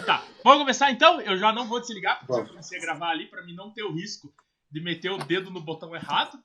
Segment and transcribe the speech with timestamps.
[0.00, 1.20] Tá, vamos começar então?
[1.20, 3.82] Eu já não vou desligar, porque eu comecei a gravar ali pra mim não ter
[3.82, 4.32] o risco
[4.70, 6.38] de meter o dedo no botão errado.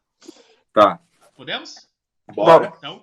[0.73, 0.99] Tá.
[1.33, 1.87] Podemos?
[2.35, 2.73] Bora.
[2.77, 3.01] Então.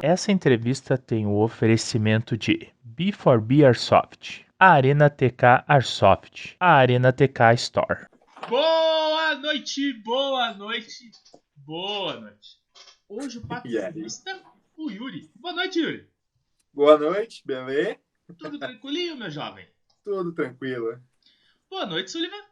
[0.00, 7.54] Essa entrevista tem o oferecimento de B4B Airsoft, a Arena TK Airsoft, a Arena TK
[7.54, 8.06] Store.
[8.48, 11.10] Boa noite, boa noite,
[11.56, 12.58] boa noite.
[13.08, 14.06] Hoje o patrocínio
[14.76, 15.30] o Yuri.
[15.36, 16.08] Boa noite, Yuri.
[16.72, 17.98] Boa noite, beleza?
[18.38, 19.68] Tudo tranquilinho, meu jovem?
[20.04, 20.98] Tudo tranquilo.
[21.68, 22.42] Boa noite, Sullivan.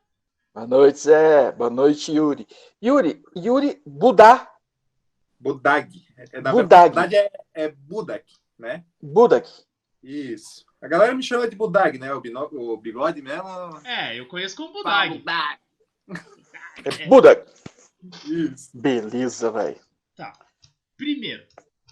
[0.54, 1.52] Boa noite, Zé.
[1.52, 2.46] Boa noite, Yuri.
[2.82, 4.50] Yuri, Yuri Budá.
[5.41, 5.88] Budag.
[6.16, 6.82] É, na Budag.
[6.94, 8.24] verdade é, é Budak,
[8.58, 8.84] né?
[9.00, 9.48] Budak.
[10.02, 10.64] Isso.
[10.80, 12.12] A galera me chama de Budag, né?
[12.12, 13.48] O, bino- o bigode mesmo.
[13.84, 15.22] É, eu conheço como Budag.
[16.84, 17.50] É Budak.
[18.24, 18.70] Isso.
[18.74, 19.80] Beleza, velho.
[20.16, 20.32] Tá.
[20.96, 21.46] Primeiro,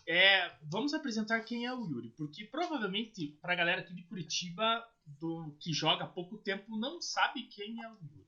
[0.07, 5.57] é, vamos apresentar quem é o Yuri, porque provavelmente pra galera aqui de Curitiba do,
[5.61, 8.27] que joga há pouco tempo não sabe quem é o Yuri.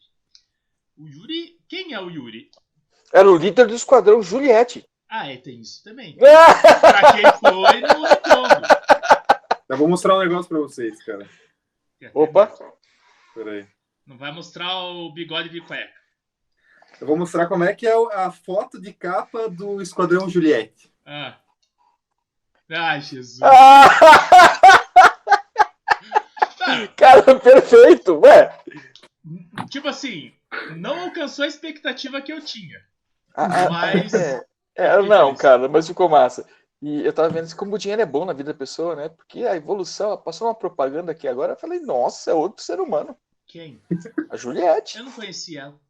[0.96, 2.50] O Yuri, quem é o Yuri?
[3.12, 4.84] Era o líder do esquadrão Juliette.
[5.08, 6.16] Ah, é, tem isso também.
[6.18, 8.66] Pra quem foi, não retorno.
[9.68, 11.28] Eu vou mostrar um negócio pra vocês, cara.
[12.12, 12.52] Opa.
[13.34, 13.66] Peraí.
[14.08, 15.92] Não vai mostrar o bigode de cueca.
[16.98, 20.90] Eu vou mostrar como é que é a foto de capa do Esquadrão Juliette.
[21.04, 21.36] Ah.
[22.70, 23.42] Ai, Jesus.
[23.42, 23.88] Ah,
[26.58, 28.58] Tá, cara, perfeito, ué.
[29.70, 30.32] tipo assim,
[30.76, 32.78] não alcançou a expectativa que eu tinha.
[33.34, 34.14] Ah, ah, Mas.
[34.14, 36.46] É, é, não, cara, mas ficou massa.
[36.80, 39.08] E eu tava vendo como o dinheiro é bom na vida da pessoa, né?
[39.08, 43.16] Porque a evolução, passou uma propaganda aqui agora, eu falei, nossa, é outro ser humano.
[43.48, 43.82] Quem?
[44.30, 44.98] A Juliette.
[44.98, 45.80] Eu não conheci ela.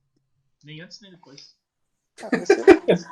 [0.65, 1.57] Nem antes nem depois.
[2.23, 3.09] Ah, você-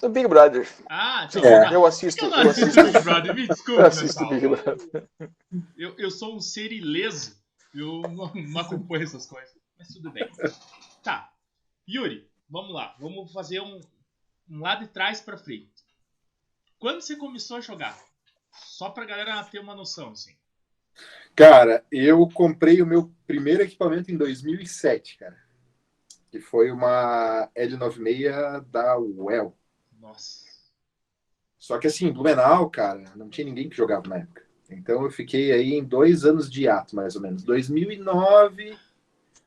[0.00, 0.68] Do Big Brother.
[0.88, 1.42] Ah, então.
[1.44, 1.74] É.
[1.74, 3.80] Eu assisto, Eu não eu assisto Big Brother, me desculpa.
[3.82, 4.28] eu assisto.
[4.28, 5.08] Big Brother.
[5.76, 7.36] Eu, eu sou um ser ileso.
[7.74, 9.56] Eu não, não acompanho essas coisas.
[9.78, 10.28] Mas tudo bem.
[11.02, 11.32] Tá.
[11.88, 12.94] Yuri, vamos lá.
[13.00, 13.80] Vamos fazer um,
[14.48, 15.68] um lá de trás pra frente.
[16.78, 17.98] Quando você começou a jogar?
[18.52, 20.36] Só pra galera ter uma noção, assim.
[21.34, 25.36] Cara, eu comprei o meu primeiro equipamento em 2007, cara.
[26.30, 29.56] Que foi uma L96 da Well.
[30.00, 30.46] Nossa.
[31.58, 34.42] Só que assim, Blumenau, cara, não tinha ninguém que jogava na época.
[34.70, 37.42] Então eu fiquei aí em dois anos de ato, mais ou menos.
[37.42, 38.76] 2009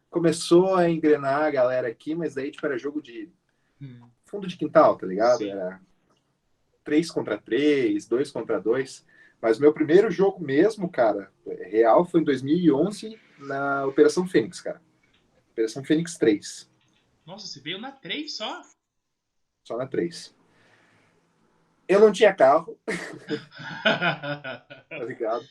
[0.10, 3.30] começou a engrenar a galera aqui, mas daí tipo era jogo de
[3.82, 4.08] Hum.
[4.26, 5.40] fundo de quintal, tá ligado?
[5.40, 5.50] Sim.
[5.50, 5.82] Era
[6.84, 9.06] três contra três, dois contra dois.
[9.42, 14.82] Mas meu primeiro jogo mesmo, cara, real foi em 2011 na Operação Fênix, cara.
[15.52, 16.70] Operação Fênix 3,
[17.26, 18.62] Nossa, você veio na 3 só?
[19.68, 20.34] só na 3.
[21.88, 22.78] Eu não tinha carro,
[23.84, 25.44] tá ligado?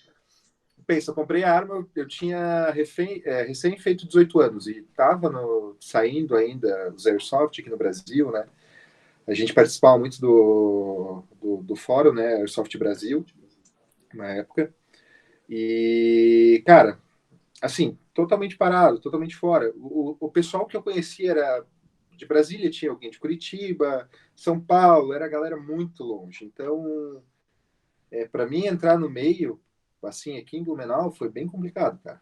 [0.87, 5.28] Pensa, eu comprei a arma, eu tinha refém- é, recém feito 18 anos e tava
[5.31, 8.47] no- saindo ainda os Airsoft aqui no Brasil, né?
[9.27, 12.37] A gente participava muito do, do, do fórum, né?
[12.37, 13.25] Airsoft Brasil,
[14.15, 14.75] na época.
[15.48, 17.00] E, cara,
[17.60, 19.72] assim, totalmente parado, totalmente fora.
[19.76, 21.66] O, o pessoal que eu conhecia era
[22.16, 26.44] de Brasília, tinha alguém de Curitiba, São Paulo, era a galera muito longe.
[26.44, 27.22] Então,
[28.10, 29.60] é, para mim entrar no meio,
[30.03, 32.21] assim, aqui em Blumenau, foi bem complicado, cara.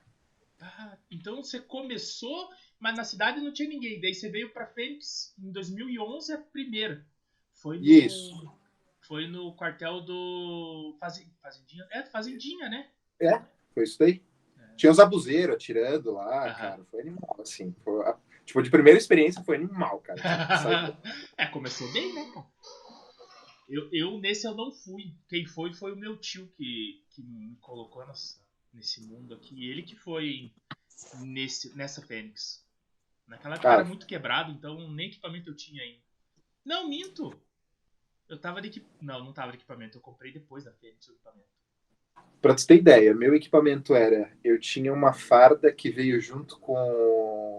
[0.60, 4.00] Ah, então você começou, mas na cidade não tinha ninguém.
[4.00, 7.06] Daí você veio pra Fênix em 2011, a primeira.
[7.52, 8.57] Foi no, Isso.
[9.08, 11.86] Foi no quartel do Fazen- Fazendinha.
[11.90, 12.90] É, Fazendinha, né?
[13.74, 14.22] Foi isso daí.
[14.76, 16.54] Tinha os abuseiros atirando lá, Aham.
[16.54, 16.84] cara.
[16.84, 17.74] Foi animal, assim.
[17.82, 18.04] Foi,
[18.44, 20.20] tipo, de primeira experiência foi animal, cara.
[20.62, 20.96] Saiu-
[21.38, 22.46] é, começou bem, né, cara?
[23.68, 25.14] Eu, eu, nesse eu não fui.
[25.28, 28.38] Quem foi foi o meu tio que, que me colocou nessa,
[28.72, 29.68] nesse mundo aqui.
[29.68, 30.52] Ele que foi
[31.20, 32.64] nesse, nessa Fênix.
[33.26, 33.74] Naquela época Ah.
[33.74, 36.00] era muito quebrado, então nem equipamento eu tinha ainda.
[36.64, 37.38] Não, minto!
[38.28, 39.04] Eu tava de equipamento.
[39.04, 39.96] Não, não tava de equipamento.
[39.98, 41.48] Eu comprei depois da Fênix o equipamento.
[42.40, 46.74] Pra tu ter ideia, meu equipamento era: eu tinha uma farda que veio junto com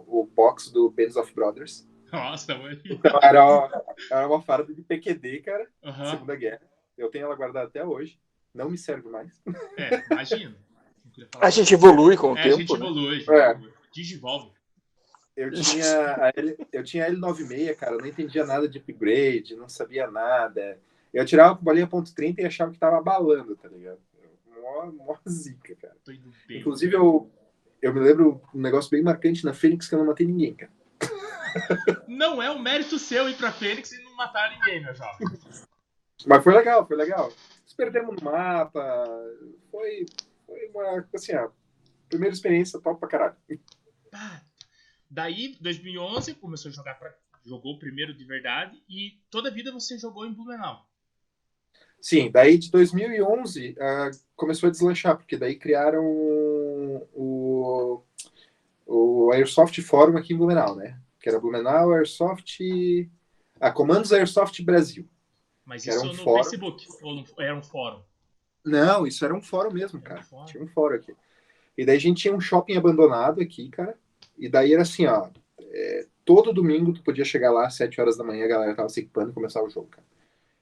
[0.08, 1.88] o box do Bands of Brothers.
[2.12, 2.80] Nossa, mano.
[2.86, 6.12] Então era, uma- era uma farda de PQD, cara, Aham.
[6.12, 6.62] Segunda Guerra.
[6.98, 8.20] Eu tenho ela guardada até hoje.
[8.54, 9.32] Não me serve mais.
[9.78, 10.22] É, falar
[11.42, 12.78] A gente evolui com o É, a tempo, gente né?
[12.86, 13.52] evolui, a gente É.
[13.52, 13.74] evolui.
[13.94, 14.52] Digivolve.
[15.40, 19.56] Eu tinha, a L, eu tinha a L96, cara, eu não entendia nada de upgrade,
[19.56, 20.78] não sabia nada.
[21.14, 24.00] Eu atirava com bolinha ponto .30 e achava que tava abalando, tá ligado?
[24.62, 25.96] Mó, mó zica, cara.
[26.50, 27.32] Inclusive, eu,
[27.82, 30.74] eu me lembro um negócio bem marcante na Fênix que eu não matei ninguém, cara.
[32.06, 35.26] Não é um mérito seu ir pra Fênix e não matar ninguém, meu jovem.
[36.28, 37.32] Mas foi legal, foi legal.
[37.64, 39.08] Nos perdemos no mapa.
[39.72, 40.06] Foi,
[40.46, 41.50] foi uma, assim, a
[42.10, 43.36] primeira experiência top pra caralho.
[44.12, 44.49] Pá.
[45.10, 47.14] Daí, 2011, começou a jogar pra...
[47.46, 50.86] Jogou primeiro de verdade e toda a vida você jogou em Blumenau.
[52.02, 56.04] Sim, daí de 2011 uh, começou a deslanchar, porque daí criaram
[57.14, 58.04] o,
[58.86, 61.00] o Airsoft Forum aqui em Blumenau, né?
[61.22, 62.60] Que era Blumenau Airsoft.
[63.60, 65.08] Ah, Comandos Airsoft Brasil.
[65.66, 66.44] Mas Era isso um no fórum.
[66.44, 66.88] Facebook?
[67.02, 68.02] Ou era um fórum?
[68.66, 70.24] Não, isso era um fórum mesmo, Era um cara.
[70.24, 70.46] fórum.
[70.46, 71.16] Tinha um fórum aqui.
[71.78, 73.98] E daí a gente tinha um shopping abandonado aqui, cara.
[74.40, 75.30] E daí era assim, ó.
[75.62, 78.90] é, todo domingo tu podia chegar lá às 7 horas da manhã, a galera tava
[78.90, 80.08] se equipando e começar o jogo, cara.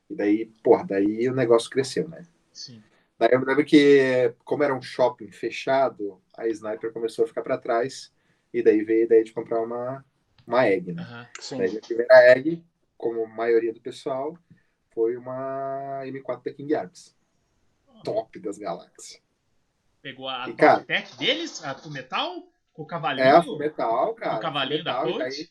[0.09, 2.25] E daí, porra, daí o negócio cresceu, né?
[2.51, 2.81] Sim.
[3.19, 7.41] Daí eu me lembro que, como era um shopping fechado, a Sniper começou a ficar
[7.41, 8.11] pra trás.
[8.53, 10.05] E daí veio a ideia de comprar uma,
[10.45, 11.03] uma egg, né?
[11.03, 11.27] Aham.
[11.39, 11.57] Sim.
[11.57, 12.63] Daí a primeira egg,
[12.97, 14.37] como a maioria do pessoal,
[14.93, 17.15] foi uma M4 da King Arms.
[18.03, 19.21] Top das galáxias.
[20.01, 22.47] Pegou a E, cara- Tech deles, a metal,
[22.77, 23.25] com o cavalinho.
[23.25, 24.37] É, metal, cara.
[24.37, 25.19] o cavalinho da metal, e Colt.
[25.23, 25.49] daí,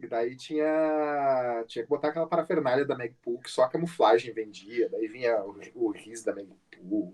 [0.00, 4.88] e daí tinha, tinha que botar aquela parafernália da Magpul, que só a camuflagem vendia.
[4.88, 6.34] Daí vinha o, o RIS da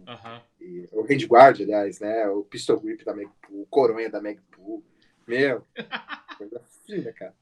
[0.09, 0.43] Aham.
[0.59, 2.27] e, o Range Guard, aliás, né?
[2.29, 4.83] O Pistol Grip da Magpul, o Coronha da Magpul.
[5.29, 5.67] Meu,
[6.39, 7.35] coisa fina, cara.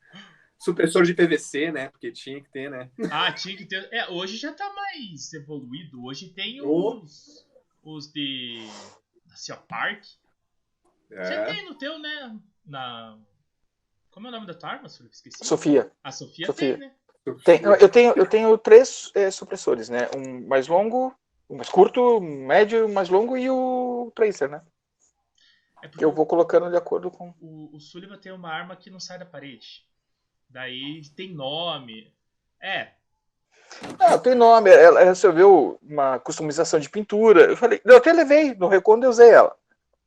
[0.59, 1.91] Supressor de PVC, né?
[1.91, 2.91] Porque tinha que ter, né?
[3.13, 3.87] Ah, tinha que ter.
[3.93, 6.03] É, hoje já tá mais evoluído.
[6.05, 7.01] Hoje tem Oh.
[7.03, 7.47] os.
[7.85, 8.67] Os de.
[9.31, 10.03] Assim, ó, Park.
[11.09, 11.45] Você É.
[11.45, 12.37] tem no teu, né?
[12.65, 13.19] Na.
[14.11, 14.89] Como é o nome da tua arma?
[14.89, 15.15] Felipe?
[15.15, 15.45] Esqueci.
[15.45, 15.91] Sofia.
[16.03, 16.79] A Sofia, Sofia.
[16.79, 16.95] tem, né?
[17.45, 20.09] Tem, eu, tenho, eu tenho três é, supressores, né?
[20.15, 21.15] Um mais longo,
[21.49, 24.63] um mais curto, um médio, um mais longo e o Tracer, né?
[25.83, 27.35] É eu vou colocando de acordo com.
[27.41, 29.87] o, o Sullivan tem uma arma que não sai da parede.
[30.49, 32.13] Daí tem nome.
[32.61, 32.93] É,
[33.99, 34.71] Ah, tem nome.
[34.71, 37.43] Ela resolveu uma customização de pintura.
[37.51, 39.57] Eu falei, eu até levei no Recondo e usei ela.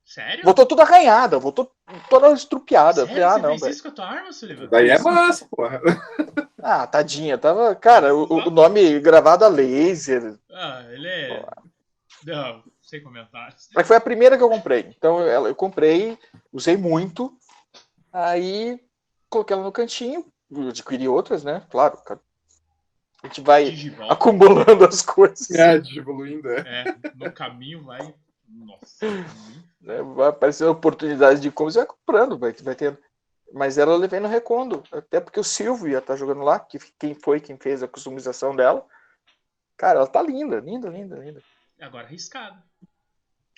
[0.07, 0.44] Sério?
[0.44, 1.71] Voltou toda arranhada, voltou
[2.09, 3.01] toda estrupiada.
[3.01, 3.25] Eu Sério?
[3.27, 4.68] ah, Você não, fez isso com a tua arma, Sullivan?
[4.68, 5.81] Daí é massa, porra.
[6.62, 7.75] Ah, tadinha, tava.
[7.75, 10.38] Cara, o, o nome gravado a laser.
[10.51, 11.45] Ah, ele é.
[12.25, 13.69] Não, sem comentários.
[13.75, 14.88] Mas foi a primeira que eu comprei.
[14.98, 16.18] Então ela, eu comprei,
[16.51, 17.31] usei muito.
[18.12, 18.80] Aí
[19.30, 21.62] coloquei ela no cantinho, eu adquiri outras, né?
[21.69, 22.19] Claro, cara.
[23.24, 24.13] A gente vai Digivolta.
[24.13, 25.50] acumulando as coisas.
[25.51, 26.59] É, evoluindo, é.
[26.59, 28.13] É, no caminho vai.
[28.47, 29.05] Nossa.
[29.81, 30.01] né?
[30.01, 32.97] Vai aparecendo oportunidades de como você vai comprando, vai, vai tendo.
[33.53, 36.79] Mas ela eu levei no Recondo, até porque o Silvio ia estar jogando lá, que
[36.99, 38.85] quem foi quem fez a customização dela.
[39.77, 41.41] Cara, ela tá linda, linda, linda, linda.
[41.79, 42.61] Agora arriscado.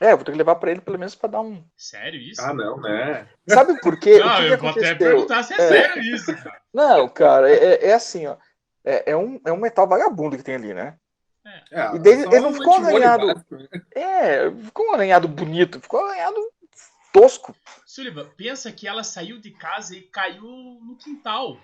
[0.01, 1.63] É, vou ter que levar pra ele pelo menos pra dar um.
[1.75, 2.41] Sério isso?
[2.41, 3.27] Ah, não, né?
[3.47, 4.19] Sabe por quê?
[4.23, 4.97] Não, eu vou até aconteceu?
[4.97, 6.61] perguntar se é, sério isso, cara.
[6.73, 8.37] Não, cara, é, é assim, ó.
[8.83, 10.97] É, é um, é um metal vagabundo que tem ali, né?
[11.71, 13.27] É, E dele- só ele não ficou antimônio arranhado.
[13.27, 13.67] né?
[13.95, 16.39] É, ficou um arranhado bonito, ficou um arranhado
[17.13, 17.55] tosco.
[17.85, 21.57] Sullivan, pensa que ela saiu de casa e caiu no quintal.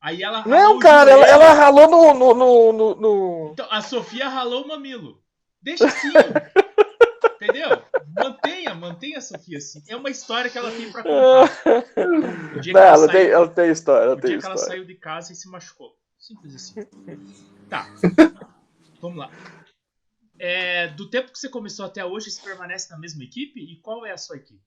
[0.00, 3.66] Aí ela ralou Não, o cara, ela, ela ralou no, no, no, no- no- Então,
[3.70, 5.20] a Sofia ralou o mamilo.
[5.60, 6.08] Deixa assim.
[7.42, 7.82] Entendeu?
[8.14, 9.82] Mantenha, mantenha a Sofia assim.
[9.88, 11.62] É uma história que ela tem pra contar.
[11.96, 14.74] Não, ela ela, tem, saiu- ela tem história, ela O tem dia que ela história.
[14.76, 15.94] saiu de casa e se machucou.
[16.18, 16.86] Simples assim.
[17.68, 17.86] Tá.
[19.00, 19.30] Vamos lá.
[20.38, 23.60] É, do tempo que você começou até hoje, você permanece na mesma equipe?
[23.60, 24.60] E qual é a sua equipe?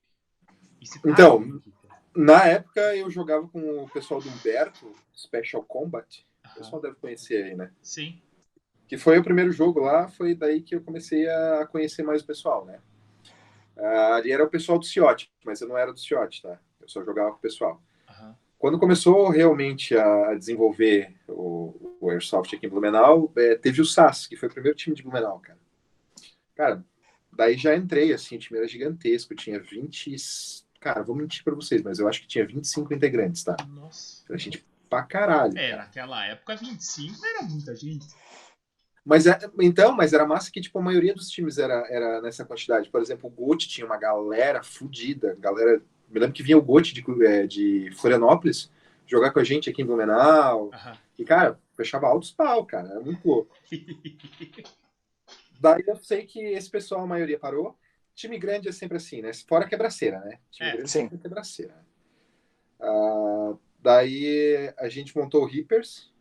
[1.02, 1.74] Tá Então, na equipe?
[2.16, 6.26] Na época eu jogava com o pessoal do Humberto, Special Combat.
[6.44, 7.72] O Aham, pessoal deve conhecer aí, né?
[7.82, 8.22] Sim.
[8.88, 12.26] Que foi o primeiro jogo lá, foi daí que eu comecei a conhecer mais o
[12.26, 12.80] pessoal, né?
[13.78, 16.60] Ah, ali era o pessoal do Ciote, mas eu não era do Ciote, tá?
[16.82, 17.82] Eu só jogava com o pessoal.
[18.60, 24.28] Quando começou realmente a desenvolver o, o Airsoft aqui em Blumenau, é, teve o SAS,
[24.28, 25.58] que foi o primeiro time de Blumenau, cara.
[26.56, 26.86] Cara,
[27.32, 30.14] daí já entrei, assim, o time era gigantesco, tinha 20.
[30.82, 33.56] Cara, vou mentir pra vocês, mas eu acho que tinha 25 integrantes, tá?
[33.70, 34.26] Nossa.
[34.28, 35.58] Era gente pra caralho.
[35.58, 38.08] É, naquela época, 25 era muita gente.
[39.06, 42.44] Mas é- então, mas era massa que tipo a maioria dos times era, era nessa
[42.44, 42.90] quantidade.
[42.90, 45.82] Por exemplo, o Gote tinha uma galera fodida, galera.
[46.10, 48.72] Me lembro que vinha o Gote de, é, de Florianópolis
[49.06, 50.70] jogar com a gente aqui em Blumenau.
[50.74, 50.98] Aham.
[51.18, 53.56] E cara, fechava altos pau, cara, era muito louco.
[55.60, 57.78] Daí eu sei que esse pessoal a maioria parou.
[58.16, 59.32] Time grande é sempre assim, né?
[59.34, 60.40] Fora quebraceira, né?
[60.52, 61.02] Time É, grande sim.
[61.02, 61.76] sempre é quebraceira.
[62.80, 66.12] Ah, daí a gente montou o Reapers,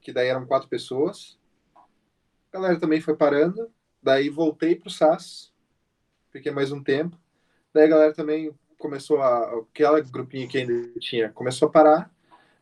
[0.00, 1.38] que daí eram quatro pessoas.
[1.74, 1.82] A
[2.52, 3.72] galera também foi parando.
[4.02, 5.52] Daí voltei pro SAS,
[6.30, 7.18] fiquei mais um tempo.
[7.72, 8.52] Daí a galera também
[8.84, 9.60] começou a.
[9.60, 12.10] Aquela grupinha que ainda tinha começou a parar.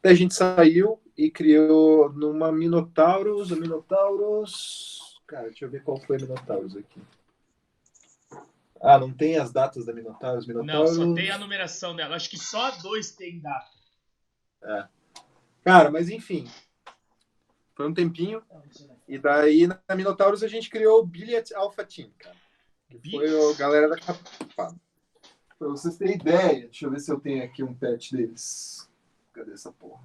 [0.00, 5.21] Daí a gente saiu e criou numa Minotauros, Minotauros.
[5.26, 7.00] Cara, deixa eu ver qual foi a Minotauros aqui.
[8.81, 10.47] Ah, não tem as datas da Minotauros?
[10.47, 10.95] Não, Minotauros...
[10.95, 12.14] só tem a numeração dela.
[12.14, 13.71] Acho que só dois tem data.
[14.62, 14.87] É.
[15.64, 16.49] Cara, mas enfim.
[17.75, 18.43] Foi um tempinho.
[19.09, 22.37] E daí na Minotauros a gente criou o Billiard Alpha Team, cara.
[22.88, 24.21] Que foi a galera da capa.
[25.62, 28.90] Pra vocês terem ideia, deixa eu ver se eu tenho aqui um patch deles.
[29.33, 30.02] Cadê essa porra?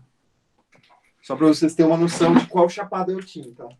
[1.23, 3.75] Só pra vocês terem uma noção de qual chapada eu tinha, então.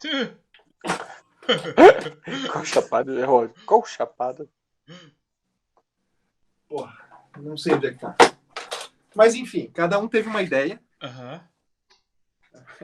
[2.52, 3.56] Qual chapada é ódio?
[3.66, 4.48] Qual chapada?
[6.68, 6.96] Porra,
[7.38, 8.14] não sei onde é que tá.
[9.12, 10.80] Mas enfim, cada um teve uma ideia.
[11.02, 11.44] Aham.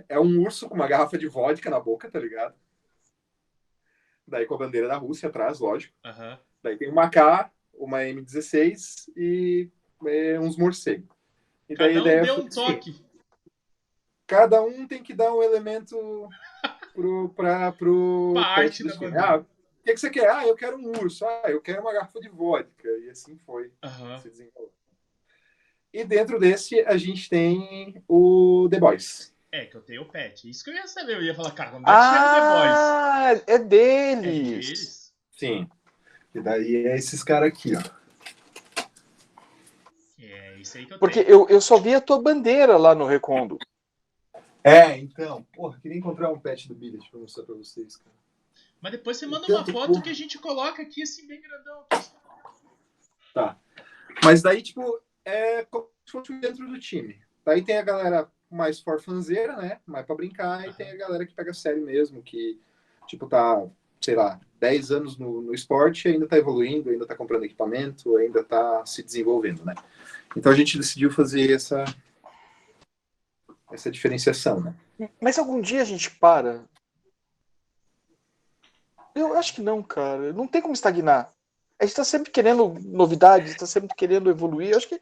[0.09, 2.57] É um urso com uma garrafa de vodka na boca, tá ligado?
[4.27, 5.95] Daí com a bandeira da Rússia atrás, lógico.
[6.05, 6.41] Aham.
[6.61, 9.69] Daí tem uma K, uma M16 e
[10.07, 11.09] é, uns morcegos.
[11.69, 13.05] E daí Cada um ideia deu foi um toque.
[14.27, 16.29] cada um tem que dar um elemento
[16.93, 19.25] pro, pra, pro Pra arte da bandeira.
[19.27, 19.45] Ah, o
[19.85, 20.29] que, que você quer?
[20.31, 21.25] Ah, eu quero um urso.
[21.25, 22.89] Ah, eu quero uma garrafa de vodka.
[23.05, 23.73] E assim foi.
[23.83, 24.19] Aham.
[24.19, 24.73] se desenrolou.
[25.93, 29.35] E dentro desse, a gente tem o The Boys.
[29.51, 30.49] É, que eu tenho o pet.
[30.49, 31.17] Isso que eu ia saber.
[31.17, 32.79] Eu ia falar, cara, quando é que chega o The Boys?
[32.79, 34.67] Ah, é É deles.
[34.67, 35.15] deles.
[35.33, 35.69] Sim.
[36.35, 37.83] E daí é esses caras aqui, ó.
[40.21, 41.41] É isso aí que eu Porque tenho.
[41.41, 43.59] eu, eu só vi a tua bandeira lá no Recondo.
[44.65, 45.43] É, então.
[45.53, 48.15] Porra, queria encontrar um pet do Billet pra mostrar pra vocês, cara.
[48.81, 51.85] Mas depois você manda Então, uma foto que a gente coloca aqui assim, bem grandão.
[54.25, 57.21] Mas daí, tipo, é como se fosse dentro do time.
[57.45, 59.81] Daí tem a galera mais forfanzeira, né?
[59.87, 60.69] Mais pra brincar.
[60.69, 62.61] E tem a galera que pega sério mesmo, que,
[63.07, 63.65] tipo, tá,
[64.03, 68.45] sei lá, 10 anos no, no esporte, ainda tá evoluindo, ainda tá comprando equipamento, ainda
[68.45, 69.75] tá se desenvolvendo, né?
[70.37, 71.85] Então a gente decidiu fazer essa,
[73.71, 74.75] essa diferenciação, né?
[75.21, 76.65] Mas algum dia a gente para?
[79.15, 80.33] Eu acho que não, cara.
[80.33, 81.31] Não tem como estagnar.
[81.79, 84.71] A gente tá sempre querendo novidades, tá sempre querendo evoluir.
[84.71, 85.01] Eu acho que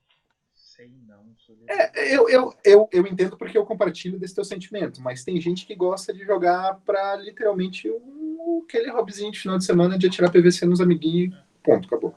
[0.55, 1.35] Sei não.
[1.39, 5.23] sou de- É, eu, eu, eu, eu entendo porque eu compartilho desse teu sentimento, mas
[5.23, 8.20] tem gente que gosta de jogar pra literalmente um,
[8.59, 12.15] aquele hobbyzinho de final de semana de atirar PVC nos amiguinhos, ponto, acabou.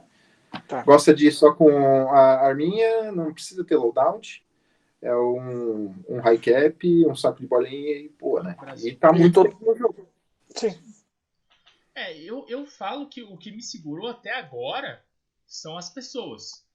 [0.67, 0.83] Tá.
[0.83, 1.69] Gosta de ir só com
[2.09, 4.45] a arminha, não precisa ter loadout,
[5.01, 8.55] é um, um high cap, um saco de bolinha e boa, né?
[8.83, 10.07] E tá muito no jogo.
[10.49, 10.73] sim.
[11.95, 15.03] É, eu, eu falo que o que me segurou até agora
[15.45, 16.65] são as pessoas.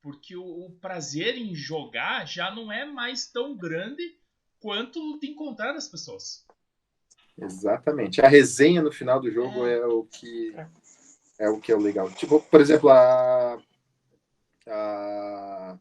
[0.00, 4.16] Porque o, o prazer em jogar já não é mais tão grande
[4.60, 6.46] quanto de encontrar as pessoas.
[7.44, 8.20] Exatamente.
[8.20, 10.54] A resenha no final do jogo é, o que
[11.38, 12.10] é o que é o legal.
[12.10, 13.58] Tipo, por exemplo, a,
[14.68, 15.76] a-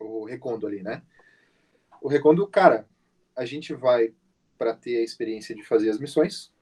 [0.00, 1.02] o Recondo ali, né?
[2.00, 2.86] O Recondo, cara,
[3.36, 4.12] a gente vai
[4.58, 6.52] para ter a experiência de fazer as missões.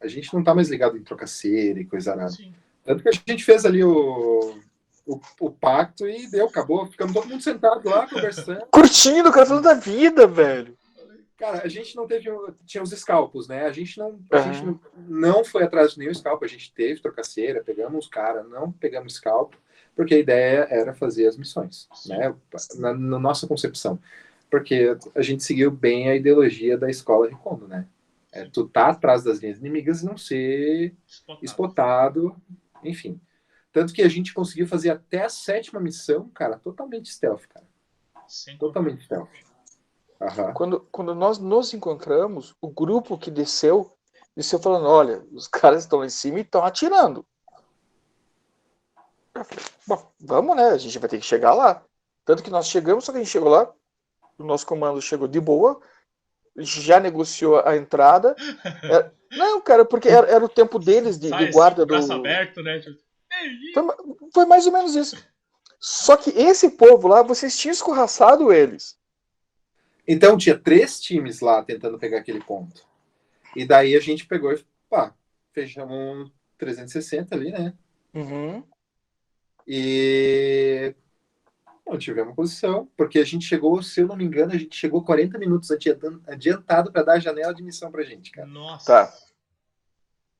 [0.00, 2.30] A gente não tá mais ligado em trocar cera e coisa nada.
[2.30, 2.52] Sim.
[2.84, 4.58] Tanto que a gente fez ali o,
[5.06, 6.86] o, o pacto e deu, acabou.
[6.86, 8.64] Ficamos todo mundo sentado lá conversando.
[8.70, 10.76] Curtindo, o cara falando da vida, velho.
[11.38, 12.28] Cara, a gente não teve.
[12.66, 13.64] Tinha os escalpos, né?
[13.64, 14.52] A gente não, a Aham.
[14.52, 16.44] gente não, não foi atrás de nenhum scalpo.
[16.44, 19.56] A gente teve trocaceira, pegamos os caras, não pegamos scalpo,
[19.94, 22.34] porque a ideia era fazer as missões, né?
[22.76, 24.00] Na, na nossa concepção.
[24.50, 27.86] Porque a gente seguiu bem a ideologia da escola Recondo, né?
[28.32, 31.46] É tu tá atrás das linhas inimigas e não ser Spotado.
[31.46, 32.36] spotado,
[32.82, 33.20] enfim.
[33.72, 37.66] Tanto que a gente conseguiu fazer até a sétima missão, cara, totalmente stealth, cara.
[38.26, 39.28] Sem Totalmente stealth.
[40.20, 40.52] Aham.
[40.52, 43.92] Quando, quando nós nos encontramos, o grupo que desceu,
[44.36, 47.24] desceu falando: olha, os caras estão lá em cima e estão atirando.
[49.32, 50.70] Falei, bom, vamos, né?
[50.70, 51.82] A gente vai ter que chegar lá.
[52.24, 53.72] Tanto que nós chegamos, só que a gente chegou lá,
[54.36, 55.80] o nosso comando chegou de boa,
[56.56, 58.34] já negociou a entrada.
[58.82, 61.94] Era- não, cara, porque era, era o tempo deles de, Sai de guarda do.
[62.12, 62.80] aberto, né?
[62.80, 62.98] Tipo,
[63.32, 63.84] "Ei, Foi,
[64.34, 65.16] foi mais ou menos isso.
[65.78, 68.97] Só que esse povo lá, vocês tinham escorraçado eles.
[70.10, 72.82] Então tinha três times lá tentando pegar aquele ponto.
[73.54, 75.14] E daí a gente pegou e pá,
[75.52, 77.74] fechamos um 360 ali, né?
[78.14, 78.64] Uhum.
[79.66, 80.94] E
[81.86, 85.04] não tivemos posição, porque a gente chegou, se eu não me engano, a gente chegou
[85.04, 85.70] 40 minutos
[86.26, 88.46] adiantado para dar a janela de missão pra gente, cara.
[88.48, 88.86] Nossa.
[88.86, 89.14] Tá.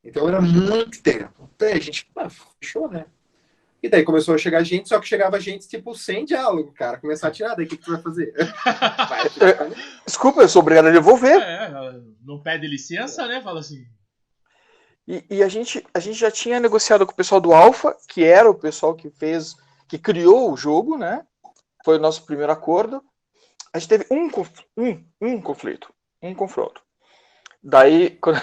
[0.03, 1.51] Então era muito tempo.
[1.59, 3.05] Daí a gente, pá, fechou, né?
[3.81, 6.99] E daí começou a chegar gente, só que chegava gente, tipo, sem diálogo, cara.
[6.99, 8.35] Começar a tirar, daí o que, que tu vai fazer?
[9.09, 9.77] Vai né?
[10.05, 11.41] Desculpa, eu sou obrigado a devolver.
[11.41, 11.71] É,
[12.25, 13.41] não pede licença, né?
[13.41, 13.87] Fala assim.
[15.07, 18.25] E, e a, gente, a gente já tinha negociado com o pessoal do Alpha, que
[18.25, 19.55] era o pessoal que fez,
[19.89, 21.25] que criou o jogo, né?
[21.85, 23.01] Foi o nosso primeiro acordo.
[23.73, 24.29] a gente teve um,
[24.77, 26.83] um, um conflito, um confronto.
[27.63, 28.43] Daí, quando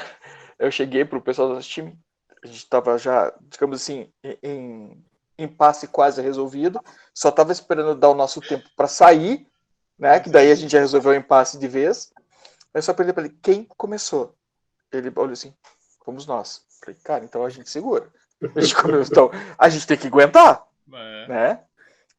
[0.58, 2.00] eu cheguei pro pessoal do nosso time,
[2.42, 4.10] a gente estava já, digamos assim,
[4.42, 5.04] em
[5.38, 6.82] impasse quase resolvido,
[7.14, 9.48] só estava esperando dar o nosso tempo para sair,
[9.98, 10.20] né?
[10.20, 12.12] Que daí a gente já resolveu o impasse de vez.
[12.74, 14.36] Eu só perguntei para ele quem começou.
[14.92, 15.54] Ele olhou assim,
[16.04, 16.66] fomos nós.
[16.82, 18.12] Falei, cara, então a gente segura.
[18.56, 21.28] A gente começou, então a gente tem que aguentar, é.
[21.28, 21.64] né?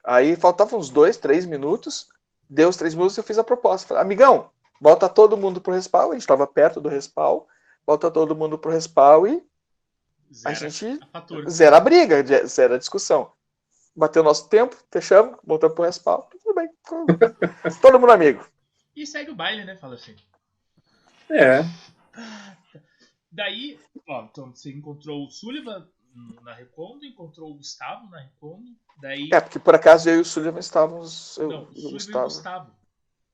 [0.05, 2.09] Aí faltavam uns dois, três minutos.
[2.49, 3.89] Deu os três minutos eu fiz a proposta.
[3.89, 6.11] Falei, amigão, volta todo mundo pro respawn.
[6.11, 7.43] A gente estava perto do respawn.
[7.87, 9.47] Volta todo mundo pro respawn e
[10.33, 13.33] Zera a gente a zera a briga, zera a discussão.
[13.95, 16.23] Bateu nosso tempo, fechamos, voltamos pro respawn.
[16.43, 16.69] Tudo bem.
[17.81, 18.47] todo mundo amigo.
[18.95, 19.77] E segue o baile, né?
[19.77, 20.15] Fala assim.
[21.31, 21.61] É.
[23.31, 23.79] Daí,
[24.09, 25.89] ó, então você encontrou o Sullivan
[26.43, 28.65] na Recondo, encontrou o Gustavo na Recondo,
[29.01, 29.29] daí...
[29.33, 31.37] É, porque por acaso eu e o Sullivan estávamos...
[31.37, 32.19] Eu, Não, o Sullivan Gustavo.
[32.19, 32.71] e o Gustavo.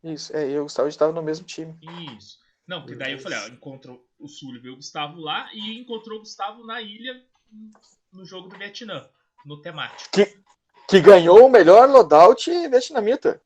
[0.03, 1.79] Isso, é, eu e o Gustavo estava no mesmo time.
[2.17, 2.41] Isso.
[2.67, 6.19] Não, porque daí eu falei, ó, encontrou o Sullivan e o Gustavo lá e encontrou
[6.19, 7.21] o Gustavo na ilha
[8.13, 9.09] no jogo do Vietnã,
[9.45, 10.11] no temático.
[10.13, 10.39] Que,
[10.89, 13.43] que ganhou o melhor loadout vietnamita.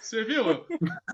[0.00, 0.44] Você viu?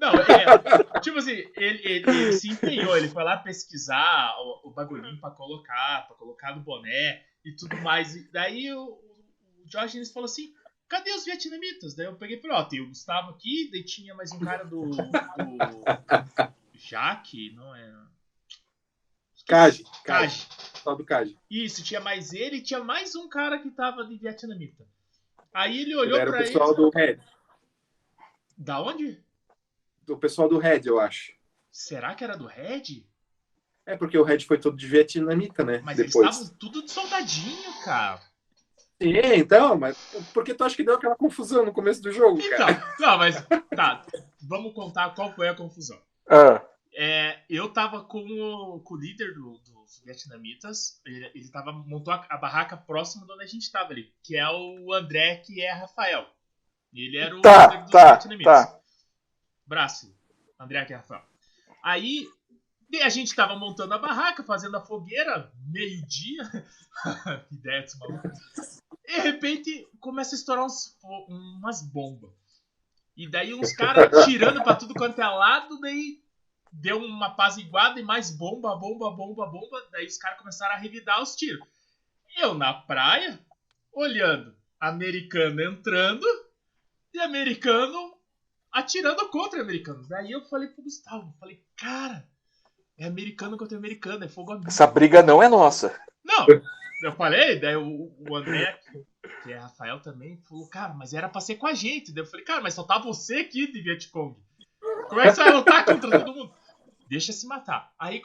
[0.01, 4.71] Não, é, tipo assim, ele, ele, ele, se empenhou, ele foi lá pesquisar o, o
[4.73, 8.17] bagulhinho pra colocar, pra colocar no boné e tudo mais.
[8.17, 10.53] E daí o, o Jorge falou assim:
[10.89, 11.95] cadê os vietnamitas?
[11.95, 14.65] Daí eu peguei e falei: ó, tem o Gustavo aqui, daí tinha mais um cara
[14.65, 14.91] do.
[14.91, 14.99] do
[16.75, 18.09] Jaque, não é?
[19.49, 19.85] Kaji.
[20.05, 20.47] Kaji.
[20.83, 21.39] Só do Kaji.
[21.51, 24.85] Isso, tinha mais ele e tinha mais um cara que tava de vietnamita.
[25.53, 26.51] Aí ele olhou ele pra ele.
[26.51, 27.19] Era o pessoal do Red.
[28.57, 29.25] Da onde?
[30.05, 31.33] Do pessoal do Red, eu acho.
[31.71, 33.07] Será que era do Red?
[33.87, 35.81] É, porque o Red foi todo de vietnamita, né?
[35.83, 36.15] Mas Depois.
[36.15, 38.21] eles estavam tudo de soldadinho, cara.
[39.01, 39.97] Sim, então, mas
[40.35, 42.95] porque tu acha que deu aquela confusão no começo do jogo, então, cara?
[42.99, 43.37] Não, mas
[43.75, 44.05] tá,
[44.43, 45.99] vamos contar qual foi a confusão.
[46.29, 46.61] Ah.
[46.95, 52.13] É, eu tava com o, com o líder do, dos vietnamitas, ele, ele tava, montou
[52.13, 55.63] a, a, barraca próxima de onde a gente tava ali, que é o André, que
[55.63, 56.27] é Rafael.
[56.93, 58.67] Ele era o tá, líder dos tá, vietnamitas.
[58.67, 58.81] Tá.
[59.67, 60.17] Braço,
[60.59, 61.23] André, que é Rafael.
[61.83, 62.27] Aí
[63.03, 66.43] a gente tava montando a barraca, fazendo a fogueira, meio-dia.
[67.53, 68.29] Ideia desse maluco.
[69.07, 70.97] De repente começa a estourar uns,
[71.29, 72.31] umas bombas.
[73.17, 76.23] E daí uns caras tirando pra tudo quanto é lado, daí
[76.73, 79.83] deu uma iguada e mais bomba, bomba, bomba, bomba.
[79.91, 81.67] Daí os caras começaram a revidar os tiros.
[82.37, 83.39] Eu na praia,
[83.93, 86.27] olhando, americano entrando
[87.13, 88.15] e americano
[88.73, 90.09] atirando contra americanos.
[90.09, 92.27] Daí eu falei pro Gustavo, falei, cara,
[92.97, 94.69] é americano contra americano, é fogo amigo.
[94.69, 95.99] Essa briga não é nossa.
[96.25, 96.47] Não,
[97.03, 98.79] eu falei, daí o, o André,
[99.43, 102.13] que é Rafael também, falou, cara, mas era pra ser com a gente.
[102.13, 104.37] Daí eu falei, cara, mas só tá você aqui de Vietcong.
[105.09, 106.55] Como é que você vai lutar contra todo mundo?
[107.09, 107.95] Deixa se matar.
[107.99, 108.23] Aí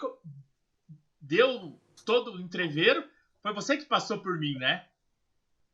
[1.22, 3.04] deu todo o entreveiro.
[3.41, 4.88] Foi você que passou por mim, né?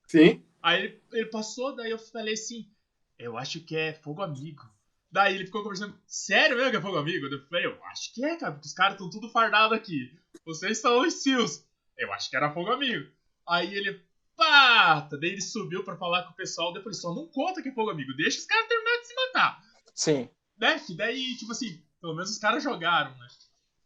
[0.08, 0.44] Sim.
[0.62, 2.70] Aí ele, ele passou, daí eu falei assim:
[3.18, 4.64] Eu acho que é fogo amigo.
[5.12, 7.26] Daí ele ficou conversando, sério mesmo que é fogo amigo?
[7.26, 10.16] Eu falei, eu acho que é, cara, porque os caras estão tudo fardados aqui.
[10.46, 11.66] Vocês são os seals.
[11.98, 13.10] Eu acho que era fogo amigo.
[13.48, 14.06] Aí ele,
[14.38, 15.18] pata!
[15.18, 17.90] Daí ele subiu para falar com o pessoal, depois só não conta que é fogo
[17.90, 19.64] amigo, deixa os caras terminar de se matar.
[19.96, 20.82] Sim né?
[20.96, 23.28] Daí, tipo assim, pelo menos os caras jogaram, né?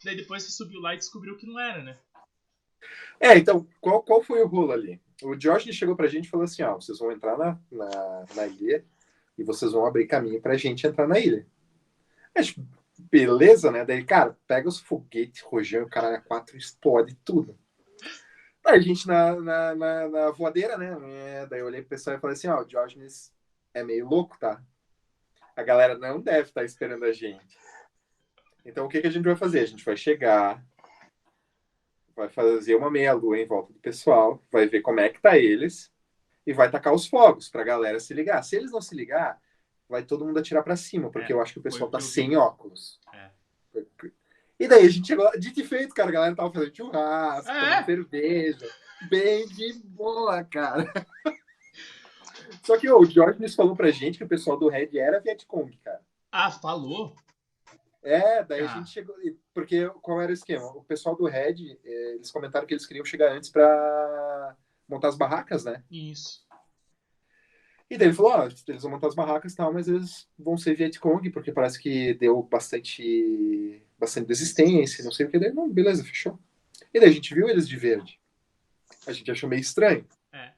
[0.04, 1.97] Daí depois você subiu lá e descobriu que não era, né?
[3.19, 5.02] É, então, qual, qual foi o rolo ali?
[5.23, 8.47] O Jorge chegou pra gente e falou assim: ó, vocês vão entrar na, na, na
[8.47, 8.84] ilha
[9.38, 11.47] e vocês vão abrir caminho pra gente entrar na ilha.
[12.36, 12.54] Mas,
[12.97, 13.86] beleza, né?
[13.86, 17.58] Daí, cara, pega os foguetes, rojão, caralho, quatro, explode tudo.
[18.65, 20.97] Aí a gente na, na, na, na voadeira, né?
[21.10, 23.32] É, daí eu olhei pro pessoal e falei assim: ó, o Diógenes
[23.73, 24.62] é meio louco, tá?
[25.56, 27.58] a galera não deve estar esperando a gente.
[28.65, 29.60] Então, o que, que a gente vai fazer?
[29.60, 30.63] A gente vai chegar,
[32.15, 35.91] vai fazer uma meia-lua em volta do pessoal, vai ver como é que tá eles
[36.45, 38.41] e vai tacar os fogos para a galera se ligar.
[38.43, 39.39] Se eles não se ligar,
[39.88, 42.36] vai todo mundo atirar para cima, porque é, eu acho que o pessoal tá sem
[42.36, 42.99] óculos.
[43.13, 43.30] É.
[44.60, 47.84] E daí a gente chegou, dito e feito, cara, a galera tava fazendo churrasco, é.
[47.84, 48.69] cerveja,
[49.10, 50.91] bem de boa, cara.
[52.63, 55.76] Só que o George nos falou pra gente que o pessoal do Red era Vietcong,
[55.84, 56.02] cara.
[56.32, 57.15] Ah, falou?
[58.03, 58.71] É, daí ah.
[58.71, 59.15] a gente chegou.
[59.53, 60.65] Porque qual era o esquema?
[60.65, 64.55] O pessoal do Red, eh, eles comentaram que eles queriam chegar antes pra
[64.87, 65.83] montar as barracas, né?
[65.89, 66.45] Isso.
[67.89, 70.57] E daí ele falou: ó, eles vão montar as barracas e tal, mas eles vão
[70.57, 75.39] ser Vietcong, porque parece que deu bastante, bastante desistência, não sei o que.
[75.39, 76.37] Daí, não, beleza, fechou.
[76.93, 78.19] E daí a gente viu eles de verde.
[79.07, 80.05] A gente achou meio estranho.
[80.31, 80.51] É.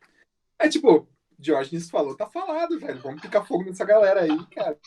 [0.59, 3.01] É tipo, Diógenes falou, tá falado, velho.
[3.01, 4.77] Vamos picar fogo nessa galera aí, cara.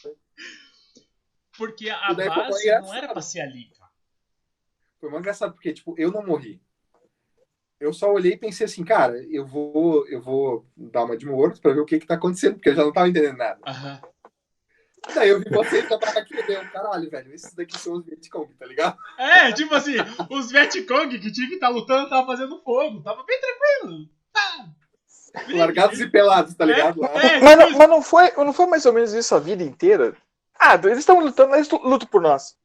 [1.59, 2.87] Porque a base engraçado.
[2.87, 3.91] não era pra ser ali, cara.
[5.01, 6.61] Foi muito engraçado, porque, tipo, eu não morri.
[7.81, 11.61] Eu só olhei e pensei assim, cara, eu vou, eu vou dar uma de morto
[11.61, 13.61] pra ver o que que tá acontecendo, porque eu já não tava entendendo nada.
[13.67, 14.01] Aham.
[15.15, 18.53] Daí eu vi vocês já tava aqui e caralho, velho, esses daqui são os Vietcong,
[18.55, 18.99] tá ligado?
[19.17, 19.95] É, tipo assim,
[20.29, 23.01] os Vietcong que tinha que estar lutando tava fazendo fogo.
[23.03, 24.09] Tava bem tranquilo.
[24.33, 24.69] Tá.
[25.51, 27.01] Largados e pelados, tá ligado?
[27.01, 27.09] Lá.
[27.23, 30.17] É, Mas, não, mas não, foi, não foi mais ou menos isso a vida inteira?
[30.61, 32.57] Ah, eles estão lutando, eles lutam por nós.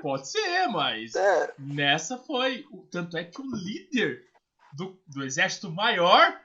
[0.00, 2.64] pode ser, mas É, nessa foi.
[2.70, 4.24] o- Tanto é que o líder
[4.74, 6.38] do, do exército maior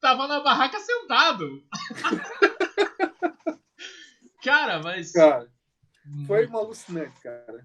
[0.00, 1.62] tava na barraca sentado.
[4.42, 5.12] Cara, mas.
[5.12, 5.48] Cara,
[6.26, 7.64] foi um alucinante, cara.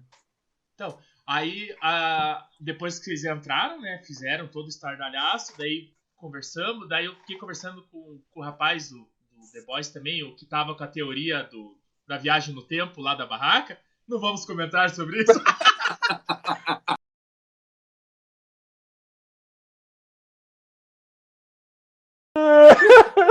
[1.26, 7.14] Aí, a- depois que eles entraram, né, fizeram todo o estardalhaço, daí conversamos, daí eu
[7.16, 10.82] fiquei conversando com, com o rapaz do, do The Boys também, o que tava com
[10.84, 11.77] a teoria do,
[12.08, 13.78] da viagem no tempo lá da barraca.
[14.08, 15.32] Não vamos comentar sobre isso.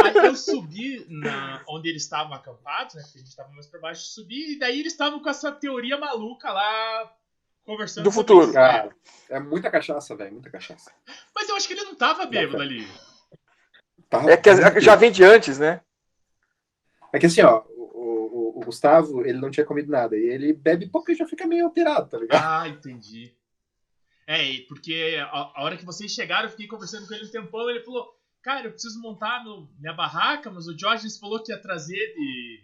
[0.04, 3.02] Aí eu subi na, onde eles estavam acampados, né?
[3.02, 5.98] Porque a gente estava mais pra baixo, subi, e daí eles estavam com essa teoria
[5.98, 7.12] maluca lá,
[7.66, 8.44] conversando Do futuro.
[8.44, 8.54] isso.
[8.54, 8.94] Cara,
[9.30, 10.92] é muita cachaça, velho, muita cachaça.
[11.34, 12.86] Mas eu acho que ele não tava bêbado ali.
[14.30, 14.38] É
[14.72, 15.82] que já vem de antes, né?
[17.14, 17.64] É que assim, ó,
[18.58, 20.16] o, Gustavo, ele não tinha comido nada.
[20.18, 22.44] E ele bebe pouco e já fica meio alterado, tá ligado?
[22.44, 23.34] Ah, entendi.
[24.26, 27.70] É, porque a, a hora que vocês chegaram, eu fiquei conversando com ele um tempão,
[27.70, 31.62] ele falou, cara, eu preciso montar meu- minha barraca, mas o Diógenes falou que ia
[31.62, 32.64] trazer de,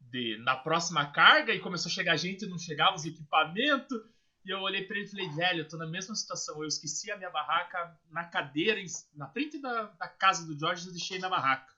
[0.00, 3.96] de- na próxima carga, e começou a chegar gente e não chegava os equipamentos,
[4.44, 7.10] e eu olhei pra ele e falei, velho, eu tô na mesma situação, eu esqueci
[7.10, 11.18] a minha barraca na cadeira, em- na frente da, da casa do Diógenes, eu deixei
[11.20, 11.72] na barraca.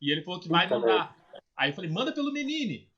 [0.00, 1.16] E ele falou que vai mandar.
[1.56, 2.90] Aí eu falei, manda pelo Menine.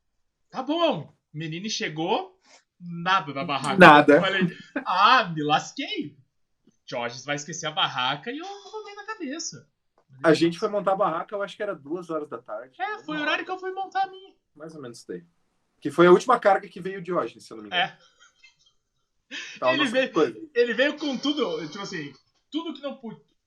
[0.56, 1.14] Tá bom.
[1.34, 2.40] Menine chegou,
[2.80, 3.76] nada da barraca.
[3.76, 4.14] Nada.
[4.14, 6.16] Eu falei, ah, me lasquei.
[6.86, 9.68] Jorge vai esquecer a barraca e eu rolei na cabeça.
[10.24, 12.74] A gente foi montar a barraca, eu acho que era duas horas da tarde.
[12.80, 14.32] É, foi o horário que eu fui montar a minha.
[14.54, 15.22] Mais ou menos daí.
[15.78, 17.82] Que foi a última carga que veio de Diógenes, se eu não me engano.
[17.82, 17.98] É.
[19.60, 20.40] Tava Ele veio- coisa.
[20.54, 22.14] Ele veio com tudo, tipo assim,
[22.50, 22.98] tudo que não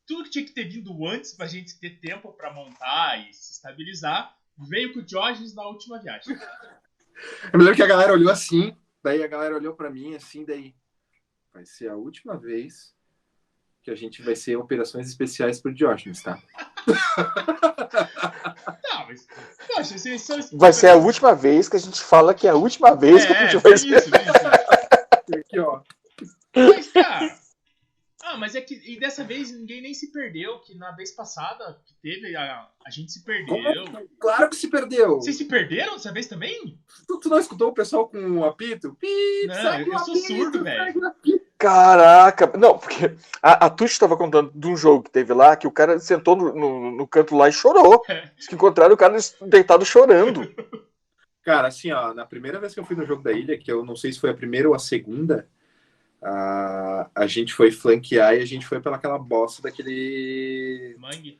[0.05, 3.53] tudo que tinha que ter vindo antes pra gente ter tempo pra montar e se
[3.53, 6.37] estabilizar, veio com o Diógenes na última viagem.
[7.51, 10.45] Eu me lembro que a galera olhou assim, daí a galera olhou pra mim assim,
[10.45, 10.75] daí
[11.53, 12.93] vai ser a última vez
[13.83, 16.37] que a gente vai ser operações especiais pro Diógenes, tá?
[18.83, 19.27] Não, mas.
[19.67, 22.51] Poxa, isso, isso, isso, Vai ser a última vez que a gente fala que é
[22.51, 23.97] a última vez que a É, gente vai isso, ser.
[23.97, 24.09] isso.
[25.29, 25.81] E aqui, ó.
[26.55, 27.35] Mas, cara.
[28.39, 28.75] Mas é que.
[28.85, 32.89] E dessa vez ninguém nem se perdeu, que na vez passada que teve, a, a
[32.89, 33.57] gente se perdeu.
[34.19, 35.15] Claro que se perdeu.
[35.17, 36.79] Vocês se perderam dessa vez também?
[37.07, 38.95] Tu, tu não escutou o pessoal com o apito?
[38.95, 41.01] Pip, Não, eu sou apito, surdo, velho.
[41.57, 42.57] Caraca!
[42.57, 45.71] Não, porque a, a Tuti estava contando de um jogo que teve lá que o
[45.71, 48.01] cara sentou no, no, no canto lá e chorou.
[48.07, 48.31] É.
[48.37, 50.49] Diz que encontraram o cara deitado chorando.
[51.43, 53.83] Cara, assim, ó, na primeira vez que eu fui no jogo da ilha, que eu
[53.83, 55.49] não sei se foi a primeira ou a segunda,
[56.21, 60.95] a, a gente foi flanquear e a gente foi pelaquela bosta daquele.
[60.99, 61.39] Mangue.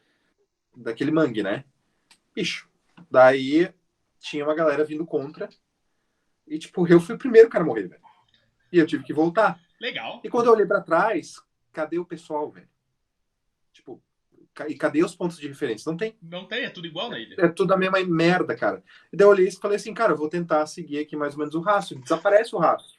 [0.76, 1.65] daquele mangue, né?
[2.34, 2.70] Bicho.
[3.10, 3.74] Daí
[4.20, 5.50] tinha uma galera vindo contra.
[6.48, 8.02] E, tipo, eu fui o primeiro cara a morrer, velho.
[8.72, 9.60] E eu tive que voltar.
[9.80, 10.22] Legal.
[10.24, 11.36] E quando eu olhei pra trás,
[11.72, 12.68] cadê o pessoal, velho?
[13.74, 14.02] Tipo,
[14.68, 15.89] e cadê os pontos de referência?
[15.89, 16.15] Não tem.
[16.22, 17.36] Não tem, é tudo igual na ilha.
[17.38, 18.84] É tudo a mesma merda, cara.
[19.12, 21.39] E daí eu olhei e falei assim, cara, eu vou tentar seguir aqui mais ou
[21.39, 22.00] menos o rastro.
[22.00, 22.99] Desaparece o rastro.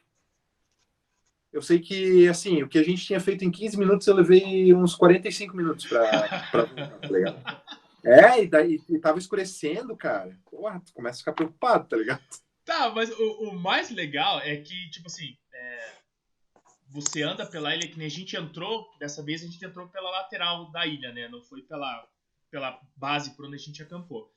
[1.52, 4.72] Eu sei que, assim, o que a gente tinha feito em 15 minutos, eu levei
[4.72, 7.64] uns 45 minutos pra, pra tá ligado?
[8.04, 10.38] É, e daí e tava escurecendo, cara.
[10.48, 12.22] Porra, tu começa a ficar preocupado, tá ligado?
[12.64, 15.92] Tá, mas o, o mais legal é que, tipo assim, é,
[16.88, 20.08] você anda pela ilha, que nem a gente entrou, dessa vez a gente entrou pela
[20.10, 21.28] lateral da ilha, né?
[21.28, 22.08] Não foi pela,
[22.50, 24.32] pela base por onde a gente acampou.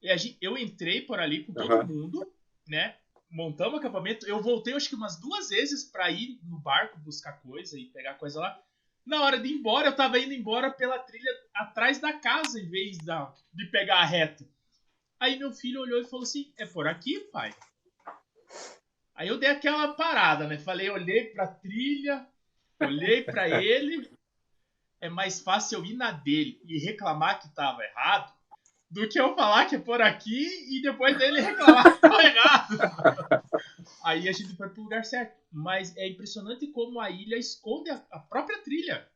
[0.00, 1.84] E a gente- eu entrei por ali com todo Aham.
[1.84, 2.32] mundo,
[2.68, 2.94] né?
[3.30, 4.26] Montamos o acampamento.
[4.26, 8.14] Eu voltei, acho que umas duas vezes pra ir no barco buscar coisa e pegar
[8.14, 8.62] coisa lá.
[9.04, 12.68] Na hora de ir embora, eu tava indo embora pela trilha atrás da casa, em
[12.68, 14.46] vez da, de pegar a reta.
[15.20, 17.54] Aí meu filho olhou e falou assim: É por aqui, pai?
[19.14, 20.58] Aí eu dei aquela parada, né?
[20.58, 22.26] Falei, olhei pra trilha,
[22.80, 24.08] olhei pra ele.
[25.00, 28.34] É mais fácil eu ir na dele e reclamar que tava errado
[28.90, 32.78] do que eu falar que é por aqui e depois dele reclamar que tava errado.
[34.02, 35.36] Aí a gente foi pro lugar certo.
[35.52, 39.06] Mas é impressionante como a ilha esconde a, a própria trilha.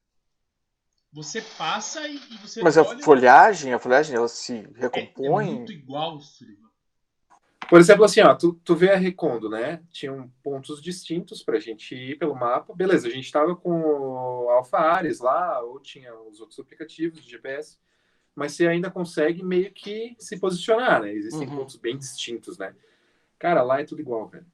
[1.13, 3.03] Você passa e, e você Mas a olha.
[3.03, 5.55] folhagem, a folhagem, ela se é, é recompõe.
[5.57, 6.63] muito igual, Sullivan.
[7.69, 9.83] Por exemplo, assim, ó, tu, tu vê a Recondo, né?
[9.91, 12.75] Tinham pontos distintos pra gente ir pelo mapa.
[12.75, 17.31] Beleza, a gente tava com o Alpha Ares lá, ou tinha os outros aplicativos de
[17.31, 17.79] GPS,
[18.35, 21.12] mas você ainda consegue meio que se posicionar, né?
[21.12, 21.57] Existem Uhum.
[21.57, 22.75] pontos bem distintos, né?
[23.38, 24.47] Cara, lá é tudo igual, velho.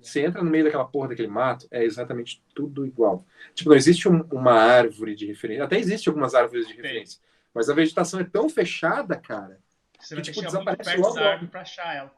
[0.00, 3.24] Você entra no meio daquela porra daquele mato, é exatamente tudo igual.
[3.54, 5.64] Tipo, não existe um- uma árvore de referência.
[5.64, 6.82] Até existe algumas árvores de Tem.
[6.82, 7.20] referência.
[7.52, 9.58] Mas a vegetação é tão fechada, cara.
[9.98, 12.14] Você vai que tipo, chegar muito desaparece logo, árvore pra achar ela.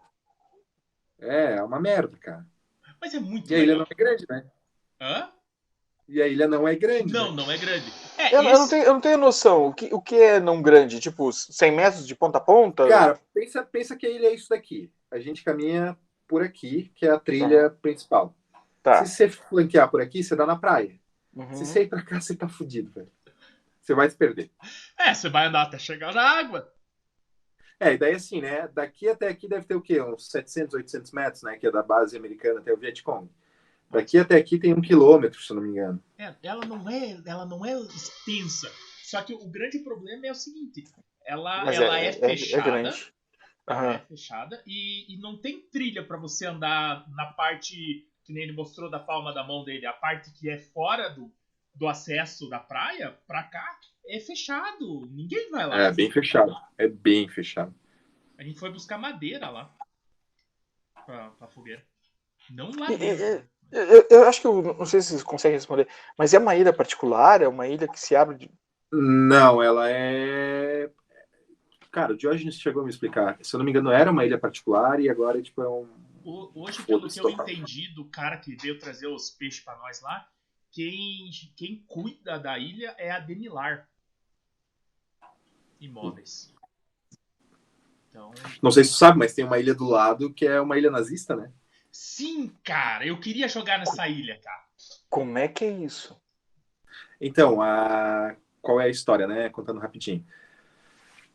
[1.20, 2.46] É, é uma merda, cara.
[3.00, 4.44] Mas é muito E a ilha não é grande, né?
[5.00, 5.30] Hã?
[6.08, 7.12] E a ilha não é grande.
[7.12, 7.42] Não, né?
[7.42, 7.90] não é grande.
[8.18, 9.66] É, Eu, eu não tenho, eu não tenho noção.
[9.68, 11.00] O que, o que é não grande?
[11.00, 12.86] Tipo, 100 metros de ponta a ponta?
[12.88, 14.92] Cara, pensa, pensa que a ilha é isso daqui.
[15.10, 18.34] A gente caminha por aqui, que é a trilha principal.
[18.82, 19.04] tá.
[19.04, 20.98] Se você flanquear por aqui, você dá na praia.
[21.34, 21.54] Uhum.
[21.54, 23.10] Se você ir pra cá, você tá fudido, velho.
[23.80, 24.50] Você vai se perder.
[24.98, 26.70] É, você vai andar até chegar na água.
[27.80, 28.68] É, e daí assim, né?
[28.74, 30.02] Daqui até aqui deve ter o quê?
[30.02, 31.56] Uns 700, 800 metros, né?
[31.56, 33.30] Que é da base americana até o Vietcong.
[33.90, 36.02] Daqui até aqui tem um quilômetro, se eu não me engano.
[36.18, 38.70] É, ela não é, ela não é extensa.
[39.02, 40.84] Só que o grande problema é o seguinte:
[41.24, 42.62] ela, Mas ela é, fechada.
[42.70, 43.12] grande.
[43.66, 43.92] ela Aham.
[43.94, 48.52] é fechada e, e não tem trilha pra você andar na parte que nem ele
[48.52, 51.32] mostrou da palma da mão dele, a parte que é fora do,
[51.74, 55.06] do acesso da praia pra cá é fechado.
[55.10, 55.84] Ninguém vai lá.
[55.84, 56.54] É bem fechado.
[56.76, 57.74] É bem fechado.
[58.36, 59.74] A gente foi buscar madeira lá
[61.06, 61.82] pra, pra fogueira.
[62.50, 63.48] Não lá e- dentro.
[63.70, 66.72] Eu, eu acho que eu não sei se vocês conseguem responder, mas é uma ilha
[66.72, 67.42] particular?
[67.42, 68.50] É uma ilha que se abre de.
[68.90, 70.90] Não, ela é.
[71.90, 73.38] Cara, o Diógenes chegou a me explicar.
[73.42, 75.88] Se eu não me engano, era uma ilha particular e agora tipo, é um.
[76.24, 80.28] Hoje, pelo que eu entendi do cara que veio trazer os peixes pra nós lá,
[80.70, 83.88] quem, quem cuida da ilha é a Demilar
[85.80, 86.52] Imóveis.
[88.08, 90.76] Então, Não sei se tu sabe, mas tem uma ilha do lado que é uma
[90.76, 91.52] ilha nazista, né?
[91.98, 94.64] Sim, cara, eu queria jogar nessa ilha, cara.
[95.10, 96.16] Como é que é isso?
[97.20, 98.36] Então, a...
[98.62, 99.48] qual é a história, né?
[99.48, 100.24] Contando rapidinho.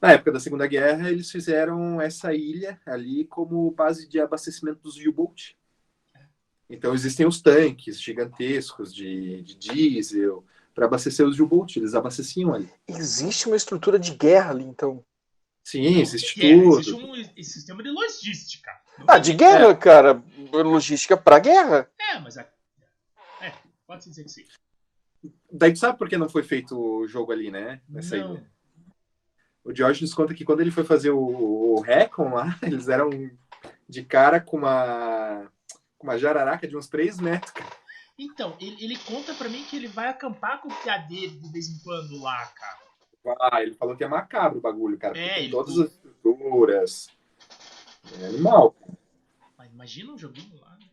[0.02, 4.98] Na época da Segunda Guerra, eles fizeram essa ilha ali como base de abastecimento dos
[4.98, 5.58] U-Boat.
[6.70, 11.78] Então, existem os tanques gigantescos de, de diesel para abastecer os U-Boat.
[11.78, 12.70] Eles abasteciam ali.
[12.88, 15.04] Existe uma estrutura de guerra ali, então.
[15.64, 16.80] Sim, existe É, tudo.
[16.80, 18.83] existe um sistema de logística.
[19.08, 20.22] Ah, de guerra, cara.
[20.52, 21.90] Logística pra guerra.
[22.00, 22.48] É, mas é,
[23.42, 23.52] é,
[23.88, 24.46] pode dizer que sim.
[25.52, 27.82] Daí tu sabe por que não foi feito o jogo ali, né?
[27.90, 28.44] Nessa Não.
[29.64, 31.20] O Diógenes conta que quando ele foi fazer o,
[31.76, 33.10] o Recon lá, eles eram
[33.88, 35.50] de cara com uma,
[35.98, 37.52] com uma jararaca de uns 3 metros.
[37.52, 37.70] cara.
[38.20, 41.52] Então, ele, ele conta pra mim que ele vai acampar com o piá dele de
[41.52, 42.78] vez em quando lá, cara.
[43.40, 45.18] Ah, ele falou que é macabro o bagulho, cara.
[45.18, 47.08] É, tem ele- todas as estruturas.
[48.22, 48.76] É animal.
[49.58, 50.72] Mas imagina um joguinho lá.
[50.72, 50.86] né?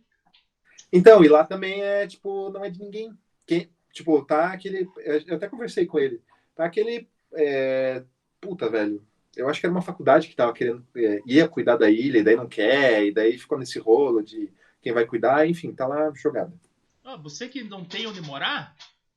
[0.92, 3.16] Então, e lá também é, tipo, não é de ninguém.
[3.46, 4.88] Quem, tipo, tá aquele.
[5.26, 6.22] Eu até conversei com ele.
[6.54, 7.08] Tá aquele.
[7.32, 8.02] é,
[8.40, 9.04] puta, velho.
[9.36, 10.84] Eu acho que era uma faculdade que tava querendo.
[10.96, 14.52] é, ia cuidar da ilha, e daí não quer, e daí ficou nesse rolo de
[14.82, 16.58] quem vai cuidar, enfim, tá lá jogado.
[17.04, 18.74] Ó, você que não tem onde morar,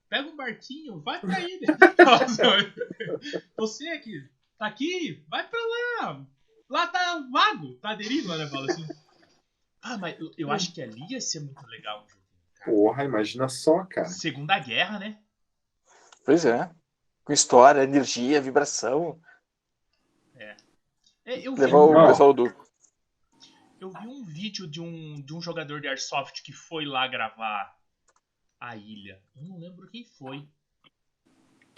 [0.09, 1.67] pega um barquinho, vai pra ilha.
[3.57, 4.27] Você que
[4.57, 6.25] tá aqui, vai pra lá.
[6.73, 8.47] Lá tá um vago, tá aderido, né?
[8.47, 8.85] Fala assim.
[9.85, 12.21] Ah, mas eu, eu acho que ali ia ser muito legal um cara.
[12.63, 14.07] Porra, imagina só, cara.
[14.07, 15.19] Segunda Guerra, né?
[16.23, 16.71] Pois é.
[17.25, 19.19] Com história, energia, vibração.
[21.25, 22.45] É, eu, vi Levar um, o pessoal do.
[23.77, 27.77] eu vi um vídeo de um, de um jogador de Airsoft que foi lá gravar
[28.57, 29.21] a ilha.
[29.35, 30.47] Eu não lembro quem foi.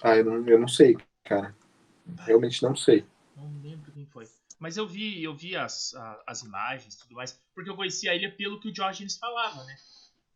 [0.04, 1.56] Ah, eu não, eu não sei, cara.
[2.20, 3.04] Realmente não sei.
[3.36, 4.28] Não lembro quem foi.
[4.60, 8.12] Mas eu vi, eu vi as, a- as imagens e tudo mais, porque eu conhecia
[8.12, 9.76] a ilha pelo que o Diógenes falava, né?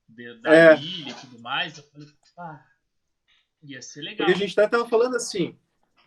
[0.08, 0.76] De- da É.
[0.76, 1.78] ilha e tudo mais.
[1.78, 2.66] Eu falei, ah,
[3.64, 4.28] ia ser legal.
[4.28, 5.58] Porque a gente até tava falando assim,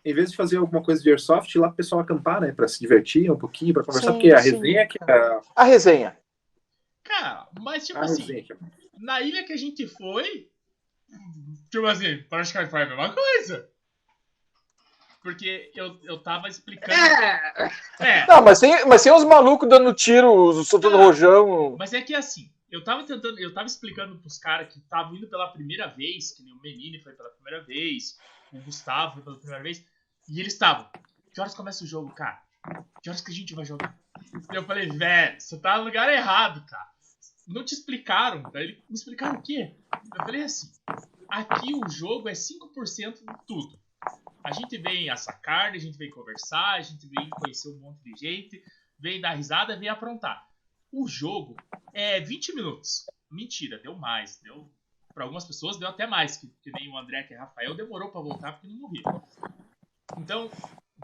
[0.05, 2.51] em vez de fazer alguma coisa de airsoft, ir lá pro pessoal acampar, né?
[2.51, 4.51] Pra se divertir um pouquinho, pra conversar, Sim, porque a sim.
[4.51, 6.17] resenha que é A resenha.
[7.03, 10.49] Cara, mas tipo a assim, resenha é na ilha que a gente foi,
[11.69, 13.69] tipo assim, praticamente foi a mesma coisa.
[15.23, 16.93] Porque eu, eu tava explicando.
[17.99, 21.05] É, Não, mas tem, mas tem uns malucos dando tiro, soltando Ah.
[21.05, 21.75] rojão.
[21.79, 25.27] Mas é que assim, eu tava tentando, eu tava explicando pros caras que estavam indo
[25.27, 28.17] pela primeira vez, que nem o Menino foi pela primeira vez,
[28.51, 29.85] o Gustavo foi pela primeira vez,
[30.29, 30.89] e eles estavam,
[31.33, 32.41] que horas começa o jogo, cara?
[33.01, 33.97] Que horas que a gente vai jogar?
[34.51, 36.87] E eu falei, velho, você tá no lugar errado, cara.
[37.47, 38.41] Não te explicaram.
[38.51, 39.73] Daí eles me explicaram o quê?
[40.17, 40.71] Eu falei assim,
[41.29, 43.77] aqui o jogo é 5% de tudo.
[44.43, 48.03] A gente vem assar carne, a gente vem conversar, a gente vem conhecer um monte
[48.03, 48.63] de gente,
[48.99, 50.47] vem dar risada, vem aprontar.
[50.91, 51.55] O jogo
[51.93, 53.05] é 20 minutos.
[53.31, 54.39] Mentira, deu mais.
[54.41, 54.69] Deu
[55.13, 58.09] para algumas pessoas deu até mais, que, que nem o André que é Rafael demorou
[58.09, 59.03] para voltar porque não morria.
[60.17, 60.49] Então,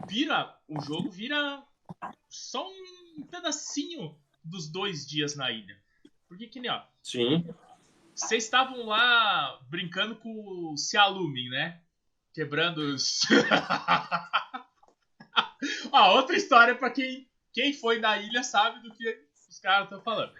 [0.08, 1.64] vira o jogo vira
[2.28, 5.76] só um pedacinho dos dois dias na ilha.
[6.28, 6.82] Porque que nem ó.
[7.02, 7.44] Sim.
[8.14, 11.80] Vocês estavam lá brincando com o Cialumin, né?
[12.32, 13.20] Quebrando os.
[15.92, 20.02] ah, outra história para quem, quem foi na ilha sabe do que os caras estão
[20.02, 20.32] falando.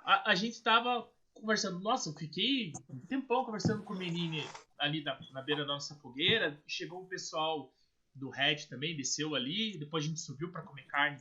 [0.00, 1.80] A, a gente tava conversando.
[1.80, 4.42] Nossa, eu fiquei um tempão conversando com o menino
[4.78, 6.60] ali na, na beira da nossa fogueira.
[6.66, 7.72] Chegou o pessoal
[8.14, 9.76] do Red também, desceu ali.
[9.78, 11.20] Depois a gente subiu para comer carne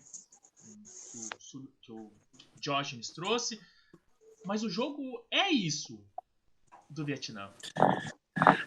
[1.52, 2.12] que o, que o
[2.60, 3.62] Josh nos trouxe.
[4.46, 6.02] Mas o jogo é isso
[6.90, 7.54] do Vietnã.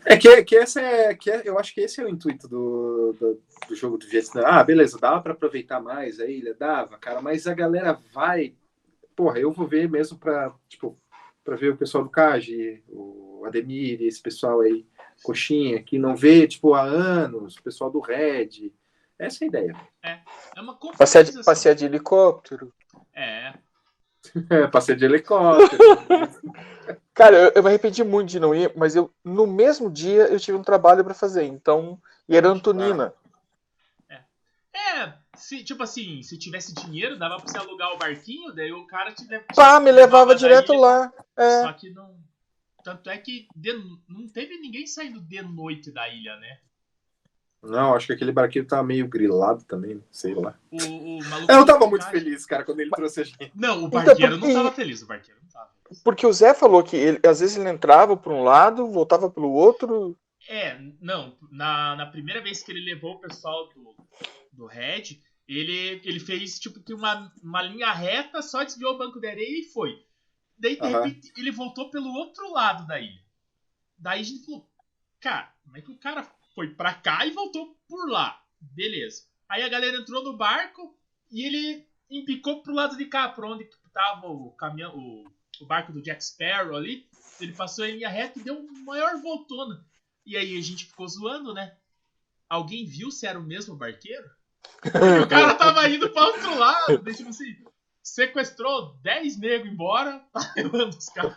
[0.05, 3.13] É que, que essa é, que é, eu acho que esse é o intuito do,
[3.19, 4.43] do, do jogo do Vietnã.
[4.47, 8.55] Ah, beleza, dava para aproveitar mais a ilha, dava, cara, mas a galera vai.
[9.15, 10.99] Porra, eu vou ver mesmo para tipo,
[11.45, 14.87] para ver o pessoal do CAG, o Ademir, esse pessoal aí,
[15.23, 18.73] coxinha, que não vê, tipo, há anos, o pessoal do Red.
[19.19, 19.77] Essa é a ideia.
[20.03, 20.19] É,
[20.57, 22.73] é uma passear de, passear de helicóptero.
[23.15, 23.55] É.
[24.51, 25.79] é, passear de helicóptero.
[27.19, 30.39] Cara, eu, eu, me arrependi muito de não ir, mas eu no mesmo dia eu
[30.39, 32.01] tive um trabalho para fazer, então.
[32.29, 33.13] E era Antonina.
[34.09, 34.21] É.
[34.73, 38.87] É, se, tipo assim, se tivesse dinheiro, dava pra você alugar o barquinho, daí o
[38.87, 39.53] cara te levava.
[39.53, 41.13] Pá, me levava direto lá.
[41.37, 41.63] É.
[41.63, 42.15] Só que não.
[42.85, 43.73] Tanto é que de,
[44.09, 46.59] não teve ninguém saindo de noite da ilha, né?
[47.61, 50.55] Não, acho que aquele barquinho tá meio grilado também, sei lá.
[50.71, 52.13] O, o maluco eu tava muito cara...
[52.13, 53.51] feliz, cara, quando ele trouxe a gente.
[53.57, 54.55] Não, o então, barqueiro então, porque...
[54.55, 55.78] não tava feliz, o barqueiro não tava.
[56.05, 59.51] Porque o Zé falou que ele, às vezes ele entrava por um lado, voltava pelo
[59.51, 60.19] outro.
[60.49, 63.97] É, não, na, na primeira vez que ele levou o pessoal do,
[64.53, 69.21] do Red, ele, ele fez tipo que uma, uma linha reta, só desviou o banco
[69.21, 70.05] de areia e foi.
[70.59, 71.03] Daí, de uhum.
[71.03, 73.23] repente, ele voltou pelo outro lado da ilha.
[73.97, 74.71] Daí a gente falou,
[75.21, 78.43] cara, como é que o cara foi pra cá e voltou por lá?
[78.61, 79.25] Beleza.
[79.49, 80.97] Aí a galera entrou no barco
[81.31, 85.25] e ele empicou pro lado de cá, pra onde tava o caminhão, o,
[85.65, 87.07] o barco do Jack Sparrow ali.
[87.41, 89.85] Ele passou em linha reta e deu uma maior voltona.
[90.27, 91.77] E aí a gente ficou zoando, né?
[92.49, 94.29] Alguém viu se era o mesmo barqueiro?
[94.85, 97.57] O cara tava indo pra outro lado, tipo assim,
[98.03, 101.37] sequestrou 10 negros embora, tá levando os caras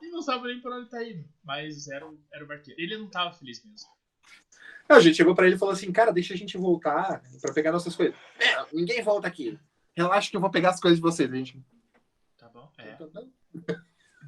[0.00, 1.24] e não sabe nem pra onde tá indo.
[1.44, 2.80] Mas era, era o barqueiro.
[2.80, 3.88] Ele não tava feliz mesmo.
[4.88, 7.72] a gente chegou pra ele e falou assim, cara, deixa a gente voltar pra pegar
[7.72, 8.14] nossas coisas.
[8.38, 9.58] É, ninguém volta aqui.
[9.94, 11.62] Relaxa que eu vou pegar as coisas de vocês, gente.
[12.36, 12.96] Tá bom, é.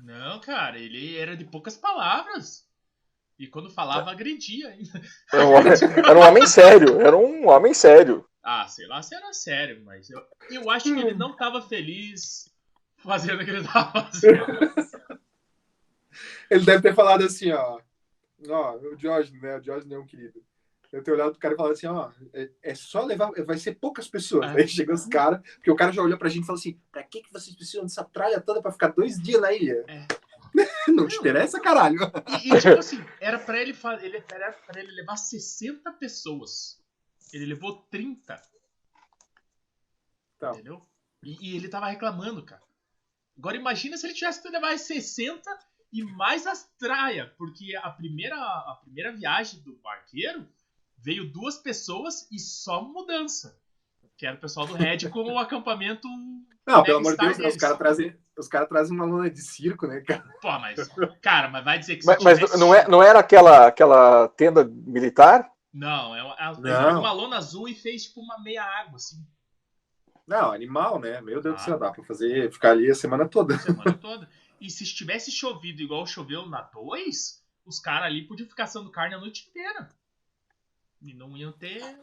[0.03, 2.69] Não, cara, ele era de poucas palavras.
[3.39, 5.01] E quando falava, agredia ainda.
[5.33, 5.73] Era um, homem,
[6.07, 8.29] era um homem sério, era um homem sério.
[8.43, 12.53] Ah, sei lá se era sério, mas eu, eu acho que ele não estava feliz
[12.99, 14.45] fazendo o que ele estava fazendo.
[16.51, 17.81] ele deve ter falado assim, ó.
[18.47, 19.57] Ó, o Jorge, né?
[19.57, 20.45] O Jorge não é um querido.
[20.95, 23.75] Eu tenho olhado pro cara e falado assim, ó, é, é, só levar, vai ser
[23.75, 24.55] poucas pessoas.
[24.55, 24.61] É.
[24.61, 27.03] Aí chegam os caras, porque o cara já olhou pra gente e falou assim, pra
[27.03, 29.85] que, que vocês precisam dessa tralha toda pra ficar dois dias na ilha?
[29.89, 30.07] É.
[30.87, 31.99] Não te interessa, caralho.
[32.45, 36.81] E, e tipo assim, era pra ele, ele, era pra ele levar 60 pessoas.
[37.33, 38.41] Ele levou 30.
[40.39, 40.51] Tá.
[40.51, 40.87] Entendeu?
[41.25, 42.63] E, e, ele tava reclamando, cara.
[43.37, 45.43] Agora imagina se ele tivesse que levar 60
[45.93, 47.29] e mais as traias.
[47.37, 50.47] Porque a primeira, a primeira viagem do barqueiro
[51.05, 53.59] veio duas pessoas e só mudança.
[54.17, 56.09] Que era o pessoal do Red com o acampamento.
[56.67, 59.87] Não, pelo amor de Deus, os caras trazem, os caras trazem uma lona de circo,
[59.87, 60.25] né, cara?
[60.41, 60.89] Pô, mas.
[61.21, 62.07] Cara, mas vai dizer que.
[62.07, 62.41] Mas, tivesse...
[62.43, 65.51] mas não, é, não era aquela, aquela tenda militar?
[65.73, 67.01] Não, ela, ela não.
[67.01, 69.17] uma lona azul e fez tipo uma meia água, assim.
[70.27, 71.21] Não, animal, né?
[71.21, 71.59] Meu Deus ah.
[71.59, 73.57] do céu, dá pra fazer, ficar ali a semana toda.
[73.57, 74.29] A semana toda.
[74.61, 79.17] E se tivesse chovido igual choveu na 2, os caras ali podiam ficar assando carne
[79.17, 79.89] a noite inteira.
[81.05, 82.01] E não iam ter.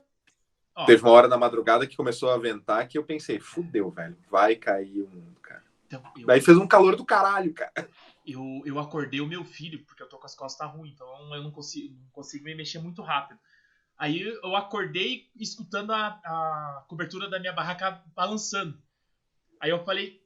[0.76, 4.16] Ó, Teve uma hora na madrugada que começou a ventar que eu pensei, fudeu, velho,
[4.30, 5.64] vai cair o mundo, cara.
[5.88, 6.28] Então, eu...
[6.28, 7.90] Daí fez um calor do caralho, cara.
[8.26, 11.44] Eu, eu acordei o meu filho, porque eu tô com as costas ruins, então eu
[11.44, 13.40] não consigo, não consigo me mexer muito rápido.
[13.98, 18.82] Aí eu acordei escutando a, a cobertura da minha barraca balançando.
[19.60, 20.24] Aí eu falei,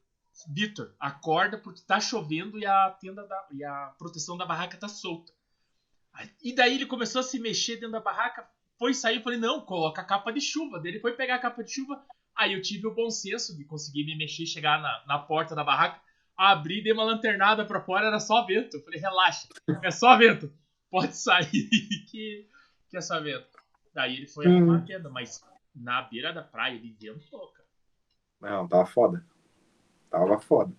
[0.50, 4.88] Vitor, acorda porque tá chovendo e a tenda da, e a proteção da barraca tá
[4.88, 5.34] solta.
[6.42, 8.48] E daí ele começou a se mexer dentro da barraca,
[8.78, 10.80] foi sair, falei, não, coloca a capa de chuva.
[10.80, 12.04] Daí ele foi pegar a capa de chuva.
[12.36, 15.64] Aí eu tive o bom senso de conseguir me mexer, chegar na, na porta da
[15.64, 16.02] barraca,
[16.36, 18.78] abrir, dei uma lanternada para fora, era só vento.
[18.78, 19.48] Eu falei, relaxa,
[19.82, 20.52] é só vento.
[20.92, 21.70] Pode sair
[22.12, 22.48] que,
[22.90, 23.48] que é só vento.
[23.94, 25.42] Daí ele foi arrumar a tenda, mas
[25.74, 27.66] na beira da praia, ele ventou, cara.
[28.42, 29.26] Não, tava foda.
[30.10, 30.74] Tava foda.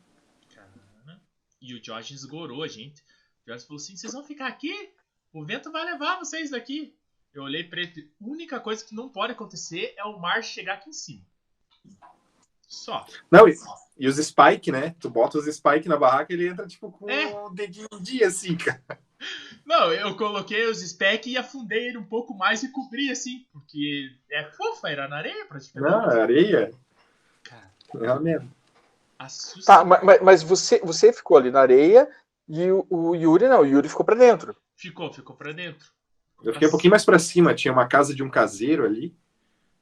[0.55, 1.21] Cara,
[1.61, 3.03] E o Jorge esgorou a gente.
[3.45, 4.93] O Jorge falou assim: vocês vão ficar aqui?
[5.33, 6.97] O vento vai levar vocês daqui.
[7.37, 8.11] Eu olhei pra ele.
[8.21, 11.23] A única coisa que não pode acontecer é o mar chegar aqui em cima.
[12.67, 13.07] Só.
[13.31, 13.55] Não, e,
[13.99, 14.95] e os Spike, né?
[14.99, 17.27] Tu bota os Spike na barraca ele entra tipo com É.
[17.27, 18.83] o dedinho em dia, assim, cara.
[19.65, 24.11] Não, eu coloquei os spec e afundei ele um pouco mais e cobri assim, porque
[24.31, 25.91] é fofa, era na areia praticamente.
[25.93, 26.75] Não, é areia.
[27.43, 28.53] Cara, É mesmo.
[29.19, 29.73] assusta.
[29.73, 32.09] Tá, ma- ma- mas, você, você ficou ali na areia
[32.49, 34.55] e o, o Yuri não, o Yuri ficou pra dentro.
[34.77, 35.91] Ficou, ficou pra dentro.
[36.43, 39.17] Eu fiquei um pouquinho mais pra cima, tinha uma casa de um caseiro ali.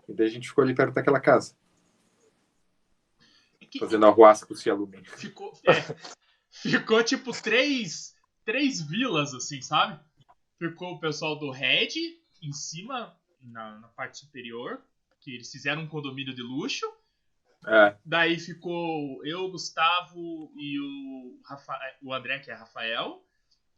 [0.09, 1.57] E daí a gente ficou ali perto daquela casa,
[3.75, 5.03] que fazendo arruaça pro Cialume.
[5.05, 5.97] ficou, é,
[6.51, 9.99] ficou tipo três, três vilas, assim, sabe?
[10.59, 11.89] Ficou o pessoal do Red
[12.41, 14.81] em cima, na, na parte superior,
[15.21, 16.87] que eles fizeram um condomínio de luxo.
[17.67, 23.25] É, Daí ficou eu, o Gustavo e o, Rafa, o André, que é Rafael.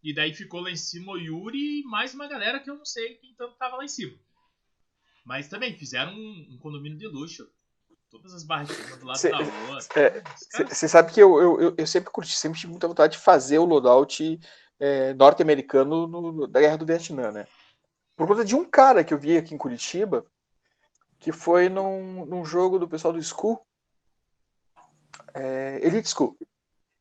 [0.06, 2.84] E daí ficou lá em cima o Yuri e mais uma galera que eu não
[2.84, 4.16] sei quem tanto tava lá em cima.
[5.24, 7.50] Mas também fizeram um, um condomínio de luxo.
[8.08, 9.38] Todas as uma do lado Cê- da
[9.96, 13.14] é, caras- Você sabe que eu, eu, eu, eu sempre curti, sempre tive muita vontade
[13.14, 14.38] de fazer o loadout
[14.78, 17.48] é, norte-americano no- da Guerra do Vietnã, né?
[18.14, 20.24] Por conta de um cara que eu vi aqui em Curitiba,
[21.18, 23.60] que foi num, num jogo do pessoal do School,
[25.34, 26.38] é, Elite School,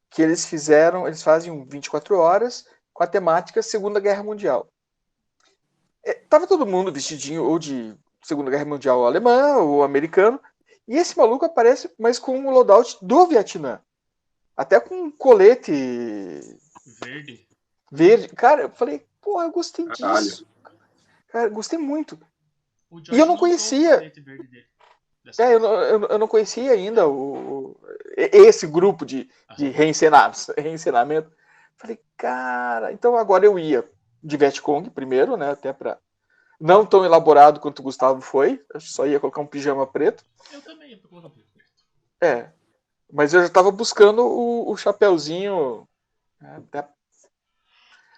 [0.10, 2.66] que eles fizeram, eles fazem um 24 horas
[2.96, 4.70] com a temática Segunda Guerra Mundial.
[6.02, 7.94] É, tava todo mundo vestidinho ou de
[8.24, 10.40] Segunda Guerra Mundial alemã ou americano,
[10.88, 13.82] e esse maluco aparece, mas com o loadout do Vietnã.
[14.56, 15.72] Até com um colete
[17.02, 17.46] Verde.
[17.92, 18.30] verde.
[18.30, 20.24] Cara, eu falei, pô, eu gostei Caralho.
[20.24, 20.48] disso.
[21.28, 22.18] Cara, gostei muito.
[23.12, 24.10] E eu não conhecia.
[25.38, 27.80] É, eu não, eu, não- eu não conhecia ainda o, o-
[28.16, 29.74] esse grupo de, de Aham.
[29.76, 31.30] reencenados, reencenamento.
[31.76, 33.88] Falei, cara, então agora eu ia
[34.24, 35.52] de Vietcong primeiro, né?
[35.52, 35.98] Até pra.
[36.60, 38.64] Não tão elaborado quanto o Gustavo foi.
[38.74, 40.24] Eu só ia colocar um pijama preto.
[40.54, 41.46] Eu também ia colocar preto.
[42.22, 42.50] É.
[43.12, 45.88] Mas eu já tava buscando o, o chapéuzinho.
[46.42, 46.88] né, até-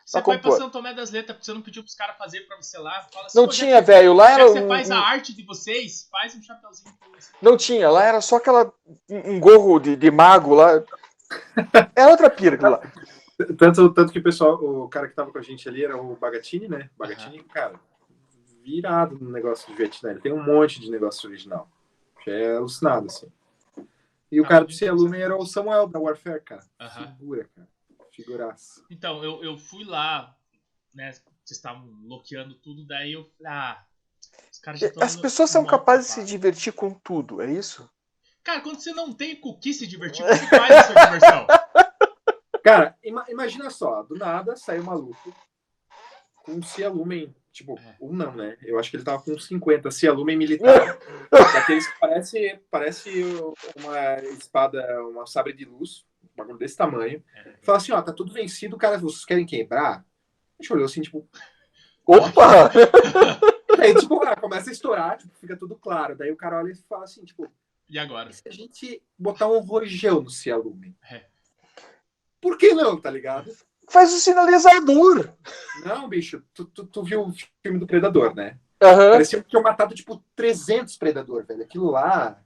[0.06, 0.58] Você Pra vai pra compor.
[0.58, 3.00] São Tomé das Letras, porque você não pediu pros caras fazer pra você lá.
[3.00, 4.14] Assim, Não "Pô, já tinha, velho.
[4.14, 7.32] Lá era você um- faz um- a arte de vocês, faz um chapeuzinho pra você.
[7.42, 8.72] Não tinha, lá era só aquela.
[9.10, 10.82] Um um gorro de, de mago lá.
[11.96, 12.80] É outra pira lá.
[13.58, 16.16] Tanto, tanto que o pessoal, o cara que tava com a gente ali era o
[16.16, 16.90] Bagatini, né?
[16.98, 17.80] Bagatini, cara,
[18.64, 20.10] virado no negócio de Vietnã.
[20.12, 21.70] Ele tem um monte de negócio original.
[22.26, 23.32] É alucinado, assim.
[24.30, 26.66] E o Ah, cara do Cialume era o Samuel da Warfare, cara.
[26.78, 27.16] Aham.
[27.16, 27.68] Figura, cara.
[28.12, 28.84] Figuraça.
[28.90, 30.36] Então, eu, eu fui lá,
[30.94, 31.12] né?
[31.14, 33.86] Vocês estavam bloqueando tudo, daí eu falei, ah,
[34.52, 35.04] os caras já estão.
[35.04, 37.90] As pessoas são capazes de se divertir com tudo, é isso?
[38.44, 40.84] Cara, quando você não tem com o que se divertir, o que você faz a
[40.84, 41.48] sua diversão?
[42.68, 45.34] Cara, ima- imagina só, do nada saiu um maluco
[46.44, 47.96] com um Cialumen, tipo, É.
[48.02, 48.58] um não, né?
[48.62, 50.98] Eu acho que ele tava com uns 50 Cialumen militar.
[51.32, 53.24] daqueles que parece, parece
[53.76, 57.24] uma espada, uma sabre de luz, um bagulho desse tamanho.
[57.36, 57.54] É.
[57.62, 60.06] Fala assim, ó, tá tudo vencido, cara, vocês querem quebrar?
[60.60, 61.28] A gente olhou assim, tipo,
[62.06, 62.72] Opa!
[63.80, 66.16] aí, tipo, começa a estourar, tipo, fica tudo claro.
[66.18, 67.50] Daí o cara olha e fala assim, tipo,
[67.90, 68.30] E agora?
[68.30, 70.96] e se a gente botar um rojão no Cialumen?
[71.10, 71.26] É.
[72.48, 73.52] Por que não, tá ligado?
[73.90, 75.30] Faz o sinalizador!
[75.86, 78.58] Não, bicho, tu, tu, tu viu o filme do Predador, né?
[78.82, 79.12] Aham.
[79.12, 81.62] Parecia que tinham matado, tipo, 300 Predador, velho.
[81.64, 82.40] Aquilo lá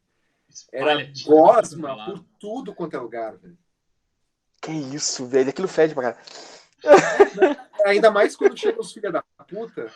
[0.72, 2.14] era Espalha tudo gosma lado.
[2.14, 3.58] por tudo quanto é lugar, velho.
[4.60, 5.50] Que isso, velho.
[5.52, 6.26] Aquilo fede pra caralho.
[7.86, 9.88] Ainda mais quando chegam os filha da puta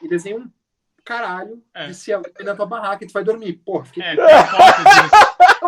[0.00, 0.50] e desenham um
[1.04, 1.86] caralho É.
[1.88, 2.12] de se
[2.44, 3.54] na tua barraca e tu vai dormir.
[3.64, 4.02] Porra, fiquei...
[4.04, 4.14] É.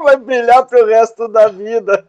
[0.02, 2.06] Vai brilhar pro resto da vida.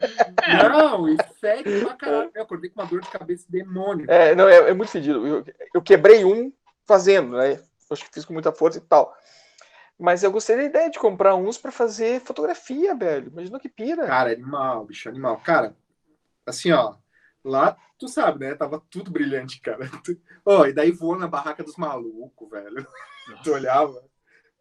[0.71, 2.31] Não, e fede pra caralho.
[2.33, 4.05] Eu acordei com uma dor de cabeça demônio.
[4.09, 5.25] É, não, é, é muito fedido.
[5.25, 6.51] Eu, eu quebrei um
[6.85, 7.59] fazendo, né?
[7.91, 9.15] Acho que fiz com muita força e tal.
[9.99, 13.29] Mas eu gostei da ideia de comprar uns pra fazer fotografia, velho.
[13.31, 14.05] Imagina que pira.
[14.07, 15.39] Cara, animal, bicho, animal.
[15.41, 15.75] Cara,
[16.45, 16.95] assim, ó,
[17.43, 18.55] lá, tu sabe, né?
[18.55, 19.89] Tava tudo brilhante, cara.
[20.45, 22.85] Ó, e daí voou na barraca dos malucos, velho.
[23.41, 24.03] Tu olhava,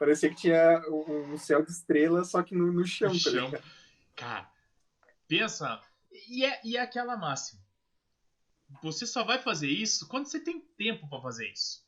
[0.02, 3.52] parecia que tinha um céu de estrelas, só que no, no chão, No tá chão.
[4.16, 4.48] Cara,
[5.28, 5.80] pensa.
[6.28, 7.60] E é, e é aquela máxima.
[8.82, 11.82] Você só vai fazer isso quando você tem tempo pra fazer isso.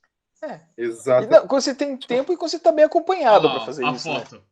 [0.79, 1.29] E Exato.
[1.29, 4.09] não, quando você tem tempo e quando você tá bem acompanhado pra fazer a isso.
[4.09, 4.21] Né?
[4.21, 4.45] foto.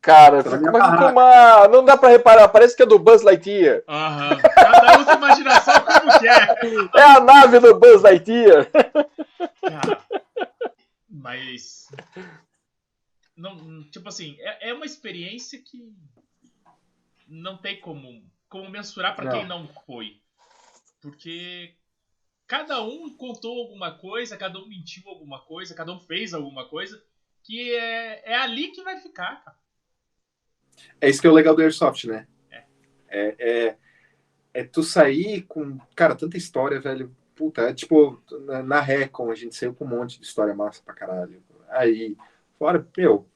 [0.00, 1.12] Cara, Tá barraca.
[1.12, 1.68] uma...
[1.68, 2.48] não dá pra reparar.
[2.48, 3.84] Parece que é do Buzz Lightyear.
[3.86, 4.38] Aham.
[4.40, 6.58] Cada um com imaginação como quer.
[6.96, 8.66] É a nave do Buzz Lightyear.
[8.72, 10.00] Cara,
[11.20, 11.88] mas.
[13.36, 15.94] Não, tipo assim, é, é uma experiência que.
[17.28, 20.20] não tem como, como mensurar para quem não foi.
[21.00, 21.74] Porque
[22.46, 27.02] cada um contou alguma coisa, cada um mentiu alguma coisa, cada um fez alguma coisa,
[27.42, 29.58] que é, é ali que vai ficar, cara.
[31.00, 32.26] É isso que é o legal do Airsoft, né?
[33.08, 33.76] É, é,
[34.54, 37.14] é tu sair com, cara, tanta história, velho.
[37.40, 40.82] Puta, é tipo, na, na Recon a gente saiu com um monte de história massa
[40.84, 41.42] pra caralho.
[41.70, 42.14] Aí,
[42.58, 43.26] fora, meu,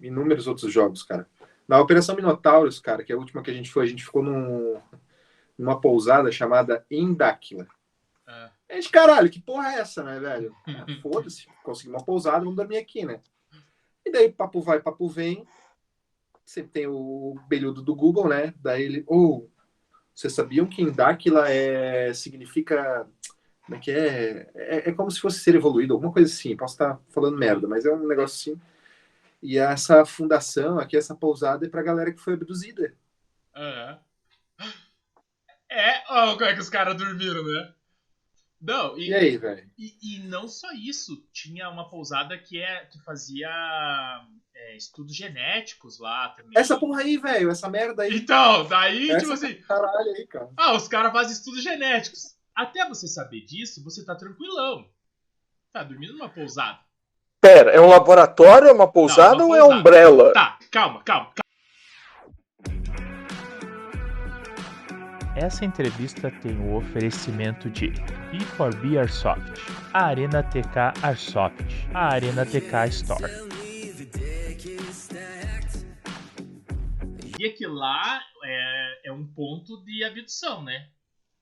[0.00, 1.28] inúmeros outros jogos, cara.
[1.68, 4.22] Na Operação Minotauros, cara, que é a última que a gente foi, a gente ficou
[4.22, 4.80] num,
[5.58, 7.68] numa pousada chamada Indáquila.
[8.26, 10.56] Ah, A gente, caralho, que porra é essa, né, velho?
[10.66, 13.20] Ah, Foda-se, consegui uma pousada, vamos dormir aqui, né?
[14.06, 15.46] E daí, papo vai, papo vem.
[16.46, 18.54] Sempre tem o belhudo do Google, né?
[18.56, 19.50] Daí ele, ou,
[20.14, 23.06] vocês sabiam que Indáquila é, significa.
[23.70, 24.50] Como é que é?
[24.52, 24.88] é?
[24.88, 26.56] é como se fosse ser evoluído, alguma coisa assim.
[26.56, 28.60] Posso estar falando merda, mas é um negócio assim.
[29.40, 32.92] E essa fundação aqui, essa pousada, é pra galera que foi abduzida.
[33.54, 33.98] ah.
[35.68, 37.72] É, ó, como é que os caras dormiram, né?
[38.60, 39.70] Não, e, E aí, velho?
[39.78, 43.48] E, e não só isso, tinha uma pousada que, é, que fazia
[44.52, 46.58] é, estudos genéticos lá também.
[46.58, 48.16] Essa porra aí, velho, essa merda aí.
[48.16, 50.50] Então, daí, tipo Essa assim, caralho aí, cara.
[50.56, 52.39] ah, os caras fazem estudos genéticos.
[52.60, 54.86] Até você saber disso, você tá tranquilão.
[55.72, 56.78] Tá dormindo numa pousada.
[57.40, 59.80] Pera, é um laboratório, é uma pousada Não, uma ou é pousada.
[59.80, 60.32] umbrella?
[60.34, 61.40] Tá, calma, calma, calma.
[65.34, 67.92] Essa entrevista tem o oferecimento de
[68.30, 69.58] B4B Airsoft,
[69.94, 73.24] a Arena TK Airsoft, a Arena TK Store.
[77.38, 80.90] E que lá é, é um ponto de abdução, né?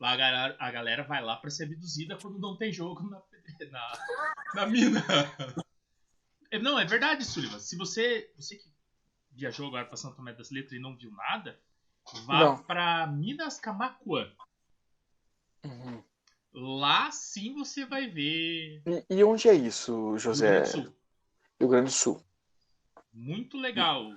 [0.01, 3.21] Lá a galera, a galera vai lá pra ser abduzida quando não tem jogo na,
[3.71, 3.93] na,
[4.55, 5.05] na mina.
[6.51, 7.59] É, Não, é verdade, Sullivan.
[7.59, 8.73] Se você, você que
[9.33, 11.59] viajou agora pra São Tomé das Letras e não viu nada,
[12.25, 12.59] vá Não.
[12.59, 14.31] pra Minas Camacuã.
[15.65, 16.03] Uhum.
[16.53, 20.63] Lá sim você vai ver E, e onde é isso, José?
[21.61, 22.23] Rio Grande do Sul.
[23.13, 24.13] Muito legal.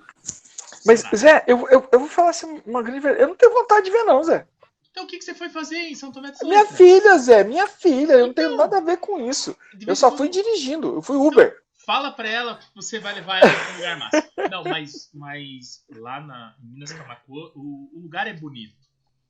[0.86, 1.04] Mas.
[1.16, 3.24] Zé, eu, eu, eu vou falar assim, uma grande verdade.
[3.24, 4.48] Eu não tenho vontade de ver, não, Zé.
[4.92, 6.78] Então o que, que você foi fazer em São Tomé das Minha Letras?
[6.78, 8.14] filha, Zé, minha filha.
[8.14, 8.58] Eu não tenho Então.
[8.58, 9.56] nada a ver com isso.
[9.74, 10.96] De Eu só fui dirigindo.
[10.96, 11.62] Eu fui Uber.
[11.86, 14.32] Fala pra ela que você vai levar ela pra um lugar massa.
[14.52, 18.76] Não, mas, mas lá na, em Minas Camacuã, o, o lugar é bonito.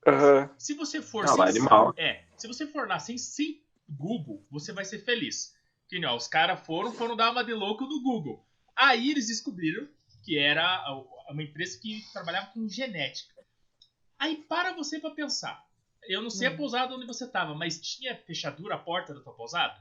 [0.05, 0.49] Aham.
[0.57, 1.93] Se você for Não, lá é sem, animal.
[1.95, 5.53] é, se você for lá sem, sem Google, você vai ser feliz.
[5.87, 8.43] Que ó, os caras foram, foram dar uma de louco no Google.
[8.75, 9.87] Aí eles descobriram
[10.25, 10.83] que era
[11.29, 13.30] uma empresa que trabalhava com genética.
[14.21, 15.65] Aí para você pra pensar.
[16.07, 19.33] Eu não sei a pousada onde você tava, mas tinha fechadura a porta da tua
[19.33, 19.75] pousada?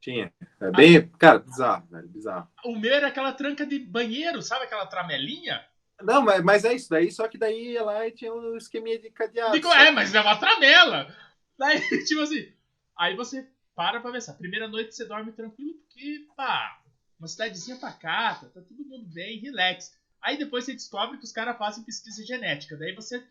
[0.00, 0.32] Tinha.
[0.60, 2.48] É bem, cara, bizarro, velho, bizarro.
[2.64, 5.64] O meu era aquela tranca de banheiro, sabe aquela tramelinha?
[6.02, 8.98] Não, mas, mas é isso daí, só que daí ia lá e tinha um esqueminha
[8.98, 9.52] de cadeado.
[9.52, 11.14] Digo, é, mas é uma tramela.
[11.58, 12.52] Daí, tipo assim,
[12.96, 14.34] aí você para pra pensar.
[14.34, 16.82] Primeira noite você dorme tranquilo porque, pá,
[17.18, 19.98] uma cidadezinha pacata, tá todo mundo bem, relax.
[20.20, 22.76] Aí depois você descobre que os caras fazem pesquisa genética.
[22.76, 23.24] Daí você.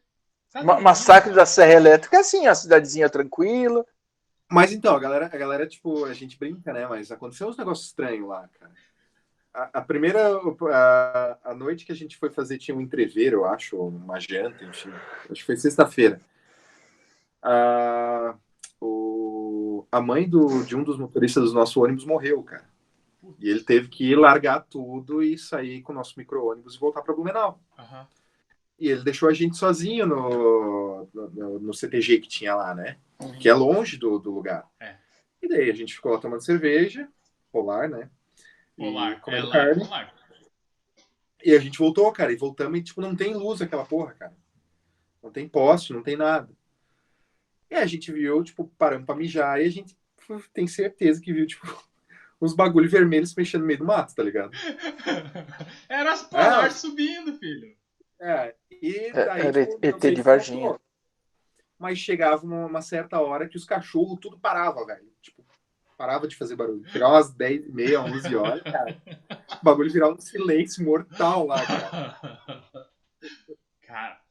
[0.56, 0.80] Ma-.
[0.80, 3.86] Massacre da Serra Elétrica é assim, a cidadezinha tranquila.
[4.52, 6.88] Mas então, a galera, a galera, tipo, a gente brinca, né?
[6.88, 8.72] Mas aconteceu uns negócios estranhos lá, cara.
[9.54, 10.40] A, a primeira,
[10.72, 14.64] a, a noite que a gente foi fazer tinha um entreveiro, eu acho, uma janta,
[14.66, 14.92] enfim.
[15.24, 16.20] Acho que foi sexta-feira.
[17.42, 18.36] A,
[18.82, 22.68] o, a mãe do, de um dos motoristas do nosso ônibus morreu, cara.
[23.40, 27.14] E ele teve que largar tudo e sair com o nosso micro-ônibus e voltar para
[27.14, 27.60] Blumenau.
[27.78, 28.08] Aham.
[28.80, 32.98] E ele deixou a gente sozinho no, no, no CTG que tinha lá, né?
[33.40, 34.66] Que é longe do, do lugar.
[34.80, 34.96] É.
[35.42, 37.08] E daí a gente ficou lá tomando cerveja,
[37.52, 38.10] polar, né?
[38.78, 39.12] E Polar.
[39.12, 39.84] É comendo lá, carne.
[39.84, 40.14] polar.
[41.44, 44.34] E a gente voltou, cara, e voltamos e, tipo, não tem luz aquela porra, cara.
[45.22, 46.50] Não tem poste, não tem nada.
[47.70, 49.98] E a gente viu, tipo, paramos pra mijar e a gente
[50.54, 51.66] tem certeza que viu, tipo,
[52.42, 54.52] uns bagulho vermelhos se mexendo no meio do mato, tá ligado?
[55.90, 56.72] Era as polar Ah.
[56.72, 57.76] subindo, filho.
[58.22, 60.80] É, e É, daí, era tipo, ET de Varginha.
[61.78, 65.08] Mas chegava uma, uma certa hora que os cachorros tudo parava, velho.
[65.22, 65.44] Tipo,
[65.98, 66.86] parava de fazer barulho.
[66.90, 69.02] Chegava umas 10 e meia, 11 horas, cara.
[69.62, 72.90] O bagulho virava um silêncio mortal lá, cara.
[73.82, 74.22] Cara,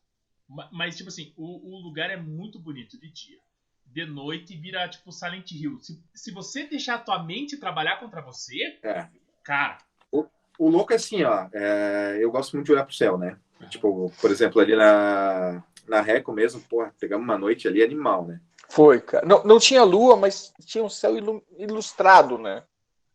[0.48, 3.38] ma- mas tipo assim, o, o lugar é muito bonito de dia.
[3.84, 5.80] De noite vira tipo Silent Hill.
[5.80, 9.08] Se, se você deixar a tua mente trabalhar contra você, É.
[9.42, 9.78] cara,
[10.12, 11.48] O louco é assim, ó.
[11.52, 13.38] é, eu gosto muito de olhar pro céu, né?
[13.68, 18.40] Tipo, por exemplo, ali na, na Reco mesmo, porra, pegamos uma noite ali animal, né?
[18.68, 19.26] Foi, cara.
[19.26, 22.62] Não, não tinha lua, mas tinha um céu ilu- ilustrado, né?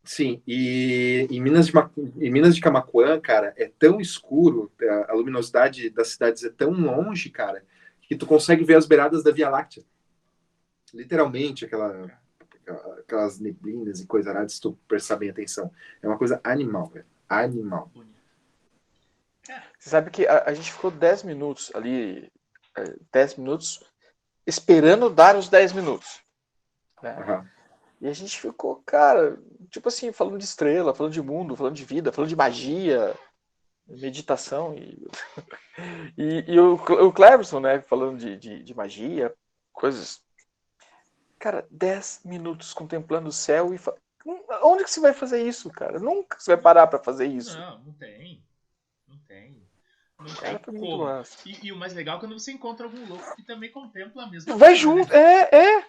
[0.03, 1.73] Sim, e em Minas, de,
[2.19, 6.71] em Minas de Camaquã, cara, é tão escuro, a- a luminosidade das cidades é tão
[6.71, 7.63] longe, cara,
[8.01, 9.83] que tu consegue ver as beiradas da Via Láctea.
[10.93, 12.11] Literalmente, aquela,
[12.99, 15.71] aquelas neblinas e coisa arada, se tu prestar bem atenção.
[16.01, 17.05] É uma coisa animal, velho.
[17.29, 17.89] Animal.
[17.93, 18.12] Bonito.
[19.79, 22.31] Você sabe que a, a gente ficou 10 minutos ali,
[22.77, 23.79] é, 10 minutos,
[24.47, 26.21] esperando dar os 10 minutos.
[27.01, 27.15] né?
[27.19, 27.49] Aham.
[28.01, 29.37] E a gente ficou, cara,
[29.69, 33.15] tipo assim, falando de estrela, falando de mundo, falando de vida, falando de magia,
[33.87, 35.07] meditação e,
[36.17, 39.33] e, e o, o Cleverson, né, falando de, de, de magia,
[39.71, 40.21] coisas.
[41.39, 43.77] Cara, 10 minutos contemplando o céu e.
[43.77, 43.95] fa-
[44.63, 45.99] Onde que você vai fazer isso, cara?
[45.99, 47.57] Nunca você vai parar pra fazer isso.
[47.57, 48.41] Não, não tem.
[50.23, 50.97] Não Cara, muito como.
[50.97, 51.37] massa.
[51.45, 54.29] E, e o mais legal é quando você encontra algum louco que também contempla a
[54.29, 55.19] mesma Vai coisa, junto, né?
[55.19, 55.85] é, é.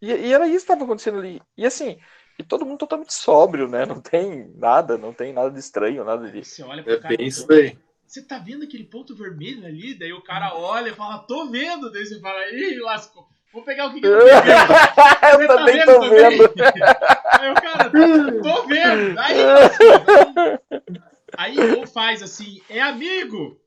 [0.00, 1.40] E, e era isso que estava acontecendo ali.
[1.56, 1.98] E assim,
[2.38, 3.86] e todo mundo totalmente sóbrio, né?
[3.86, 6.44] Não tem nada, não tem nada de estranho, nada de.
[6.44, 7.78] Você olha pro É cara bem isso daí.
[8.06, 9.94] Você tá vendo aquele ponto vermelho ali?
[9.98, 11.90] Daí o cara olha e fala, tô vendo.
[11.90, 13.26] Daí você fala, ih, lascou.
[13.52, 14.82] Vou pegar o que, que eu tô vendo.
[15.32, 16.38] Eu Você tá também vendo tô também?
[16.38, 16.52] vendo.
[17.38, 17.98] Aí o cara,
[18.40, 19.18] tô vendo.
[19.18, 20.06] Aí, lascou.
[21.36, 23.61] aí ou faz assim, é amigo.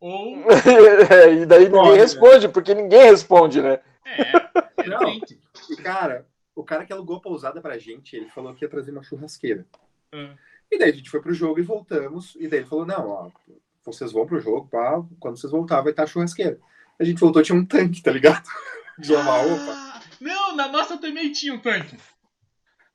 [0.00, 0.36] Ou
[1.42, 1.98] e daí ninguém Pode, né?
[1.98, 3.80] responde, porque ninguém responde, né?
[4.04, 4.22] é,
[4.78, 5.20] é Não.
[5.70, 8.90] E, cara, o cara que alugou a pousada pra gente, ele falou que ia trazer
[8.90, 9.66] uma churrasqueira.
[10.12, 10.34] Ah,
[10.70, 12.34] E daí a gente foi pro jogo e voltamos.
[12.40, 13.30] E daí ele falou: não, ó,
[13.84, 16.58] vocês vão pro jogo, pá, quando vocês voltar vai estar a churrasqueira.
[16.98, 18.46] A gente voltou, tinha um tanque, tá ligado?
[18.98, 19.72] De uma opa.
[19.72, 21.96] Ah, não, na nossa também tinha um tanque.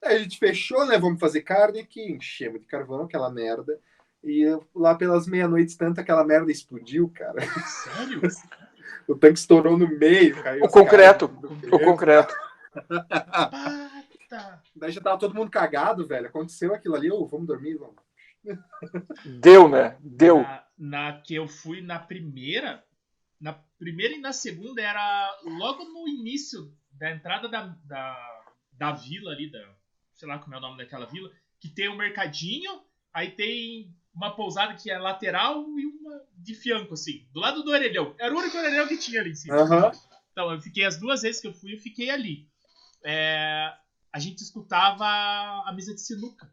[0.04, 1.00] Aí a gente fechou, né?
[1.00, 3.80] Vamos fazer carne aqui, enchemos de carvão, aquela merda.
[4.26, 7.40] E lá pelas meia-noite, tanto aquela merda explodiu, cara.
[7.42, 8.22] Sério?
[9.08, 10.64] O tanque estourou no meio, caiu.
[10.64, 11.26] O concreto,
[11.72, 12.34] O concreto.
[14.76, 16.28] Daí já tava todo mundo cagado, velho.
[16.28, 17.96] Aconteceu aquilo ali, ô, vamos dormir, vamos.
[19.24, 19.98] Deu, né?
[20.00, 20.42] Deu.
[20.42, 22.84] Na, na que eu fui na primeira,
[23.40, 29.32] na primeira e na segunda era logo no início da entrada da, da, da vila
[29.32, 29.64] ali, da,
[30.14, 32.82] sei lá como é o nome daquela vila, que tem um mercadinho,
[33.14, 37.72] aí tem uma pousada que é lateral e uma de fianco, assim, do lado do
[37.72, 38.16] orelhão.
[38.18, 39.58] Era o único orelhão que tinha ali em cima.
[39.58, 39.92] Aham.
[40.32, 42.48] Então, eu fiquei as duas vezes que eu fui, eu fiquei ali.
[43.04, 43.74] É,
[44.12, 46.52] a gente escutava a mesa de sinuca.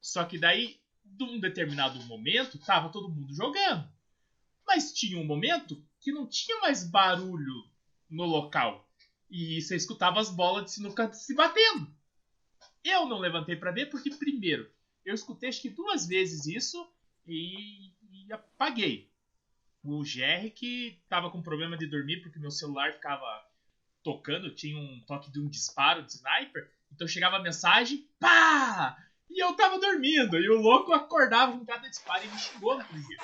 [0.00, 3.86] Só que daí, de um determinado momento, tava todo mundo jogando.
[4.66, 7.70] Mas tinha um momento que não tinha mais barulho
[8.10, 8.88] no local.
[9.30, 11.90] E você escutava as bolas de sinuca se batendo.
[12.84, 14.70] Eu não levantei pra ver porque, primeiro,
[15.04, 16.86] eu escutei acho que duas vezes isso
[17.26, 19.10] e, e apaguei.
[19.84, 23.26] O GR que tava com problema de dormir porque meu celular ficava
[24.02, 28.96] tocando, tinha um toque de um disparo de sniper, então chegava a mensagem, pá!
[29.30, 32.84] E eu tava dormindo, e o louco acordava com cada disparo e me xingou no
[32.84, 33.18] dia.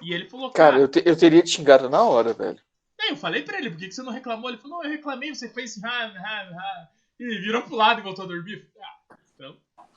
[0.00, 2.58] E ele falou, Cara, cara, eu, te- eu teria te xingado na hora, velho.
[3.00, 4.48] Aí eu falei pra ele, por que que você não reclamou?
[4.48, 6.88] Ele falou, não, eu reclamei, você fez ah, ah, ah,
[7.20, 8.66] e virou pro lado e voltou a dormir.
[8.80, 8.93] Ah,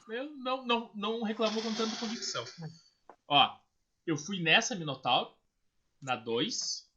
[0.09, 2.45] eu não, não, não reclamou com tanta convicção.
[3.27, 3.57] Ó,
[4.05, 5.33] eu fui nessa Minotauro,
[6.01, 6.89] na 2.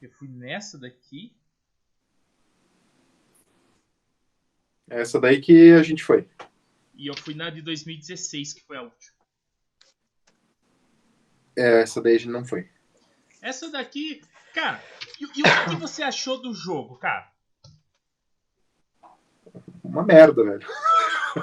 [0.00, 1.34] Eu fui nessa daqui.
[4.88, 6.28] Essa daí que a gente foi.
[6.94, 9.16] E eu fui na de 2016, que foi a última.
[11.56, 12.70] É, essa daí a gente não foi.
[13.40, 14.22] Essa daqui,
[14.54, 14.82] cara,
[15.20, 17.32] e, e o que você achou do jogo, cara?
[19.82, 20.66] Uma merda, velho.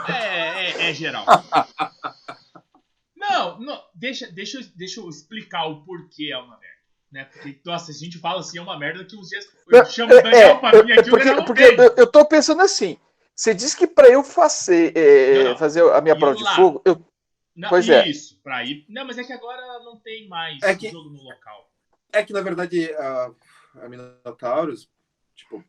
[0.08, 1.26] É, é, é geral.
[3.16, 6.80] Não, não deixa, deixa, eu- deixa eu explicar o porquê é uma merda.
[7.12, 7.26] Né?
[7.26, 10.22] Porque, nossa, a gente fala assim, é uma merda que uns dias eu chamo o
[10.22, 11.82] Daniel pra vir aqui, o porque, não porque veio.
[11.82, 12.98] eu, eu tô pensando assim.
[13.36, 15.58] Você disse que pra eu fazer, é, Não, não.
[15.58, 16.56] fazer a minha prova de lá.
[16.56, 17.04] fogo, eu,
[17.56, 18.08] Não, pois é.
[18.08, 18.86] Isso, pra ir.
[18.90, 21.70] Não, mas é que agora não tem mais É que- jogo no local.
[22.12, 23.32] É que, na verdade, a,
[23.84, 24.90] a Minotaurus,
[25.36, 25.64] tipo,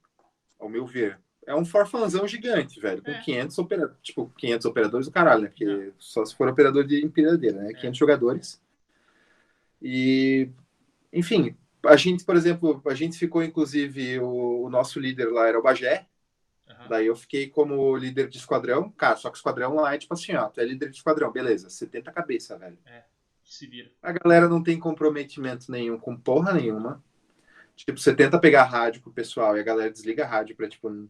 [0.58, 3.02] ao meu ver, é um forfanzão gigante, velho.
[3.02, 3.20] Com É.
[3.20, 5.48] 500, opera, tipo, 500 operadores do caralho, né?
[5.48, 5.92] Porque Não.
[5.98, 7.70] só se for operador de empilhadeira, né?
[7.70, 7.74] É.
[7.74, 8.60] 500 jogadores.
[9.82, 10.48] E,
[11.12, 15.58] enfim, a gente, por exemplo, a gente ficou, inclusive, o, o nosso líder lá era
[15.58, 16.06] o Bagé.
[16.68, 16.88] Aham.
[16.88, 18.90] Daí eu fiquei como líder de esquadrão.
[18.92, 21.68] Cara, só que esquadrão lá é tipo assim, ó, tu é líder de esquadrão, beleza,
[21.70, 22.78] 70 cabeça, velho.
[23.44, 23.90] Se vira.
[24.00, 27.02] A galera não tem comprometimento nenhum com porra nenhuma.
[27.74, 31.08] Tipo, você tenta pegar rádio pro pessoal e a galera desliga a rádio pra, tipo,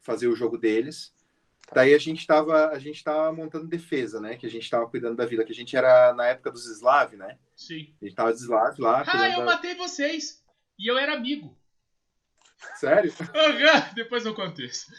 [0.00, 1.14] fazer o jogo deles.
[1.72, 4.36] Daí a gente tava, a gente tava montando defesa, né?
[4.36, 7.14] Que a gente tava cuidando da vida, que a gente era na época dos Slav,
[7.16, 7.36] né?
[7.54, 7.92] Sim.
[8.00, 9.44] A gente tava de Slav lá, Ah, eu da...
[9.44, 10.42] matei vocês.
[10.78, 11.54] E eu era amigo.
[12.76, 13.12] Sério?
[13.34, 14.90] Aham, Depois eu conto isso.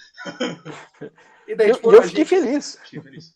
[1.48, 2.80] E daí, Eu, tipo, eu fiquei gente- feliz.
[2.84, 3.34] Fiquei feliz.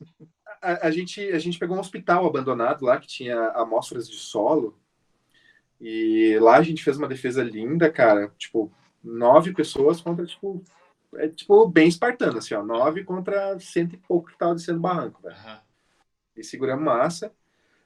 [0.62, 4.80] a, a gente, a gente pegou um hospital abandonado lá que tinha amostras de solo.
[5.82, 8.32] E lá a gente fez uma defesa linda, cara.
[8.38, 8.72] Tipo,
[9.04, 10.64] nove pessoas contra, tipo.
[11.18, 12.64] É tipo bem espartano, assim, ó.
[12.64, 15.36] Nove contra cento e pouco que tava descendo o barranco, velho.
[15.36, 15.60] Aham.
[16.36, 17.32] E seguramos massa.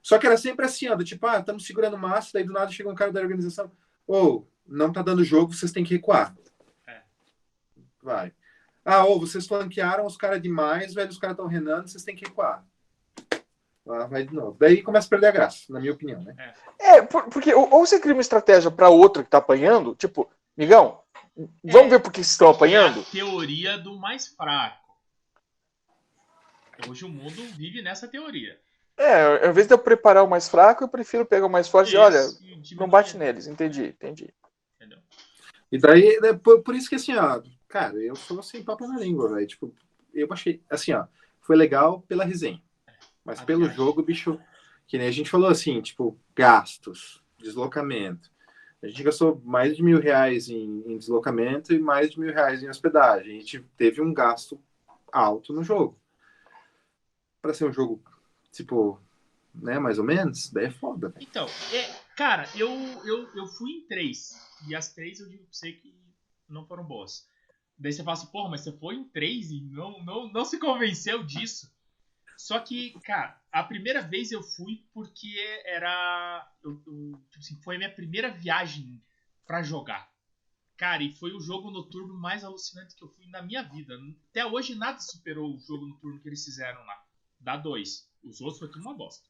[0.02, 2.72] Só que era sempre assim, ó, do tipo, ah, estamos segurando massa, daí do nada
[2.72, 3.70] chega um cara da organização,
[4.06, 6.34] ou não tá dando jogo, vocês têm que recuar.
[6.88, 7.02] É.
[8.02, 8.32] Vai.
[8.86, 12.24] Ah, ou vocês flanquearam os caras demais, velho, os caras estão renando, vocês têm que
[12.26, 12.64] recuar.
[13.86, 14.56] Lá vai de novo.
[14.60, 16.54] Daí começa a perder a graça, na minha opinião, né?
[16.80, 20.30] É, por- porque ou ou você cria uma estratégia pra outro que tá apanhando, tipo,
[20.56, 21.02] migão,
[21.64, 21.90] vamos É.
[21.90, 23.00] ver por que vocês estão apanhando?
[23.00, 24.88] É a teoria do mais fraco.
[26.88, 28.60] Hoje o mundo vive nessa teoria.
[28.96, 31.94] É, ao invés de eu preparar o mais fraco, eu prefiro pegar o mais forte
[31.94, 33.48] e olha, Isso, e diminuir, não bate neles.
[33.48, 34.34] Entendi, entendi.
[34.76, 35.00] entendeu?
[35.72, 38.98] E daí, né, por, por isso que assim, ó, cara, eu sou sem papo na
[39.00, 39.46] língua, velho.
[39.48, 39.76] Tipo,
[40.14, 41.06] eu achei, assim, ó,
[41.42, 42.62] foi legal pela resenha.
[43.24, 43.76] Mas A pelo viagem.
[43.78, 44.40] jogo, bicho,
[44.88, 48.32] que nem a gente falou assim, tipo, gastos, deslocamento.
[48.82, 52.62] A gente gastou mais de mil reais em, em deslocamento e mais de mil reais
[52.62, 53.38] em hospedagem.
[53.38, 54.62] A gente teve um gasto
[55.12, 56.00] alto no jogo.
[57.42, 58.02] Pra ser um jogo,
[58.52, 59.00] tipo,
[59.54, 61.26] né, mais ou menos, daí é foda, velho.
[61.28, 62.70] Então, é, cara, eu,
[63.04, 64.36] eu, eu fui em três.
[64.68, 65.96] E as três eu digo pra você que
[66.48, 67.28] não foram boas.
[67.78, 70.60] Daí você fala assim, porra, mas você foi em três e não, não, não se
[70.60, 71.72] convenceu disso.
[72.38, 75.36] Só que, cara, a primeira vez eu fui porque
[75.66, 76.48] era.
[76.64, 79.04] Eu, eu, tipo assim, foi a minha primeira viagem
[79.46, 80.08] pra jogar.
[80.78, 83.98] Cara, e foi o jogo noturno mais alucinante que eu fui na minha vida.
[84.30, 87.04] Até hoje nada superou o jogo noturno que eles fizeram lá.
[87.40, 88.08] Dá dois.
[88.24, 89.28] Os outros foi tudo uma bosta.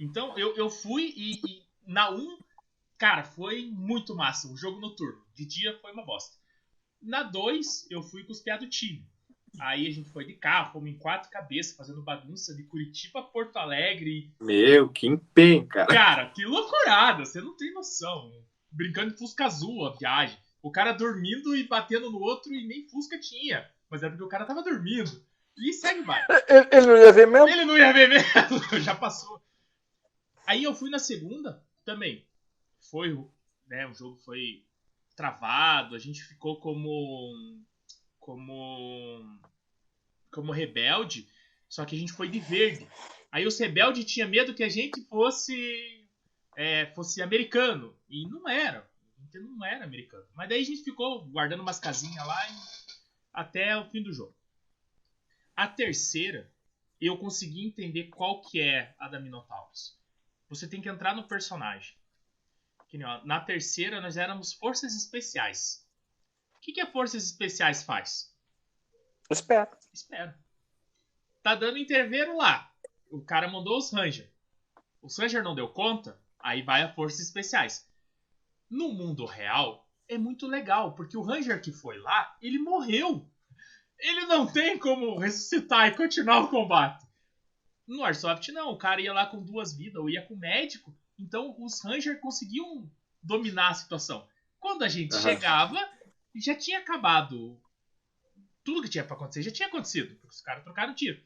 [0.00, 2.40] Então eu, eu fui e, e na 1,
[2.98, 4.48] cara, foi muito massa.
[4.48, 5.24] O jogo noturno.
[5.32, 6.36] De dia foi uma bosta.
[7.00, 9.08] Na 2, eu fui piados do time.
[9.60, 13.22] Aí a gente foi de carro, fomos em quatro cabeças, fazendo bagunça de Curitiba a
[13.22, 14.32] Porto Alegre.
[14.40, 15.86] Meu, que empenho, cara.
[15.86, 18.30] Cara, que loucurada, você não tem noção.
[18.70, 20.38] Brincando de Fusca Azul a viagem.
[20.62, 23.68] O cara dormindo e batendo no outro e nem Fusca tinha.
[23.90, 25.10] Mas é porque o cara tava dormindo.
[25.56, 26.24] E segue vai.
[26.48, 27.48] Ele, ele não ia ver mesmo?
[27.48, 29.42] Ele não ia ver mesmo, já passou.
[30.46, 32.24] Aí eu fui na segunda também.
[32.90, 33.18] Foi,
[33.66, 34.64] né, o jogo foi
[35.16, 37.34] travado, a gente ficou como
[38.28, 39.40] como
[40.30, 41.26] como rebelde,
[41.66, 42.86] só que a gente foi de verde.
[43.32, 46.06] Aí os rebeldes tinha medo que a gente fosse
[46.54, 48.86] é, fosse americano e não era.
[49.16, 50.26] A gente não era americano.
[50.34, 52.92] Mas daí a gente ficou guardando umas casinhas lá e-
[53.32, 54.36] até o fim do jogo.
[55.56, 56.52] A terceira,
[57.00, 59.98] eu consegui entender qual que é a da Minotaurus.
[60.50, 61.96] Você tem que entrar no personagem.
[62.88, 65.87] Que ó, na terceira, nós éramos forças especiais.
[66.58, 68.34] O que, que a forças especiais faz?
[69.30, 69.70] Espera.
[69.92, 70.38] Espera.
[71.42, 72.70] Tá dando interveiro lá.
[73.10, 74.30] O cara mandou os Ranger.
[75.00, 77.88] Os Ranger não deu conta, aí vai a Forças Especiais.
[78.68, 83.26] No mundo real, é muito legal, porque o Ranger que foi lá, ele morreu.
[83.98, 87.06] Ele não tem como ressuscitar e continuar o combate.
[87.86, 88.70] No Airsoft, não.
[88.72, 90.94] O cara ia lá com duas vidas, ou ia com médico.
[91.18, 92.90] Então, os Ranger conseguiam
[93.22, 94.28] dominar a situação.
[94.60, 95.22] Quando a gente Aham.
[95.22, 95.97] chegava,
[96.40, 97.60] já tinha acabado
[98.64, 101.18] tudo que tinha pra acontecer já tinha acontecido, porque os caras trocaram tiro.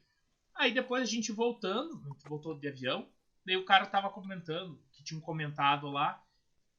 [0.54, 3.08] Aí depois a gente voltando, a gente voltou de avião,
[3.44, 6.22] daí o cara tava comentando, que tinha um comentado lá.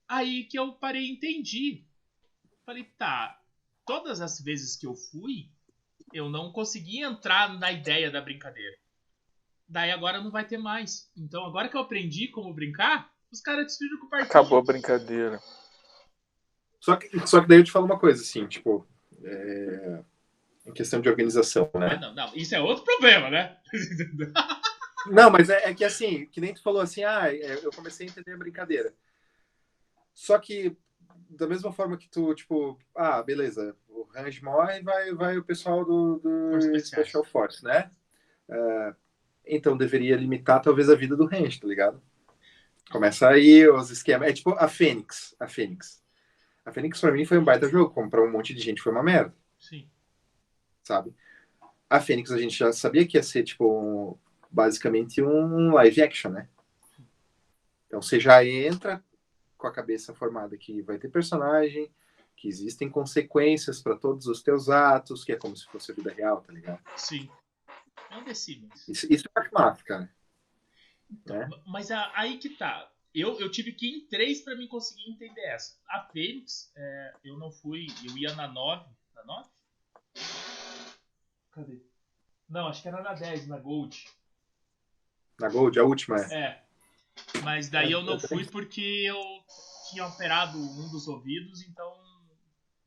[0.08, 1.86] Aí que eu parei e entendi.
[2.66, 3.42] Falei, tá,
[3.86, 5.52] todas as vezes que eu fui,
[6.14, 8.78] eu não consegui entrar na ideia da brincadeira.
[9.68, 11.12] Daí agora não vai ter mais.
[11.18, 14.30] Então agora que eu aprendi como brincar, os caras destruíram com o partido.
[14.30, 15.42] Acabou a brincadeira.
[16.84, 18.86] Só que, só que daí eu te falo uma coisa, assim, tipo,
[19.24, 20.04] é,
[20.66, 21.88] em questão de organização, né?
[21.88, 23.56] Mas não, não, isso é outro problema, né?
[25.06, 28.08] Não, mas é, é que assim, que nem tu falou assim, ah, é, eu comecei
[28.08, 28.94] a entender a brincadeira.
[30.14, 30.78] Só que,
[31.30, 35.84] da mesma forma que tu, tipo, ah, beleza, o Range morre, vai, vai o pessoal
[35.84, 36.80] do, do.
[36.80, 37.92] Special Force, né?
[38.50, 38.96] Ah,
[39.46, 42.02] então deveria limitar talvez a vida do Range, tá ligado?
[42.90, 44.30] Começa aí os esquemas.
[44.30, 45.36] É tipo a Fênix.
[45.38, 46.03] A Fênix.
[46.66, 48.92] A Fênix pra mim foi um baita jogo, como pra um monte de gente foi
[48.92, 49.88] uma merda Sim.
[50.84, 51.14] sabe?
[51.90, 54.18] A Fênix a gente já sabia que ia ser, tipo, um-
[54.50, 56.48] basicamente um live action, né?
[57.88, 59.04] Então você já entra
[59.58, 61.92] com a cabeça formada que vai ter personagem,
[62.36, 66.12] que existem consequências para todos os teus atos, que é como se fosse a vida
[66.12, 66.82] real, tá ligado?
[66.96, 67.30] Sim.
[68.10, 68.88] É um The Sims.
[68.88, 70.10] Isso, isso acho massa, cara.
[71.10, 71.50] Então, né?
[71.68, 72.92] Mas a- aí que tá.
[73.14, 75.78] Eu, eu tive que ir em três pra mim conseguir entender essa.
[75.88, 77.88] A Fênix, é, eu não fui.
[78.06, 78.86] Eu ia na 9.
[79.16, 79.50] Na 9?
[81.52, 81.82] Cadê?
[82.50, 84.06] Não, acho que era na 10, na Gold.
[85.40, 86.18] Na Gold, a última.
[86.20, 86.34] é.
[86.36, 86.64] É.
[87.44, 89.22] Mas daí eu não fui porque eu
[89.90, 91.94] tinha operado um dos ouvidos, então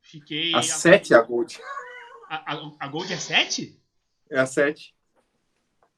[0.01, 0.53] fiquei.
[0.55, 1.61] A 7 é a Gold.
[2.29, 3.81] A, a, a Gold é 7?
[4.29, 4.95] É a 7.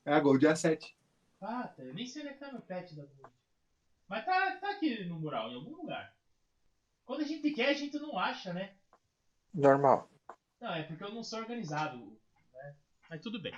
[0.04, 0.94] É a Gold é a 7.
[1.40, 1.82] Ah, tá.
[1.82, 3.34] Eu nem sei onde é que tá meu pet da Gold.
[4.08, 6.16] Mas tá, tá aqui no mural, em algum lugar.
[7.04, 8.74] Quando a gente quer, a gente não acha, né?
[9.52, 10.10] Normal.
[10.60, 11.96] Não, é porque eu não sou organizado.
[12.54, 12.76] Né?
[13.08, 13.54] Mas tudo bem.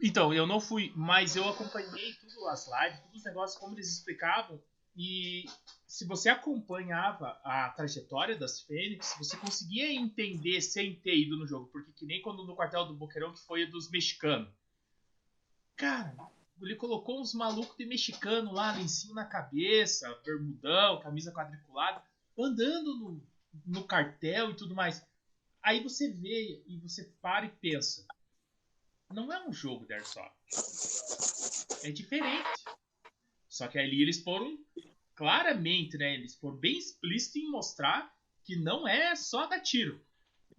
[0.00, 3.90] Então, eu não fui, mas eu acompanhei tudo as lives, todos os negócios, como eles
[3.90, 4.62] explicavam.
[4.96, 5.44] E
[5.86, 11.68] se você acompanhava a trajetória das Fênix, você conseguia entender sem ter ido no jogo.
[11.68, 14.52] Porque que nem quando no quartel do Boqueirão, que foi dos mexicanos.
[15.76, 16.14] Cara,
[16.66, 22.02] ele colocou uns malucos de mexicano lá, lencinho na cabeça, bermudão, camisa quadriculada,
[22.38, 23.26] andando no,
[23.66, 25.04] no cartel e tudo mais.
[25.62, 28.06] Aí você vê e você para e pensa.
[29.12, 30.32] Não é um jogo de Airsoft.
[31.82, 32.64] É diferente.
[33.48, 34.58] Só que ali eles foram
[35.14, 36.14] claramente, né?
[36.14, 38.12] Eles foram bem explícitos em mostrar
[38.44, 40.04] que não é só dar tiro.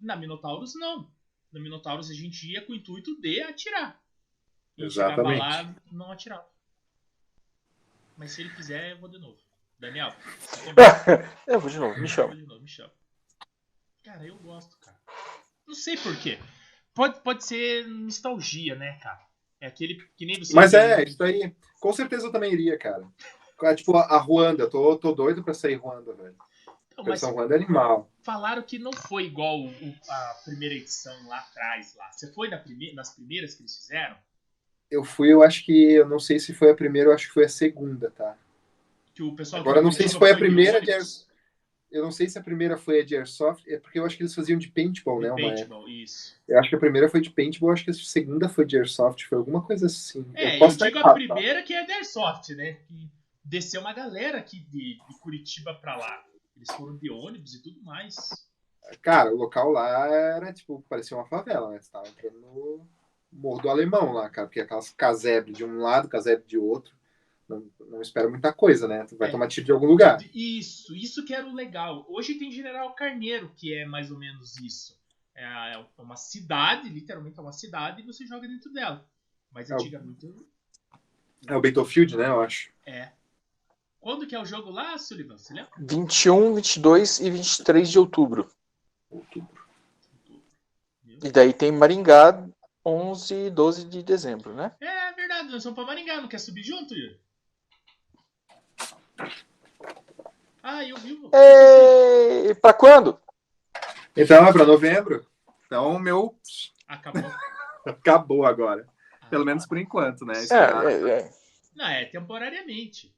[0.00, 1.12] Na Minotauros, não.
[1.52, 4.03] Na Minotauros a gente ia com o intuito de atirar.
[4.76, 5.38] Exatamente.
[5.38, 6.46] lá, não atirava.
[8.16, 9.38] Mas se ele quiser, eu vou de novo.
[9.78, 10.12] Daniel,
[11.46, 12.34] Eu vou de novo, me chama.
[12.34, 12.92] de novo, me chama.
[14.04, 14.96] Cara, eu gosto, cara.
[15.66, 16.38] Não sei porquê.
[16.94, 19.20] Pode, pode ser nostalgia, né, cara?
[19.60, 20.54] É aquele que nem você.
[20.54, 21.54] Mas é, isso aí.
[21.80, 23.06] Com certeza eu também iria, cara.
[23.62, 24.68] Ah, Tipo, a Ruanda.
[24.70, 26.36] Tô, tô doido pra sair Ruanda, velho.
[26.92, 28.10] Então, mas Ruanda é animal.
[28.22, 31.94] falaram que não foi igual o- a primeira edição lá atrás.
[31.96, 32.12] lá.
[32.12, 34.16] Você foi na prime nas primeiras que eles fizeram?
[34.94, 35.92] Eu fui, eu acho que.
[35.92, 38.36] Eu não sei se foi a primeira, eu acho que foi a segunda, tá?
[39.12, 41.26] Que o pessoal Agora, eu não sei se foi a primeira de ônibus.
[41.90, 44.22] Eu não sei se a primeira foi a de Airsoft, é porque eu acho que
[44.22, 45.28] eles faziam de paintball, né?
[45.32, 45.54] De época.
[45.54, 46.34] paintball, isso.
[46.46, 48.76] Eu acho que a primeira foi de paintball, eu acho que a segunda foi de
[48.76, 50.26] Airsoft, foi alguma coisa assim.
[50.34, 51.12] É, eu, posso estar digo a tá?
[51.12, 52.78] primeira que é da Airsoft, né?
[52.88, 53.08] Que
[53.44, 56.24] desceu uma galera aqui de, de Curitiba pra lá.
[56.56, 58.16] Eles foram de ônibus e tudo mais.
[59.00, 61.80] Cara, o local lá era, tipo, parecia uma favela, né?
[61.80, 62.88] Você tava entrando no
[63.34, 66.94] Morro do Alemão lá, cara, porque aquelas casebre de um lado, casebre de outro.
[67.48, 69.04] Não, não espera muita coisa, né?
[69.04, 69.30] Tu vai É.
[69.30, 70.18] tomar tiro de algum lugar.
[70.34, 72.06] Isso, isso que era o legal.
[72.08, 74.98] Hoje tem General Carneiro, que é mais ou menos isso.
[75.34, 79.04] É é uma cidade, literalmente é uma cidade, e você joga dentro dela.
[79.50, 80.32] Mas É o- antigamente
[81.46, 82.28] É o Battlefield, né?
[82.28, 82.70] Eu acho.
[82.86, 83.10] é.
[84.00, 85.36] Quando que é o jogo lá, Sullivan?
[85.38, 85.70] Você lembra?
[85.78, 88.50] 21, 22 e 23 de outubro.
[89.10, 89.64] Outubro.
[91.22, 92.46] E daí tem Maringá,
[92.84, 94.72] 11 e 12 de dezembro, né?
[94.80, 97.18] É verdade, nós somos pra Maringá, não quer subir junto, Yuri?
[100.62, 101.12] Ah, eu vi.
[101.12, 103.18] o- E pra quando?
[104.16, 105.26] Então, é pra novembro.
[105.66, 106.36] Então, o meu
[106.88, 107.22] Acabou.
[107.86, 108.86] acabou agora.
[109.20, 110.34] Ah, Pelo menos por enquanto, né?
[110.50, 111.30] É, é, é.
[111.74, 113.14] Não, é temporariamente.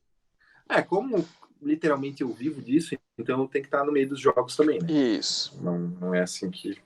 [0.68, 1.26] É, como
[1.62, 4.90] literalmente eu vivo disso, então eu tenho que estar no meio dos jogos também, né?
[4.90, 5.56] Isso.
[5.62, 6.78] Não, não é assim que.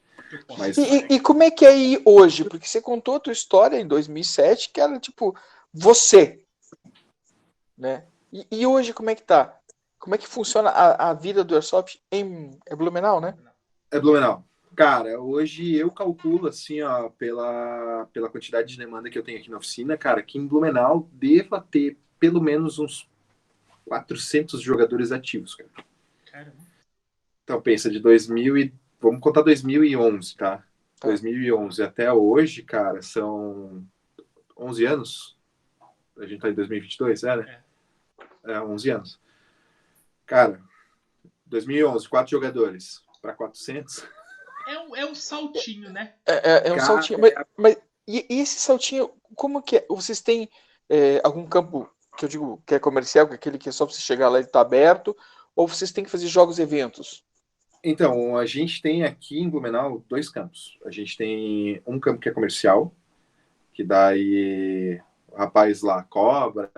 [0.59, 2.45] Mas- E, e- e como é que é aí hoje?
[2.45, 5.37] Porque você contou a tua história em 2007, que era tipo
[5.73, 6.43] você,
[7.77, 8.05] né?
[8.33, 9.57] E, e hoje como é que tá?
[9.99, 13.37] Como é que funciona a, a vida do Airsoft em é Blumenau, né?
[13.91, 14.45] É Blumenau.
[14.75, 19.51] Cara, hoje eu calculo, assim, ó, pela, pela quantidade de demanda que eu tenho aqui
[19.51, 23.09] na oficina, cara, que em Blumenau deva ter pelo menos uns
[23.85, 25.69] 400 jogadores ativos, cara.
[26.31, 26.57] Caramba.
[27.45, 28.73] Então pensa, de 2000 e...
[29.01, 30.59] Vamos contar 2011, tá?
[30.99, 31.09] Tá.
[31.09, 33.83] 2011 até hoje, cara, são
[34.57, 35.39] 11 anos?
[36.19, 37.63] A gente tá em 2022, é, né?
[38.45, 39.21] É, 11 anos.
[40.27, 40.61] Cara,
[41.47, 44.05] 2011, quatro jogadores para 400.
[44.69, 46.15] É um, é um saltinho, né?
[46.27, 47.19] É, é- é um Cara, saltinho.
[47.19, 47.77] Mas, mas
[48.07, 49.87] e, e esse saltinho, como que é?
[49.89, 50.49] Vocês têm
[50.89, 53.87] é, algum campo que eu digo que é comercial, que é aquele que é só
[53.87, 55.17] pra você chegar lá e tá aberto?
[55.57, 57.25] Ou vocês têm que fazer jogos e eventos?
[57.83, 60.79] Então, a gente tem aqui em Blumenau dois campos.
[60.85, 62.95] A gente tem um campo que é comercial,
[63.73, 66.71] que daí o rapaz lá cobra,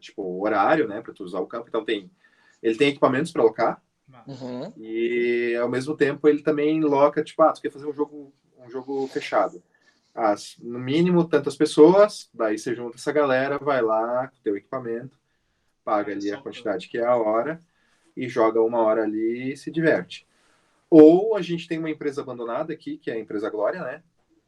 [0.00, 1.68] tipo, horário, né, para tu usar o campo.
[1.68, 2.10] Então tem,
[2.62, 3.82] ele tem equipamentos para alocar
[4.26, 4.72] Uhum.
[4.78, 8.70] e ao mesmo tempo ele também loca, tipo, ah, tu quer fazer um jogo, um
[8.70, 9.62] jogo fechado.
[10.14, 14.56] As, no mínimo tantas pessoas, daí você junta essa galera, vai lá com o teu
[14.56, 15.16] equipamento,
[15.84, 17.62] paga ali a quantidade que é a hora
[18.16, 20.26] e joga uma hora ali e se diverte.
[20.90, 24.02] Ou a gente tem uma empresa abandonada aqui, que é a empresa Glória, né?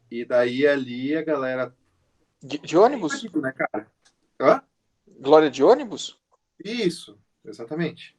[0.09, 1.75] E daí ali a galera.
[2.41, 3.23] De, de ônibus?
[3.35, 3.87] Né, cara?
[4.39, 4.63] Hã?
[5.19, 6.19] Glória de ônibus?
[6.63, 8.17] Isso, exatamente.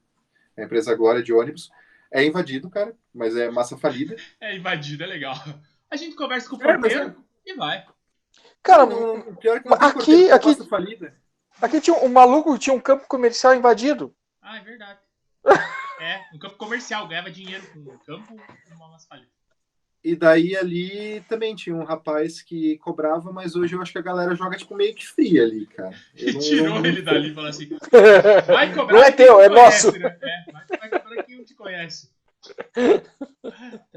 [0.56, 1.70] A empresa Glória de ônibus
[2.12, 4.14] é invadido, cara, mas é massa falida.
[4.40, 5.34] É invadido, é legal.
[5.90, 7.84] A gente conversa com o É, porteiro e vai.
[8.62, 11.16] Cara, Não, o pior é que não aqui- porteiro com aqui- massa falida.
[11.60, 14.14] aqui tinha um, um maluco tinha um campo comercial invadido.
[14.40, 15.00] Ah, é verdade.
[16.00, 19.28] É, um campo comercial, ganhava dinheiro com o campo com falida.
[20.04, 24.02] E daí ali também tinha um rapaz que cobrava, mas hoje eu acho que a
[24.02, 25.96] galera joga tipo meio que fria ali, cara.
[26.32, 27.68] Não- Tirou não- ele dali e falou assim:
[28.46, 28.96] vai cobrar.
[28.96, 29.98] Não é teu, te é conhece, nosso.
[29.98, 30.18] né?
[30.20, 32.10] É, vai, vai cobrar quem não te conhece.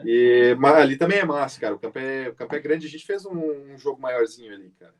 [0.05, 1.73] E, mas ali também é massa, cara.
[1.73, 2.85] O campo é, o campo é grande.
[2.85, 4.93] A gente fez um, um jogo maiorzinho ali, cara.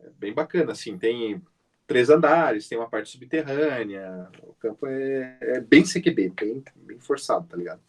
[0.00, 0.98] É bem bacana, assim.
[0.98, 1.42] Tem
[1.88, 4.30] três andares, tem uma parte subterrânea.
[4.42, 7.80] O campo é, é bem CQB, bem, bem forçado, tá ligado?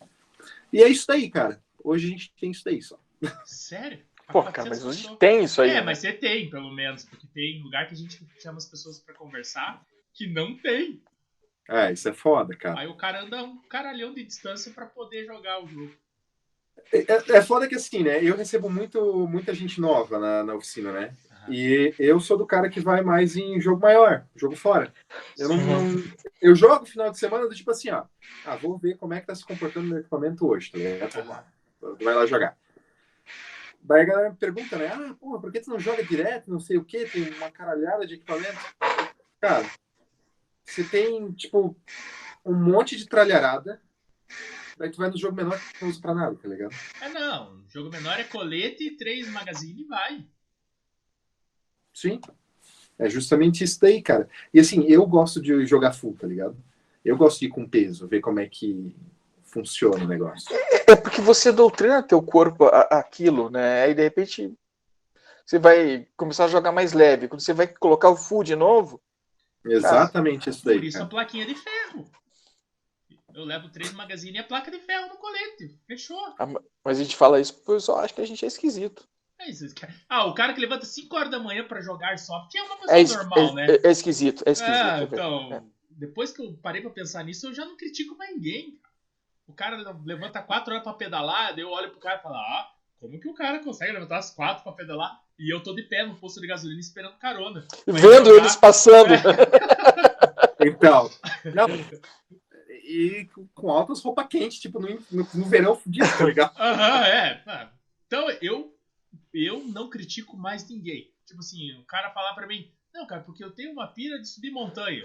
[0.71, 1.61] E é isso daí, cara.
[1.83, 2.97] Hoje a gente tem isso daí só.
[3.45, 3.99] Sério?
[4.31, 5.19] Pô, cara, mas 400 hoje pessoas.
[5.19, 5.69] tem isso aí.
[5.71, 5.81] É, né?
[5.81, 9.13] mas você tem, pelo menos, porque tem lugar que a gente chama as pessoas pra
[9.13, 9.83] conversar
[10.13, 11.01] que não tem.
[11.67, 12.79] É, isso é foda, cara.
[12.79, 15.91] Aí o cara anda um caralhão de distância pra poder jogar o jogo.
[16.91, 18.23] É, é- é foda que assim, né?
[18.23, 21.13] Eu recebo muito, muita gente nova na, na oficina, né?
[21.47, 24.93] E eu sou do cara que vai mais em jogo maior, jogo fora.
[25.37, 26.03] Eu não, não-
[26.41, 28.05] eu jogo final de semana do tipo assim, ó.
[28.45, 31.13] Ah, vou ver como é que tá se comportando meu equipamento hoje, tá ligado?
[32.03, 32.57] Vai lá jogar.
[33.81, 34.87] Daí a galera me pergunta, né?
[34.87, 36.51] Ah, porra, por que tu não joga direto?
[36.51, 38.57] Não sei o quê, tem uma caralhada de equipamento.
[39.39, 39.65] Cara,
[40.65, 41.75] você tem, tipo,
[42.45, 43.81] um monte de tralharada.
[44.77, 46.73] Daí tu vai no jogo menor que não usa pra nada, tá ligado?
[47.01, 50.25] É não, jogo menor é colete e três magazine e vai.
[51.99, 52.21] Sim.
[52.97, 54.29] É justamente isso daí, cara.
[54.53, 56.55] E assim, eu gosto de jogar full, tá ligado?
[57.03, 58.95] Eu gosto de ir com peso, ver como é que
[59.43, 60.45] funciona o negócio.
[60.87, 63.83] É porque você doutrina teu corpo a- a- aquilo, né?
[63.83, 64.53] Aí de repente
[65.45, 67.27] você vai começar a jogar mais leve.
[67.27, 69.01] Quando você vai colocar o full de novo,
[69.65, 71.09] Exatamente isso Por daí, isso a cara.
[71.09, 72.09] plaquinha de ferro.
[73.33, 75.77] Eu levo três magazine e a placa de ferro no colete.
[75.87, 76.17] Fechou.
[76.83, 79.07] mas a gente fala isso porque o pessoal acha que a gente é esquisito.
[79.39, 79.65] É isso.
[80.09, 82.97] Ah, o cara que levanta 5 horas da manhã pra jogar soft é uma pessoa
[82.97, 83.67] É, es- normal, é- né?
[83.83, 84.75] é- é esquisito, é esquisito.
[84.75, 85.61] Ah, é então, É.
[85.91, 88.77] depois que eu parei pra pensar nisso, eu já não critico mais ninguém.
[89.47, 92.71] O cara levanta 4 horas pra pedalar, daí eu olho pro cara e falo, ah,
[92.99, 95.19] como que o cara consegue levantar as 4 pra pedalar?
[95.39, 97.65] E eu tô de pé no posto de gasolina esperando carona.
[97.87, 99.07] Vendo eles passando.
[100.61, 101.09] Então,
[101.55, 101.67] não,
[102.69, 106.51] e com altas roupas quentes, tipo, no, no, no verão fudido, tá ligado?
[106.59, 107.69] Aham, é.
[108.07, 108.73] Então, eu,
[109.33, 111.13] eu não critico mais ninguém.
[111.25, 114.27] Tipo assim, o cara falar pra mim, não, cara, porque eu tenho uma pira de
[114.27, 115.03] subir montanha.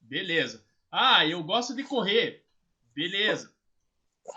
[0.00, 0.64] Beleza.
[0.90, 2.44] Ah, eu gosto de correr.
[2.94, 3.52] Beleza.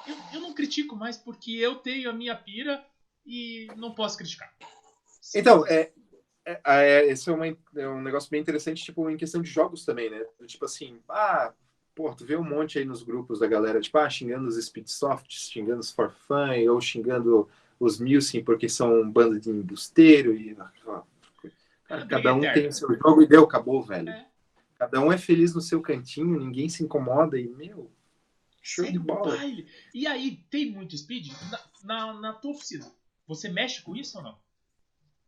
[0.08, 2.86] Eu, eu não critico mais porque eu tenho a minha pira
[3.26, 4.54] e não posso criticar.
[5.36, 5.91] Então, é,
[6.45, 9.86] é, é, esse é, uma, é um negócio bem interessante, tipo, em questão de jogos
[9.86, 10.24] também, né?
[10.47, 11.54] Tipo assim, ah,
[11.93, 15.50] pô, tu vê um monte aí nos grupos da galera, tipo, ah, xingando os Speedsofts,
[15.52, 20.55] xingando os For Fun, ou xingando os Milsim porque são banda de embusteiro e...
[20.86, 21.01] ó,
[22.07, 24.09] cada um tem o seu jogo e deu, acabou, velho.
[24.09, 24.27] É.
[24.77, 27.91] Cada um é feliz no seu cantinho, ninguém se incomoda e, meu,
[28.61, 29.36] show Segue de bola.
[29.36, 29.67] baile.
[29.93, 31.34] E aí, tem muito speed?
[31.51, 32.89] Na, na, na tua oficina,
[33.27, 34.38] você mexe com isso ou não?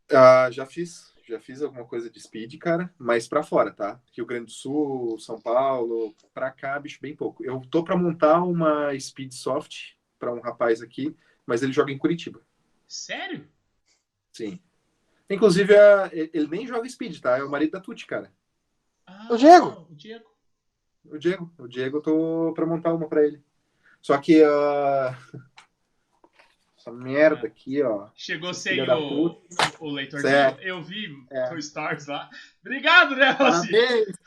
[0.09, 3.99] Ah, já fiz, já fiz alguma coisa de speed, cara, mas pra fora, tá?
[4.15, 7.43] Rio Grande do Sul, São Paulo, pra cá, bicho, bem pouco.
[7.43, 11.15] Eu tô pra montar uma speed soft pra um rapaz aqui,
[11.51, 12.39] mas ele joga em Curitiba,
[12.87, 13.45] Sério?
[14.31, 14.57] sim.
[15.29, 17.37] Inclusive, a- ele nem joga speed, tá?
[17.37, 18.31] É o marido da Tuti, cara.
[19.05, 19.87] Ah, O Diego?
[19.89, 20.25] O Diego.
[21.05, 21.53] O Diego.
[21.57, 23.41] O Diego, eu tô pra montar uma pra ele.
[24.01, 25.17] Só que ah,
[26.77, 28.09] essa merda aqui, ó.
[28.15, 29.41] Chegou sem o,
[29.79, 30.31] o leitorzinho.
[30.31, 30.61] Certo.
[30.61, 31.53] Eu vi É.
[31.53, 32.29] o Stars lá.
[32.61, 33.71] Obrigado, né, Rossi?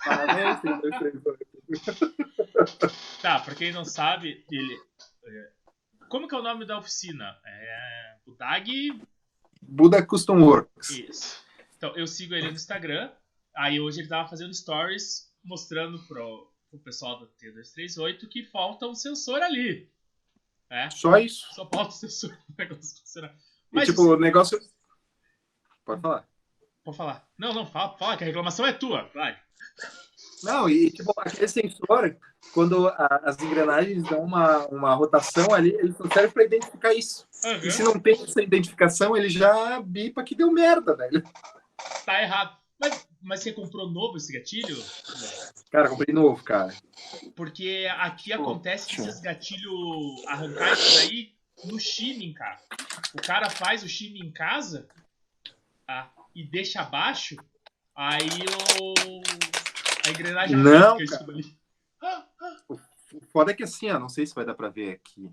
[0.05, 1.23] Parabéns, parabéns.
[3.21, 4.81] Tá, pra quem não sabe, ele.
[6.15, 7.37] Como que é o nome da oficina?
[7.45, 8.17] É.
[8.25, 9.03] O Dag.
[9.61, 10.91] Buda Custom Works.
[10.91, 11.45] Isso.
[11.77, 13.11] Então, eu sigo ele no Instagram.
[13.53, 18.95] Aí hoje ele tava fazendo stories mostrando pro, pro pessoal da T238 que falta um
[18.95, 19.91] sensor ali.
[20.71, 20.89] É.
[20.89, 21.53] Só isso.
[21.53, 22.39] Só falta o sensor
[22.79, 23.35] funcionar.
[23.73, 24.57] E, Mas tipo, o negócio.
[25.85, 26.29] Pode falar.
[26.85, 27.29] Pode falar.
[27.37, 29.11] Não, não, fala, fala que a reclamação é tua.
[29.13, 29.37] Vai.
[30.45, 32.17] Não, e tipo, aquele sensor,
[32.53, 37.27] quando a- as engrenagens dão uma, uma rotação ali, ele só serve para identificar isso.
[37.45, 37.61] Aham.
[37.67, 41.23] E se não tem essa identificação, ele já bipa que deu merda, velho.
[42.05, 42.57] Tá errado.
[42.79, 44.77] Mas, mas você comprou novo esse gatilho?
[45.71, 46.75] Cara, comprei novo, cara.
[47.35, 49.07] Porque aqui Pô, acontece tchau.
[49.07, 51.33] esses gatilhos arrancar isso daí
[51.65, 52.59] no shimmy, cara.
[53.15, 54.89] O cara faz o shimmy em casa
[55.87, 56.13] tá?
[56.35, 57.37] e deixa abaixo,
[57.95, 58.29] aí
[58.81, 58.95] o.
[60.07, 61.25] A engrenagem Não, cara.
[61.29, 61.57] ali.
[62.69, 65.31] O foda é que assim, ó, não sei se vai dar pra ver aqui.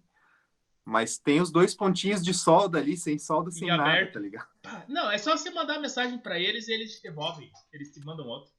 [0.85, 4.13] Mas tem os dois pontinhos de solda ali, sem solda, sem E nada, aberto.
[4.13, 4.47] tá ligado?
[4.87, 7.51] Não, é só você mandar mensagem pra eles e eles te devolvem.
[7.71, 8.51] Eles te mandam outro.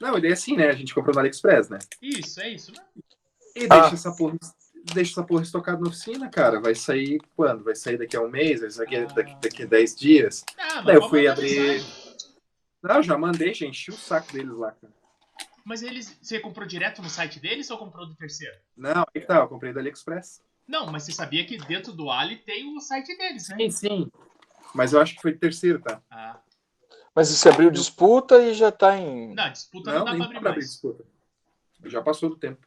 [0.00, 0.68] Não, ele é assim, né?
[0.68, 1.78] A gente comprou no AliExpress, né?
[2.02, 2.82] Isso, é isso, né?
[3.56, 3.80] E Ah.
[3.80, 4.36] deixa essa porra.
[4.92, 6.60] Deixa essa porra estocada na oficina, cara.
[6.60, 7.64] Vai sair quando?
[7.64, 8.60] Vai sair daqui a um mês?
[8.60, 9.12] Vai sair Ah.
[9.14, 10.44] daqui, daqui a 10 dias?
[10.58, 12.03] Ah, mas Daí eu fui abrir- mensagem.
[12.84, 14.92] Não, já mandei, já enchi o saco deles lá, cara.
[15.64, 16.18] Mas eles.
[16.20, 18.54] Você comprou direto no site deles ou comprou do terceiro?
[18.76, 20.42] Não, aí que tá, eu comprei do AliExpress.
[20.68, 23.56] Não, mas você sabia que dentro do Ali tem o site deles, né?
[23.58, 24.12] Sim, sim.
[24.74, 26.02] Mas eu acho que foi do terceiro, tá?
[26.10, 26.38] Ah.
[27.14, 29.34] Mas você abriu disputa e já tá em.
[29.34, 30.70] Não, disputa Não, não, dá nem pra abrir pra abrir mais.
[30.70, 31.04] disputa.
[31.84, 32.66] Já passou do tempo.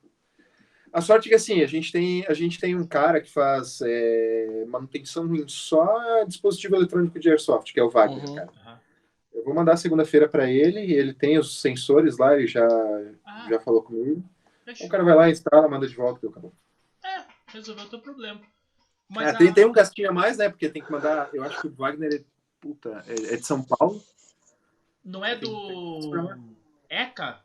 [0.92, 3.82] A sorte é que assim, a gente tem, a gente tem um cara que faz
[3.84, 8.36] é, manutenção em só dispositivo eletrônico de airsoft, que é o Wagner, Uhum.
[8.36, 8.52] cara.
[8.66, 8.87] Aham.
[9.38, 12.68] Eu vou mandar segunda-feira pra ele, ele tem os sensores lá, ele já,
[13.26, 14.24] Ah, já falou comigo.
[14.66, 14.88] fechou.
[14.88, 16.54] O cara vai lá, instala, manda de volta, deu, acabou.
[17.06, 18.42] É, resolveu o teu problema.
[18.42, 18.46] É,
[19.10, 20.50] Mas a- tem, tem um gastinho a mais, né?
[20.50, 21.30] Porque tem que mandar.
[21.34, 22.24] Eu acho que o Wagner é,
[22.60, 24.04] puta, é, é de São Paulo.
[25.06, 26.58] não é do.
[26.90, 27.40] ECA?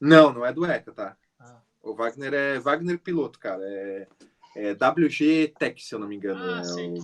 [0.00, 1.16] Não, não é do ECA, tá?
[1.40, 1.60] Ah.
[1.82, 3.62] O Wagner é Wagner piloto, cara.
[3.64, 4.08] É,
[4.56, 6.42] é WG Tech, se eu não me engano.
[6.42, 6.90] Ah, é, sei.
[6.90, 6.94] o,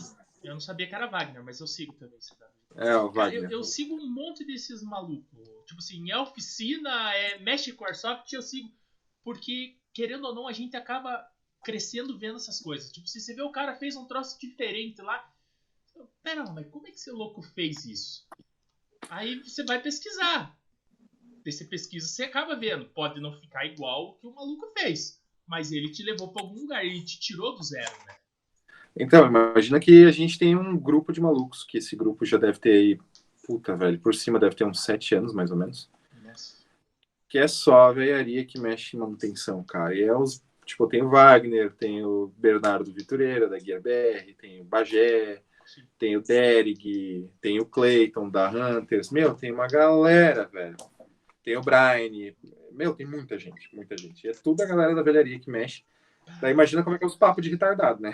[0.43, 2.52] Eu não sabia que era Wagner, mas eu sigo também dado.
[2.77, 3.45] É o Cara, Wagner.
[3.45, 5.49] eu, eu sigo um monte desses malucos.
[5.67, 8.71] Tipo assim, é oficina, é mexe com Airsoft, eu sigo.
[9.23, 11.27] Porque, querendo ou não, a gente acaba
[11.63, 12.91] crescendo vendo essas coisas.
[12.93, 15.33] Tipo, se você vê o cara fez um troço diferente lá.
[16.23, 18.27] Pera, mas como é que esse louco fez isso?
[19.09, 20.59] Aí você vai pesquisar.
[21.45, 22.87] Você pesquisa, você acaba vendo.
[22.87, 25.21] Pode não ficar igual o que o maluco fez.
[25.47, 28.17] Mas ele te levou pra algum lugar, ele te tirou do zero, né?
[28.97, 32.59] Então, imagina que a gente tem um grupo de malucos, que esse grupo já deve
[32.59, 32.99] ter aí,
[33.47, 35.91] puta, velho, por cima deve ter uns sete anos, mais ou menos.
[36.23, 36.57] Nossa.
[37.29, 39.95] Que é só a velharia que mexe em manutenção, cara.
[39.95, 40.43] E é os.
[40.65, 45.83] Tipo, tem o Wagner, tem o Bernardo Vitureira, da Gear BR, tem o Bagé, Sim.
[45.99, 49.11] tem o Derek, tem o Clayton, da Hunters.
[49.11, 50.77] Meu, tem uma galera, velho.
[51.43, 52.33] Tem o Brian.
[52.71, 54.25] Meu, tem muita gente, muita gente.
[54.25, 55.83] E é tudo a galera da velharia que mexe.
[56.41, 58.13] Daí imagina como é que é os papos de retardado, né?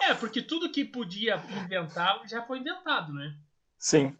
[0.00, 3.38] É, porque tudo que podia inventar já foi inventado, né?
[3.78, 4.16] Sim.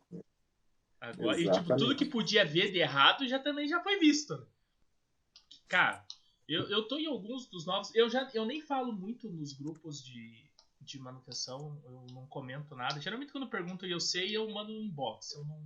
[1.00, 4.36] Agora, e tipo, tudo que podia ver de errado já também já foi visto.
[4.36, 4.46] né?
[5.68, 6.04] Cara,
[6.48, 7.94] eu, eu tô em alguns dos novos.
[7.94, 10.50] Eu já eu nem falo muito nos grupos de,
[10.80, 13.00] de manutenção, eu não comento nada.
[13.00, 15.32] Geralmente quando pergunto e eu sei, eu mando um inbox.
[15.32, 15.62] Eu não,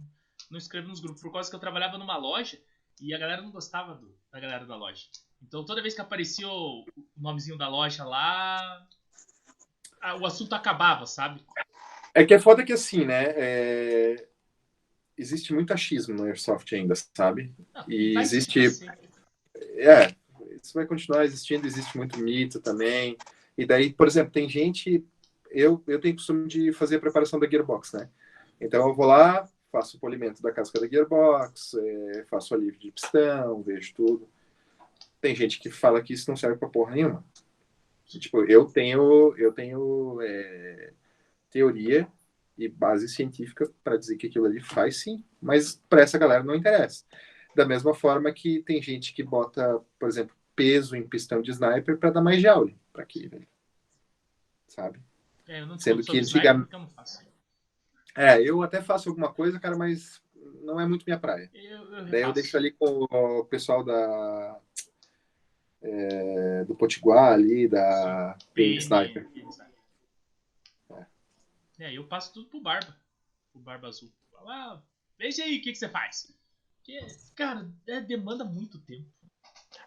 [0.50, 1.22] não escrevo nos grupos.
[1.22, 2.60] Por causa que eu trabalhava numa loja
[3.00, 5.06] e a galera não gostava do, da galera da loja.
[5.42, 8.86] Então toda vez que aparecia o, o nomezinho da loja lá,
[10.20, 11.44] o assunto acabava, sabe?
[12.14, 13.24] É que é foda que assim, né?
[13.36, 14.28] é,
[15.16, 17.52] Existe muito achismo no Airsoft ainda, sabe?
[17.88, 18.98] E existe- sempre.
[19.74, 20.14] É,
[20.62, 23.16] isso vai continuar existindo, existe muito mito também.
[23.56, 25.04] E daí, por exemplo, tem gente.
[25.50, 28.08] Eu, eu tenho costume de fazer a preparação da Gearbox, né?
[28.60, 32.92] Então eu vou lá, faço o polimento da casca da Gearbox, é, faço alívio de
[32.92, 34.28] pistão, vejo tudo.
[35.20, 37.24] Tem gente que fala que isso não serve pra porra nenhuma.
[38.08, 40.92] Que, Tipo, eu tenho, eu tenho é,
[41.50, 42.08] teoria
[42.56, 46.54] e base científica para dizer que aquilo ali faz sim, mas para essa galera não
[46.54, 47.04] interessa.
[47.54, 51.98] Da mesma forma que tem gente que bota, por exemplo, peso em pistão de sniper
[51.98, 52.76] para dar mais joule.
[52.92, 53.46] Pra quê, velho?
[54.66, 54.98] Sabe?
[55.46, 57.26] É, eu não Sendo que antiga- faço.
[58.16, 60.20] É, eu até faço alguma coisa, cara, mas
[60.62, 61.50] não é muito minha praia.
[61.54, 64.58] Eu, eu Daí eu deixo ali com o pessoal da.
[65.82, 69.28] É, do Potiguar ali, da PM Sniper.
[69.34, 69.68] Sniper.
[71.78, 72.96] É, eu passo tudo pro Barba.
[73.52, 74.10] Pro Barba Azul.
[74.32, 74.82] Fala, ah,
[75.16, 76.34] veja aí o que, que você faz.
[76.76, 76.98] Porque,
[77.36, 79.06] cara, é, demanda muito tempo.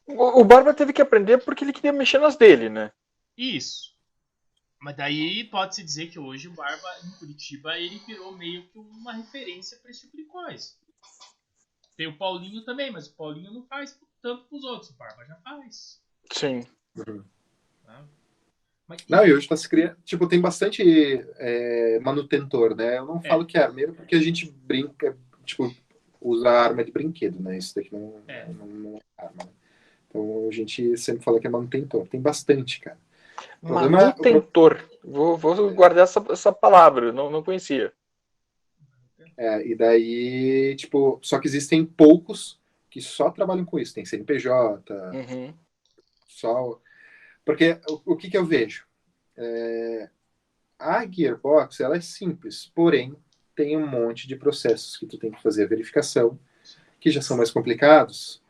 [0.07, 2.91] O, o Barba teve que aprender porque ele queria mexer nas dele, né?
[3.38, 3.91] Isso.
[4.80, 9.13] Mas daí pode-se dizer que hoje o Barba em Curitiba ele virou meio que uma
[9.13, 10.73] referência pra esse tipo de coisa.
[11.95, 14.91] Tem o Paulinho também, mas o Paulinho não faz tanto pros outros.
[14.91, 16.02] O Barba já faz.
[16.31, 16.65] Sim.
[16.95, 17.23] Uhum.
[17.85, 18.03] Tá?
[18.88, 19.98] Mas, Não, e hoje tá se criando.
[20.03, 20.84] Tipo, tem bastante
[21.38, 22.98] é, manutentor, né?
[22.98, 23.27] Eu não É.
[23.27, 25.73] falo que é armeiro porque a gente brinca, tipo,
[26.19, 27.57] usa arma de brinquedo, né?
[27.57, 28.48] Isso daqui não É.
[28.48, 29.43] não, não é arma.
[29.45, 29.52] Né?
[30.07, 32.07] Então a gente sempre fala que é manutentor.
[32.07, 32.99] Tem bastante, cara.
[33.64, 34.84] É- Manutentor.
[35.03, 37.91] Vou, vou guardar essa, essa palavra, eu não, não conhecia.
[39.38, 42.60] É, e daí, tipo, só que existem poucos
[42.91, 43.95] que só trabalham com isso.
[43.95, 45.53] Tem CNPJ, Uhum.
[46.27, 46.80] só.
[47.43, 48.85] Porque o, o que, que eu vejo?
[49.35, 50.09] É,
[50.77, 53.15] a Gearbox ela é simples, porém
[53.55, 56.38] tem um monte de processos que tu tem que fazer a verificação
[56.99, 58.41] que já são mais complicados.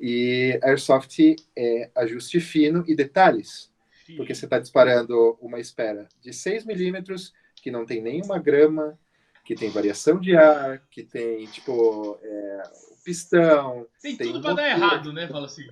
[0.00, 3.72] E Airsoft é ajuste fino e detalhes,
[4.16, 8.98] porque você está disparando uma espera de 6 milímetros, que não tem nenhuma grama,
[9.44, 12.62] que tem variação de ar, que tem, tipo, é,
[13.08, 13.86] pistão.
[14.02, 15.26] Tem, tem tudo para dar errado, né?
[15.28, 15.66] Fala assim.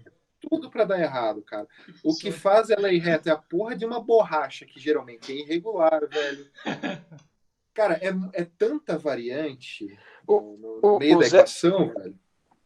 [0.48, 1.66] Tudo para dar errado, cara.
[2.02, 5.36] O que faz ela ir reta é a porra de uma borracha, que geralmente é
[5.36, 6.46] irregular, velho.
[7.74, 9.86] Cara, é, é tanta variante
[10.26, 12.18] no, no o, meio o da Zé, equação, velho.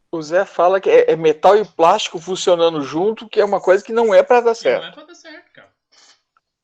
[0.09, 3.83] O Zé fala que é, é, metal e plástico funcionando junto, que é uma coisa
[3.83, 4.83] que não é para dar certo.
[4.83, 5.69] Não é para dar certo, cara.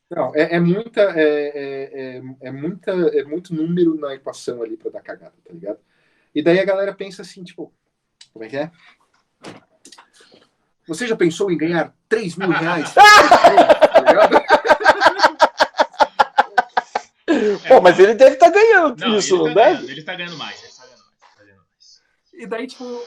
[0.09, 4.77] Não, é, é muita, é, é, é, é, muita, é muito número na equação ali
[4.77, 5.79] para dar cagada, tá ligado?
[6.34, 7.73] E daí a galera pensa assim, tipo,
[8.38, 8.72] como é que é?
[10.88, 12.93] Você já pensou em ganhar 3 mil reais?
[12.93, 13.01] tá?
[17.68, 19.73] Pô, mas ele deve estar tá ganhando não, isso, não tá deve?
[19.73, 22.01] Ganhando, ele está ganhando mais, ele tá ganhando mais, tá ganhando mais.
[22.34, 23.03] E daí, tipo,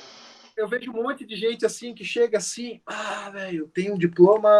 [0.56, 4.50] eu vejo um monte de gente assim que chega assim, ah, velho, tem um diploma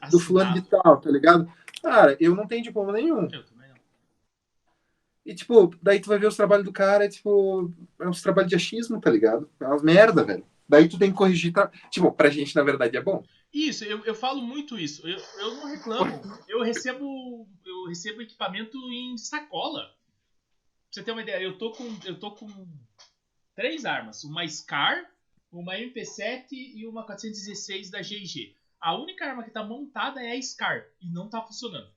[0.00, 0.10] Assinado.
[0.10, 1.48] do fulano de tal, tá ligado?
[1.82, 3.28] Cara, eu não tenho diploma nenhum.
[3.30, 3.44] Eu.
[5.26, 8.48] E, tipo, daí tu vai ver os trabalhos do cara, é, tipo, é uns trabalhos
[8.48, 9.50] de achismo, tá ligado?
[9.58, 10.46] É umas merda, velho.
[10.68, 11.52] Daí tu tem que corrigir.
[11.52, 11.68] Tra...
[11.90, 13.24] Tipo, pra gente, na verdade, é bom.
[13.52, 15.06] Isso, eu, eu falo muito isso.
[15.06, 16.22] Eu, eu não reclamo.
[16.48, 19.80] Eu recebo, eu recebo equipamento em sacola.
[19.80, 19.92] Pra
[20.92, 22.46] você ter uma ideia, eu tô com, eu tô com
[23.56, 24.22] três armas.
[24.22, 25.10] Uma SCAR,
[25.50, 28.54] uma MP7 e uma 416 da GG.
[28.80, 31.90] A única arma que tá montada é a SCAR e não tá funcionando.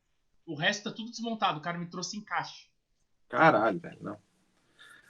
[0.48, 1.60] O resto tá tudo desmontado.
[1.60, 2.69] O cara me trouxe em caixa.
[3.30, 4.18] Caralho, velho, não.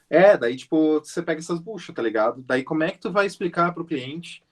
[0.09, 2.43] É, daí, tipo, você pega essas buchas, tá ligado?
[2.43, 4.43] Daí, como é que tu vai explicar pro cliente?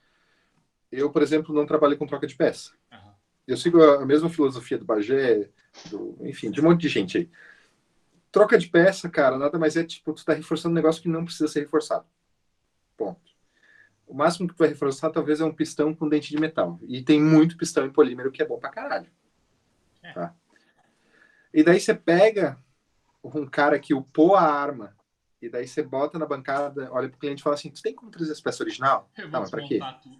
[0.90, 2.72] Eu, por exemplo, não trabalho com troca de peça.
[2.92, 3.12] Uhum.
[3.46, 5.50] Eu sigo a mesma filosofia do Bagé,
[5.90, 7.30] do, enfim, de um monte de gente aí.
[8.30, 11.24] Troca de peça, cara, nada mais é, tipo, tu tá reforçando um negócio que não
[11.24, 12.06] precisa ser reforçado.
[12.96, 13.20] Ponto.
[14.06, 16.78] O máximo que tu vai reforçar, talvez, é um pistão com dente de metal.
[16.86, 19.10] E tem muito pistão em polímero que é bom pra caralho.
[20.02, 20.12] É.
[20.12, 20.34] Tá?
[21.52, 22.58] E daí você pega
[23.22, 24.96] um cara que upou a arma
[25.40, 28.10] e daí você bota na bancada, olha pro cliente e fala assim: Tu tem como
[28.10, 29.10] trazer essa peça original?
[29.16, 29.78] Eu tá, mas pra quê?
[30.02, 30.18] Tudo.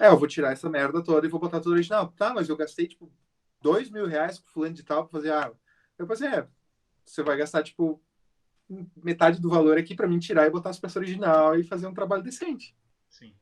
[0.00, 2.08] É, eu vou tirar essa merda toda e vou botar tudo original.
[2.16, 3.12] Tá, mas eu gastei, tipo,
[3.60, 5.60] dois mil reais com fulano de tal pra fazer a arma.
[5.98, 6.48] Eu pensei, é,
[7.04, 8.02] você vai gastar, tipo,
[8.96, 11.94] metade do valor aqui para mim tirar e botar as peças original e fazer um
[11.94, 12.76] trabalho decente.
[13.08, 13.34] Sim.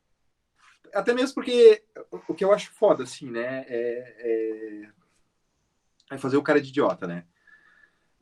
[0.93, 1.83] Até mesmo porque
[2.27, 4.89] o que eu acho foda, assim, né, é, é,
[6.11, 7.25] é fazer o cara de idiota, né?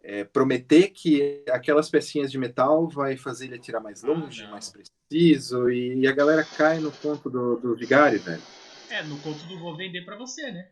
[0.04, 4.70] É, prometer que aquelas pecinhas de metal vai fazer ele atirar mais longe, ah, mais
[4.70, 8.42] preciso, e, e, a galera cai no conto do, do vigário, velho.
[8.90, 10.70] É, no conto do vou vender para você, né?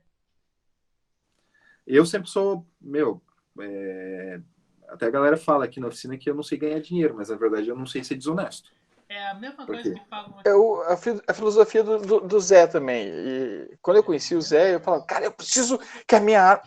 [1.86, 3.22] Eu sempre sou, meu,
[3.60, 4.40] é,
[4.88, 7.36] até a galera fala aqui na oficina que eu não sei ganhar dinheiro, mas na
[7.36, 8.70] verdade eu não sei ser desonesto.
[9.08, 10.48] É a mesma coisa que falam aqui.
[10.48, 10.94] Eu, a,
[11.28, 13.08] a filosofia do, do, do, Zé também.
[13.08, 16.62] E quando eu conheci o Zé, eu falava, cara, eu preciso que a minha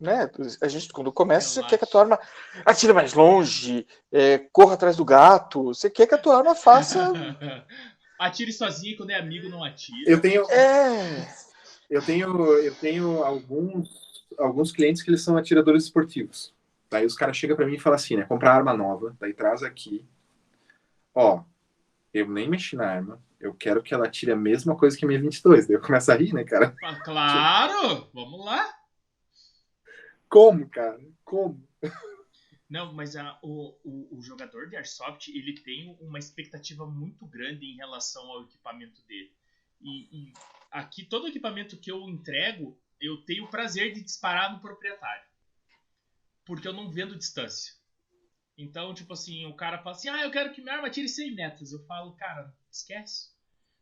[0.00, 0.30] né?
[0.62, 2.20] A gente, quando começa, você quer que a tua arma
[2.64, 7.12] atire mais longe, é, corra atrás do gato, você quer que a tua arma faça.
[8.18, 10.10] atire sozinho quando é amigo, não atira.
[10.10, 10.48] Eu tenho.
[10.50, 11.28] É.
[11.90, 13.88] Eu tenho, eu tenho alguns,
[14.38, 16.54] alguns clientes que eles são atiradores esportivos.
[16.90, 18.24] Daí os caras chegam para mim e falam assim, né?
[18.24, 20.06] Comprar arma nova, daí traz aqui.
[21.14, 21.42] Ó,
[22.12, 23.20] eu nem mexi na arma.
[23.40, 25.66] Eu quero que ela atire a mesma coisa que a minha 22.
[25.66, 26.74] Daí eu começo a rir, né, cara?
[27.04, 28.08] Claro!
[28.12, 28.77] Vamos lá!
[30.28, 31.00] Como, cara?
[31.24, 31.66] Como?
[32.68, 37.64] Não, mas a, o, o, o, jogador de Airsoft ele tem uma expectativa muito grande
[37.64, 39.32] em relação ao equipamento dele.
[39.80, 40.32] E, e,
[40.70, 45.26] aqui, todo equipamento que eu entrego, eu tenho o prazer de disparar no proprietário.
[46.44, 47.74] Porque eu não vendo distância.
[48.56, 51.34] Então, tipo assim, o cara fala assim: ah, eu quero que minha arma tire 100
[51.34, 51.72] metros.
[51.72, 53.30] Eu falo, cara, esquece.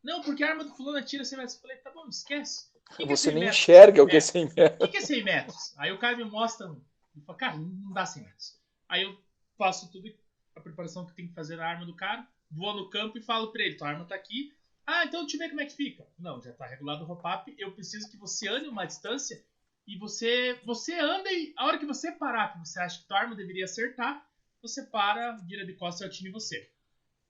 [0.03, 1.57] Não, porque a arma do fulano atira 100 metros.
[1.57, 2.71] Eu falei, tá bom, esquece.
[2.95, 3.59] Que é Você nem metros?
[3.59, 4.89] enxerga o que é 100 metros.
[4.89, 5.75] O que é 100 metros?
[5.77, 6.71] Aí o cara me mostra,
[7.17, 8.61] e fala, cara, não dá 100 metros.
[8.89, 9.19] Aí eu
[9.59, 10.09] faço tudo,
[10.55, 13.51] a preparação que tem que fazer na arma do cara, vou no campo e falo
[13.51, 14.55] pra ele, tua arma tá aqui.
[14.87, 16.07] Ah, então deixa eu ver como é que fica.
[16.19, 19.45] Não, já tá regulado o hop-up, eu preciso que você ande uma distância
[19.87, 23.19] e você você anda e a hora que você parar, que você acha que tua
[23.19, 24.25] arma deveria acertar,
[24.63, 26.71] você para, vira de costas e atira em você.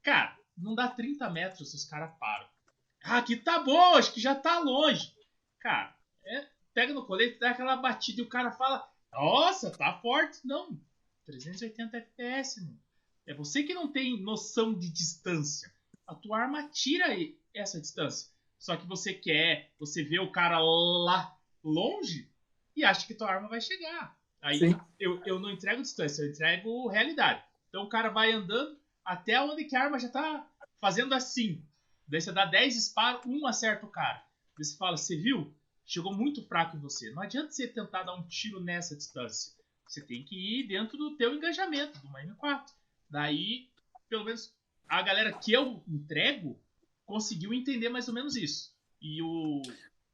[0.02, 2.46] Cara, não dá 30 metros se os caras param.
[3.02, 5.15] Ah, aqui tá bom, acho que já tá longe.
[5.66, 10.38] Cara, é, pega no colete, dá aquela batida e o cara fala: Nossa, tá forte.
[10.46, 10.80] Não,
[11.24, 12.78] 380 FPS, mano.
[13.26, 15.74] É você que não tem noção de distância.
[16.06, 17.06] A tua arma tira
[17.52, 18.30] essa distância.
[18.60, 22.30] Só que você quer, você vê o cara lá longe
[22.76, 24.16] e acha que tua arma vai chegar.
[24.40, 24.60] Aí
[25.00, 27.42] eu, eu não entrego distância, eu entrego realidade.
[27.70, 30.48] Então o cara vai andando até onde que a arma já tá
[30.80, 31.60] fazendo assim.
[32.06, 34.24] Daí você dá 10 disparos, um acerta o cara.
[34.56, 35.55] Daí você fala, você viu?
[35.86, 37.10] Chegou muito fraco em você.
[37.10, 39.52] Não adianta você tentar dar um tiro nessa distância.
[39.86, 42.64] Você tem que ir dentro do teu engajamento, do M4.
[43.08, 43.68] Daí,
[44.08, 44.52] pelo menos,
[44.88, 46.60] a galera que eu entrego
[47.04, 48.74] conseguiu entender mais ou menos isso.
[49.00, 49.62] E o,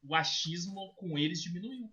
[0.07, 1.91] o achismo com eles diminuiu.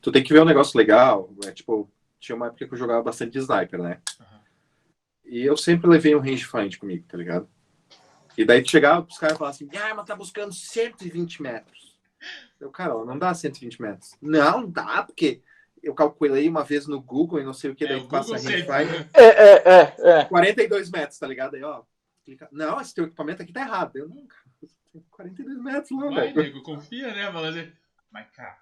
[0.00, 1.32] Tu tem que ver um negócio legal.
[1.44, 4.02] É, tipo, tinha uma época que eu jogava bastante de sniper, né?
[4.20, 4.40] Aham.
[5.24, 7.48] E eu sempre levei um rangefind comigo, tá ligado?
[8.36, 11.87] E daí tu chegava pros caras e falava assim, ah, mas tá buscando 120 metros.
[12.60, 14.14] Eu, cara, ó, não dá 120 metros.
[14.20, 15.42] Não, dá, porque
[15.82, 18.28] eu calculei uma vez no Google e não sei o que, É, daí o passa
[18.36, 19.10] Google sempre, rangefind, né?
[19.14, 20.24] É, é, é, é.
[20.24, 21.54] 42 metros, tá ligado?
[21.54, 21.82] Aí, ó,
[22.24, 23.96] clica, não, esse teu equipamento aqui tá errado.
[23.96, 24.26] Eu, não,
[24.92, 26.42] tem 42 metros lá, Vai, velho.
[26.42, 27.30] nego, confia, né?
[27.30, 27.72] Mas,
[28.10, 28.58] mas, cara,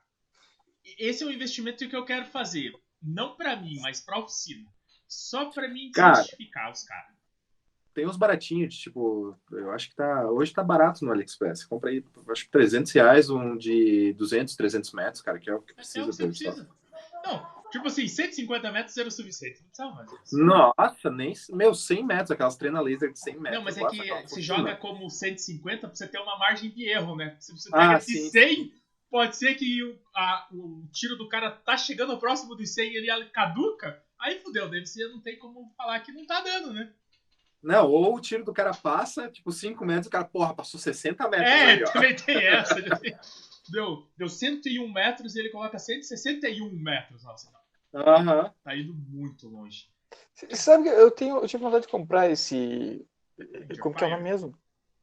[0.98, 2.72] esse é o investimento que eu quero fazer.
[3.02, 4.68] Não pra mim, mas pra oficina.
[5.08, 6.16] Só pra mim Cara.
[6.16, 7.15] justificar os caras.
[7.96, 11.60] Tem uns baratinhos, de, tipo, eu acho que tá, hoje tá barato no AliExpress.
[11.60, 15.54] Você compra aí, acho que 300 reais, um de 200, 300 metros, cara, que é
[15.54, 16.44] o que É o precisa que você dele só.
[16.50, 16.68] precisa.
[17.24, 19.60] Não, tipo assim, 150 metros era o suficiente.
[19.62, 20.10] Não precisava mais.
[20.30, 23.54] Nossa, nem, meu, 100 metros, aquelas treina laser de 100 metros.
[23.58, 24.42] Não, mas é que você fortuna.
[24.42, 27.34] joga como 150 pra você ter uma margem de erro, né?
[27.40, 28.28] Se você Ah, pega de sim.
[28.28, 28.72] 100,
[29.10, 32.96] pode ser que o, a- o tiro do cara tá chegando próximo de 100 e
[32.98, 34.02] ele caduca.
[34.20, 36.92] Aí fudeu, daí você não tem como falar que não tá dando, né?
[37.66, 41.28] Não, ou o tiro do cara passa, tipo, 5 metros, o cara, porra, passou 60
[41.28, 41.92] metros É, ali, ó.
[41.92, 42.76] também tem essa.
[43.70, 47.24] Deu, deu 101 metros e ele coloca 161 metros.
[47.24, 47.50] Nossa,
[47.92, 48.52] Aham.
[48.62, 49.88] tá indo muito longe.
[50.32, 53.04] Você Sabe que eu tenho, eu tive vontade de comprar esse.
[53.80, 54.56] Como que é o nome mesmo?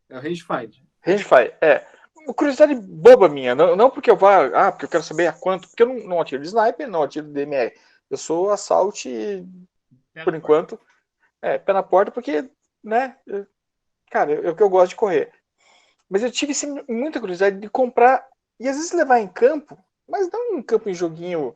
[0.09, 0.77] É o rangefind.
[1.01, 1.53] Rangefire.
[1.59, 1.85] É.
[2.15, 3.53] Uma curiosidade boba minha.
[3.53, 4.45] Não, não porque eu vá.
[4.67, 5.67] Ah, porque eu quero saber a quanto.
[5.67, 7.73] Porque eu não, não atiro de sniper, não atiro de DMR.
[8.09, 9.09] Eu sou assault,
[10.13, 10.79] Pé por enquanto.
[11.43, 12.49] É, pé na porta, porque,
[12.81, 13.17] né?
[14.09, 15.29] Cara, é o que eu gosto de correr.
[16.09, 18.25] Mas eu tive assim, muita curiosidade de comprar
[18.57, 21.53] e às vezes levar em campo, mas não em campo em joguinho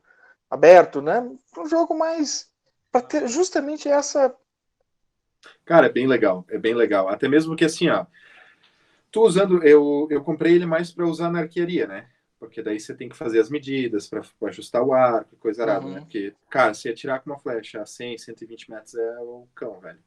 [0.49, 1.22] aberto, né?
[1.57, 2.51] Um jogo mais.
[2.91, 4.35] Pra ter justamente essa.
[5.64, 7.07] Cara, é bem legal, é bem legal.
[7.07, 8.05] Até mesmo que assim, ó.
[9.09, 12.09] Tu usando, eu, eu comprei ele mais para usar na arquearia, né?
[12.39, 15.93] Porque daí você tem que fazer as medidas para ajustar o arco, coisa arada, Uhum.
[15.95, 15.99] né?
[16.01, 19.99] Porque, cara, se atirar com uma flecha a 100, 120 metros é o cão, velho.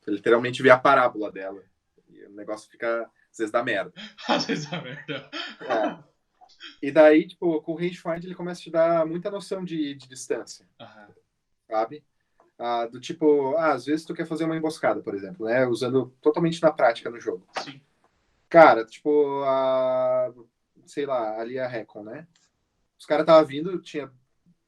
[0.00, 1.62] Você literalmente vê a parábola dela.
[2.08, 3.02] E o negócio fica,
[3.32, 3.92] às vezes, dá merda.
[4.28, 5.30] Às vezes é merda.
[5.62, 6.04] É.
[6.80, 10.08] E daí, tipo, com o rangefind ele começa a te dar muita noção de, de
[10.08, 10.66] distância.
[10.80, 11.08] Aham.
[11.68, 12.04] sabe?
[12.56, 15.66] Ah, do tipo, ah, às vezes tu quer fazer uma emboscada, por exemplo, né?
[15.66, 17.44] Usando totalmente na prática no jogo.
[17.64, 17.80] Sim.
[18.48, 20.32] Cara, tipo, a,
[20.86, 22.26] sei lá, ali a Recon, né?
[22.98, 24.10] Os caras estavam vindo, tinha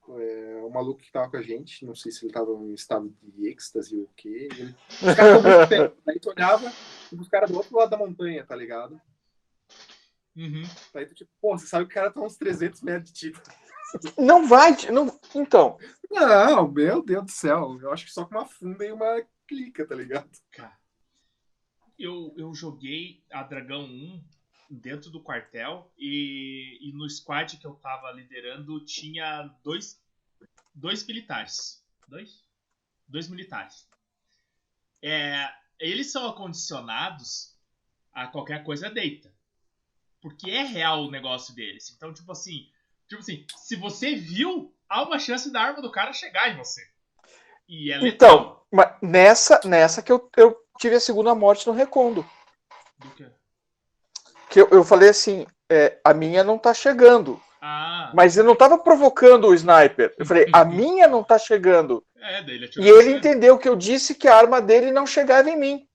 [0.09, 3.15] é, um maluco que tava com a gente, não sei se ele tava em estado
[3.23, 4.49] de êxtase ou o quê.
[4.51, 6.03] e Ele, os caras estavam muito perto.
[6.05, 6.73] Daí tu olhava,
[7.09, 9.01] tipo, os caras do outro lado da montanha, tá ligado?
[10.37, 10.63] Uhum.
[10.93, 13.43] Daí tu tipo, pô, você sabe que o cara tá uns 300 metros de tiro.
[14.19, 14.77] Não vai.
[14.93, 15.19] Não...
[15.35, 15.79] Então,
[16.11, 17.79] Não, meu Deus do céu.
[17.81, 20.29] Eu acho que só com uma funda e uma clica, tá ligado?
[20.51, 20.77] Cara,
[21.99, 24.25] eu, eu joguei a Dragão 1
[24.69, 30.01] dentro do quartel e, e no squad que eu tava liderando tinha dois,
[30.75, 31.85] dois militares.
[32.09, 32.45] Dois?
[33.07, 33.89] Dois militares.
[35.03, 35.49] É,
[35.79, 37.57] eles são acondicionados
[38.13, 39.33] a qualquer coisa deita.
[40.21, 41.93] Porque é real o negócio deles.
[41.97, 42.69] Então, tipo assim,
[43.09, 46.83] tipo assim, se você viu, há uma chance da arma do cara chegar em você.
[47.69, 52.29] E é então mas nessa, nessa que eu, eu tive a segunda morte no Recondo.
[52.99, 53.27] Do que?
[54.57, 57.39] Que eu, eu falei assim: é, a minha não tá chegando.
[57.61, 60.15] Ah, Mas eu não tava provocando o sniper.
[60.17, 62.03] Eu falei: a minha não tá chegando.
[62.19, 65.07] é, daí ele atirou E ele entendeu que eu disse que a arma dele não
[65.07, 65.87] chegava em mim.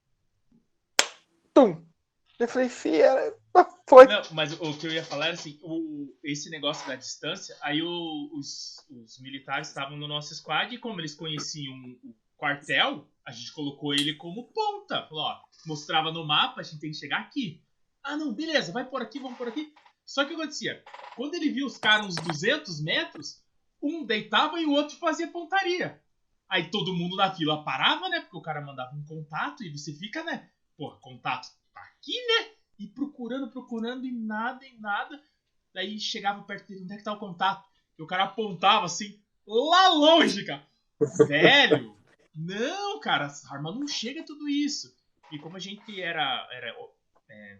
[1.56, 1.84] Tum.
[2.38, 3.34] Eu falei, fia,
[3.90, 4.06] foi.
[4.06, 7.82] Não, mas o que eu ia falar era assim, o, esse negócio da distância, aí
[7.82, 11.74] o- os, os militares estavam no nosso squad e como eles conheciam
[12.04, 15.08] o quartel, a gente colocou ele como ponta.
[15.08, 17.60] Falou, ó, mostrava no mapa, a gente tem que chegar aqui.
[18.04, 19.74] Ah, não, beleza, vai por aqui, vamos por aqui.
[20.06, 20.84] Só que o que acontecia?
[21.16, 23.42] Quando ele viu os caras uns 200 metros,
[23.82, 26.02] um deitava e o outro fazia pontaria.
[26.50, 28.20] Aí todo mundo da fila parava, né?
[28.22, 30.50] Porque o cara mandava um contato e você fica, né?
[30.76, 32.52] Porra, contato tá aqui, né?
[32.78, 35.22] E procurando, procurando e nada, e nada.
[35.74, 37.66] Daí chegava perto dele, onde é que tá o contato?
[37.98, 39.18] E o cara apontava assim,
[39.48, 40.68] lá longe, cara.
[41.28, 41.96] Velho,
[42.36, 44.94] não, cara, essa arma não chega a tudo isso.
[45.32, 46.76] E como a gente era, era
[47.30, 47.60] é,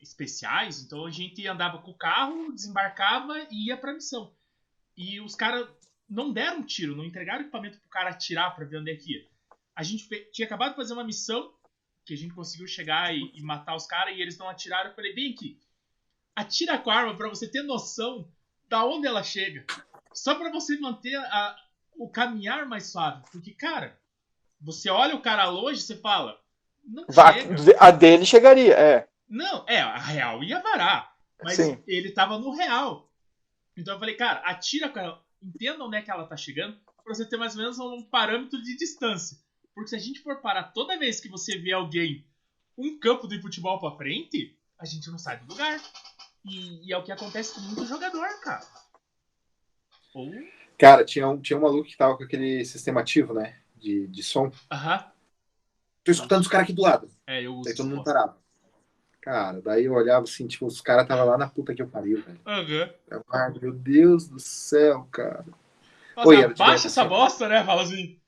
[0.00, 4.34] especiais, então a gente andava com o carro, desembarcava e ia pra missão.
[4.96, 5.68] E os caras
[6.08, 9.26] não deram tiro, não entregaram equipamento pro cara atirar pra ver onde é que ia.
[9.74, 11.54] A gente tinha acabado de fazer uma missão
[12.04, 14.96] que a gente conseguiu chegar e, e matar os caras e eles não atiraram, eu
[14.96, 15.60] falei, vem aqui,
[16.34, 18.28] atira com a arma pra você ter noção
[18.68, 19.64] da onde ela chega.
[20.12, 21.56] Só pra você manter a,
[21.96, 23.22] o caminhar mais suave.
[23.30, 23.98] Porque, cara,
[24.60, 26.40] você olha o cara longe e você fala,
[26.84, 27.76] não chega.
[27.78, 29.09] A dele chegaria, é.
[29.30, 31.16] Não, é, a real ia varar.
[31.40, 31.80] Mas Sim.
[31.86, 33.08] ele tava no real.
[33.76, 35.24] Então eu falei, cara, atira com ela.
[35.40, 38.60] Entenda onde é que ela tá chegando, pra você ter mais ou menos um parâmetro
[38.60, 39.38] de distância.
[39.74, 42.26] Porque se a gente for parar toda vez que você vê alguém
[42.76, 45.80] um campo de futebol pra frente, a gente não sai do lugar.
[46.44, 48.66] E, e é o que acontece com muito jogador, cara.
[50.12, 50.30] Ou.
[50.76, 53.60] Cara, tinha um, tinha um maluco que tava com aquele sistema ativo, né?
[53.76, 54.50] De, de som.
[54.70, 55.10] Aham.
[56.02, 57.10] Tô escutando os caras aqui do lado.
[57.26, 57.64] É, eu uso.
[57.64, 58.39] Daí todo mundo parava.
[59.20, 62.22] Cara, daí eu olhava assim, tipo, os caras tava lá na puta que eu pariu,
[62.22, 62.40] velho.
[63.10, 65.44] Eu, Ah, meu Deus do céu, cara.
[66.16, 67.08] Nossa, Oi, era abaixa direto, essa assim.
[67.08, 67.64] bosta, né?
[67.64, 68.18] Fala assim.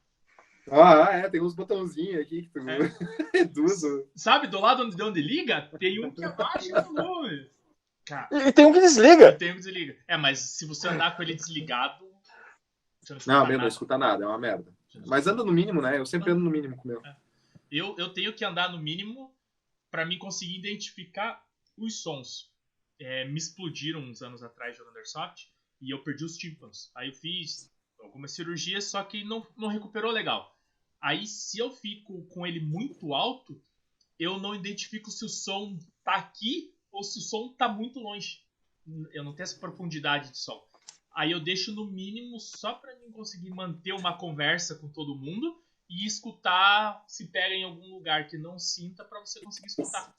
[0.70, 2.78] Ah, é, tem uns botãozinhos aqui que tu É.
[3.34, 3.82] reduz.
[3.82, 7.50] o- Sabe, do lado onde, de onde liga, tem um que abaixa o volume.
[8.04, 9.32] Cara, E, tem um que desliga.
[9.32, 9.96] tem um que desliga.
[10.06, 12.04] É, mas se você andar com ele desligado.
[13.00, 13.68] Você não, escuta Não, meu, não nada.
[13.68, 14.72] escuta nada, é uma merda.
[14.94, 15.98] Não Mas anda no mínimo, né?
[15.98, 17.02] Eu sempre ando no mínimo com o meu.
[17.70, 19.34] Eu, eu tenho que andar no mínimo
[19.92, 21.46] pra mim conseguir identificar
[21.76, 22.50] os sons.
[22.98, 25.48] É, me explodiram uns anos atrás jogando Airsoft
[25.80, 26.90] e eu perdi os tímpanos.
[26.94, 27.70] Aí eu fiz
[28.00, 30.58] algumas cirurgias, só que não, não recuperou legal.
[31.00, 33.62] Aí se eu fico com ele muito alto,
[34.18, 38.40] eu não identifico se o som tá aqui ou se o som tá muito longe.
[39.12, 40.66] Eu não tenho essa profundidade de som.
[41.14, 45.61] Aí eu deixo no mínimo só pra mim conseguir manter uma conversa com todo mundo
[45.92, 50.14] e escutar se pega em algum lugar que não sinta pra você conseguir escutar.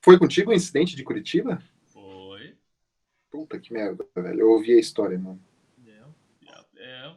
[0.00, 1.62] Foi contigo o incidente de Curitiba?
[1.86, 2.56] Foi.
[3.30, 4.40] Puta que merda, velho.
[4.40, 5.40] Eu ouvi a história, mano.
[5.86, 6.04] É,
[6.76, 7.16] é.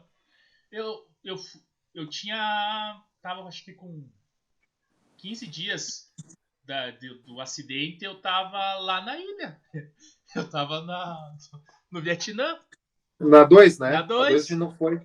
[0.70, 1.60] Eu, eu, fu-
[1.94, 3.02] eu tinha.
[3.20, 4.08] Tava acho que com
[5.16, 6.12] 15 dias
[6.64, 9.60] da- do, do acidente, eu tava lá na ilha.
[10.34, 11.36] Eu tava na,
[11.90, 12.58] no Vietnã,
[13.18, 13.92] Na 2, né?
[13.92, 14.34] Na dois.
[14.34, 15.00] A gente não foi.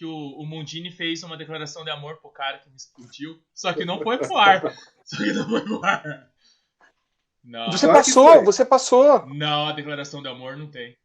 [0.00, 3.38] Que o, o Mondini fez uma declaração de amor pro cara que me explodiu.
[3.52, 4.62] Só que não foi pro ar.
[5.04, 6.30] Só que não foi pro ar.
[7.44, 7.70] Não.
[7.70, 9.26] Você passou, você passou.
[9.26, 10.96] Não, a declaração de amor não tem.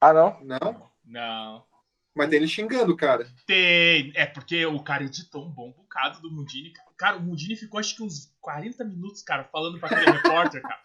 [0.00, 0.40] Ah, não?
[0.42, 0.90] Não?
[1.04, 1.64] Não.
[2.12, 3.24] Mas tem ele xingando, cara.
[3.46, 4.10] Tem.
[4.16, 6.72] É porque o cara editou um bom bocado do Mundini.
[6.98, 10.80] Cara, o Mundini ficou acho que uns 40 minutos, cara, falando pra aquele repórter, cara.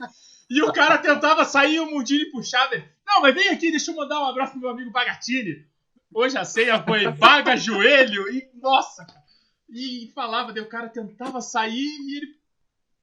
[0.48, 2.88] E o cara tentava sair e o Mundini puxava ele.
[3.08, 5.66] Não, mas vem aqui, deixa eu mandar um abraço pro meu amigo Bagatini.
[6.16, 9.24] Hoje a senha foi baga joelho e nossa, cara.
[9.70, 12.40] E falava, daí o cara tentava sair e ele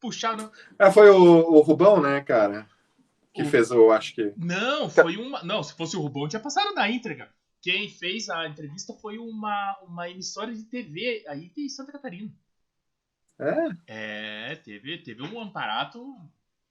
[0.01, 0.51] puxava.
[0.79, 1.23] Ah, foi o,
[1.53, 2.67] o Rubão, né, cara?
[3.35, 4.33] Que O- fez o, acho que.
[4.37, 5.43] Não, foi uma.
[5.43, 7.29] Não, se fosse o Rubão, tinha passado na entrega.
[7.61, 12.33] Quem fez a entrevista foi uma, uma emissora de TV aí de Santa Catarina.
[13.39, 14.51] É?
[14.51, 16.03] É, teve, teve um amparato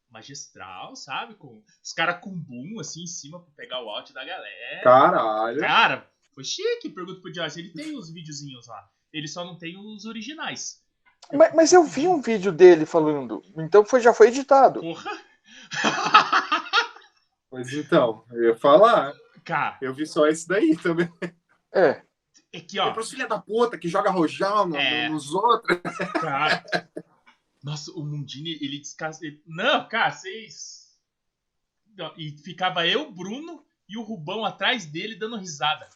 [0.09, 1.35] magistral, sabe?
[1.35, 4.81] Com os caras com boom assim em cima pra pegar o áudio da galera.
[4.83, 5.59] Caralho.
[5.59, 6.89] Cara, foi chique.
[6.89, 7.59] Pergunta pro Joyce.
[7.59, 8.89] Ele tem os videozinhos lá.
[9.13, 10.81] Ele só não tem os originais.
[11.33, 13.41] Mas, mas eu vi um vídeo dele falando.
[13.57, 14.79] Então foi, já foi editado.
[14.81, 15.11] Porra!
[17.49, 19.13] Pois então, eu ia falar.
[19.43, 21.11] Cara, Eu vi só esse daí também.
[21.73, 22.01] É.
[22.53, 22.93] é que É ó.
[22.93, 25.09] pros filha da puta que joga rojão no- É.
[25.09, 25.79] nos outros.
[26.21, 26.63] Cara.
[27.61, 29.25] Nossa, o Mundini, ele descasca.
[29.25, 30.97] ele- Não, cara, vocês.
[31.97, 35.89] Não, E ficava eu, Bruno e o Rubão atrás dele dando risada.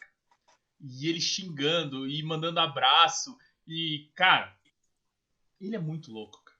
[0.80, 3.36] E ele xingando e mandando abraço.
[3.66, 4.56] E, cara,
[5.60, 6.58] ele é muito louco, cara.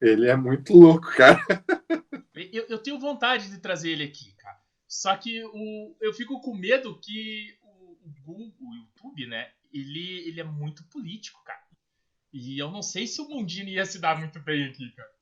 [0.00, 1.38] Ele é muito louco, cara.
[2.50, 4.58] Eu, eu tenho vontade de trazer ele aqui, cara.
[4.88, 9.52] Só que o, eu fico com medo que o, o Google, o YouTube, né?
[9.72, 11.62] Ele, ele é muito político, cara.
[12.32, 15.12] E eu não sei se o Mundini ia se dar muito bem aqui, cara.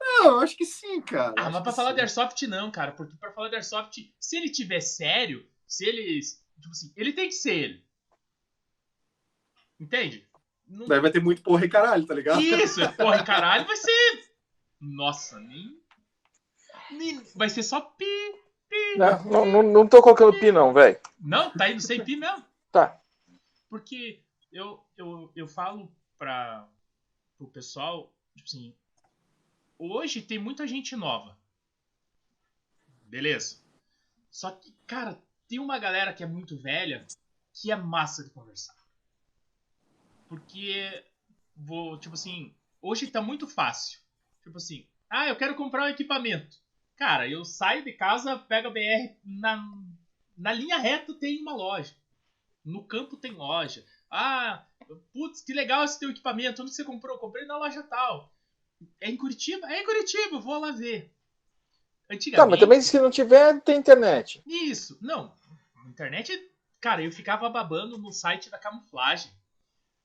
[0.00, 1.34] Não, eu acho que sim, cara.
[1.36, 1.94] Ah, mas pra falar sim.
[1.96, 2.92] de Airsoft não, cara.
[2.92, 6.20] Porque pra falar de Airsoft, se ele tiver sério, se ele.
[6.60, 7.84] Tipo assim, ele tem que ser ele.
[9.80, 10.26] Entende?
[10.66, 12.40] Não- Daí vai ter muito porra e caralho, tá ligado?
[12.40, 14.34] Isso, porra, e caralho, vai ser.
[14.80, 15.80] Nossa, nem.
[16.90, 18.04] nem- Vai ser só pi.
[18.96, 20.98] Não, não, não, não tô colocando pi, não, velho.
[21.18, 22.44] Não, tá indo sem pi mesmo.
[22.70, 23.00] Tá.
[23.70, 24.22] Porque
[24.52, 26.68] eu, eu, eu falo pra,
[27.38, 28.74] pro pessoal, tipo assim,
[29.78, 31.38] hoje tem muita gente nova.
[33.04, 33.58] Beleza.
[34.30, 35.18] Só que, cara,
[35.48, 37.06] tem uma galera que é muito velha
[37.54, 38.76] que é massa de conversar.
[40.28, 41.04] Porque,
[41.56, 43.98] vou, tipo assim, hoje tá muito fácil.
[44.42, 46.58] Tipo assim, ah, eu quero comprar um equipamento.
[46.96, 49.64] Cara, eu saio de casa, pego a BR, na,
[50.36, 51.94] na linha reta tem uma loja.
[52.64, 53.84] No campo tem loja.
[54.10, 54.66] Ah,
[55.12, 56.62] putz, que legal esse teu equipamento.
[56.62, 57.18] Onde você comprou?
[57.18, 58.32] Comprei na loja tal.
[59.00, 59.66] É em Curitiba?
[59.72, 61.12] É em Curitiba, eu vou lá ver.
[62.06, 62.50] Tá, Antigamente.
[62.50, 64.42] mas também se não tiver, tem internet.
[64.46, 65.32] Isso, não.
[65.98, 66.32] Internet,
[66.80, 69.32] cara, eu ficava babando no site da camuflagem.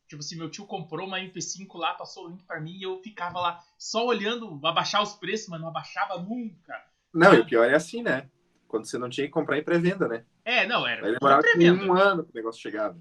[0.07, 2.99] Tipo assim, meu tio comprou uma MP5 lá, passou o link pra mim e eu
[3.03, 6.83] ficava lá só olhando, abaixar os preços, mas não abaixava nunca.
[7.13, 8.27] Não, e o pior é assim, né?
[8.67, 10.25] Quando você não tinha que comprar em pré-venda, né?
[10.43, 11.85] É, não, era demorava pré-venda.
[11.85, 12.95] um ano pro negócio chegar.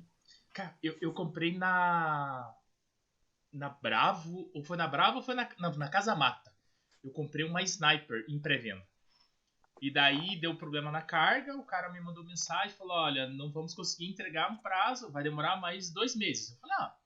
[0.52, 2.54] Cara, eu, eu comprei na.
[3.50, 4.50] Na Bravo.
[4.54, 6.52] Ou foi na Bravo ou foi na, na, na Casa Mata.
[7.02, 8.86] Eu comprei uma sniper em pré-venda.
[9.82, 13.74] E daí deu problema na carga, o cara me mandou mensagem falou: Olha, não vamos
[13.74, 16.52] conseguir entregar um prazo, vai demorar mais dois meses.
[16.52, 16.96] Eu falei: Ah,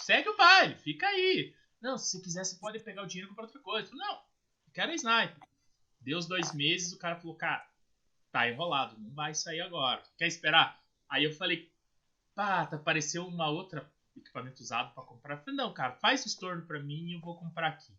[0.00, 1.54] segue o baile, fica aí.
[1.80, 3.86] Não, se quiser, você pode pegar o dinheiro e comprar outra coisa.
[3.86, 5.48] Eu falei, não, eu quero a sniper.
[5.98, 7.66] Deu os dois meses, o cara falou: Cara,
[8.30, 10.02] tá enrolado, não vai sair agora.
[10.18, 10.78] Quer esperar?
[11.08, 11.72] Aí eu falei:
[12.34, 15.36] Pá, tá, apareceu uma outra equipamento usado pra comprar.
[15.36, 17.94] Eu falei: Não, cara, faz o estorno pra mim e eu vou comprar aqui.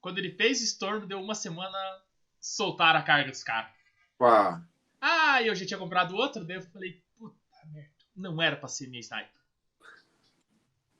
[0.00, 1.76] Quando ele fez o estorno, deu uma semana,
[2.44, 3.70] soltaram a carga dos caras.
[5.00, 7.36] Ah, eu já tinha comprado outro, daí eu falei, puta
[7.72, 9.28] merda, não era pra ser minha sniper.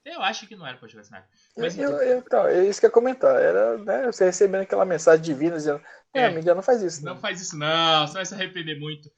[0.05, 1.29] Eu acho que não era pra jogar sniper.
[1.57, 3.41] Mas eu, eu, então, é isso que eu ia comentar.
[3.41, 6.27] Era, né, você recebendo aquela mensagem divina dizendo, é, É.
[6.27, 7.05] amiga, não faz isso.
[7.05, 7.21] não Não.
[7.21, 9.11] faz isso não, você vai se arrepender muito.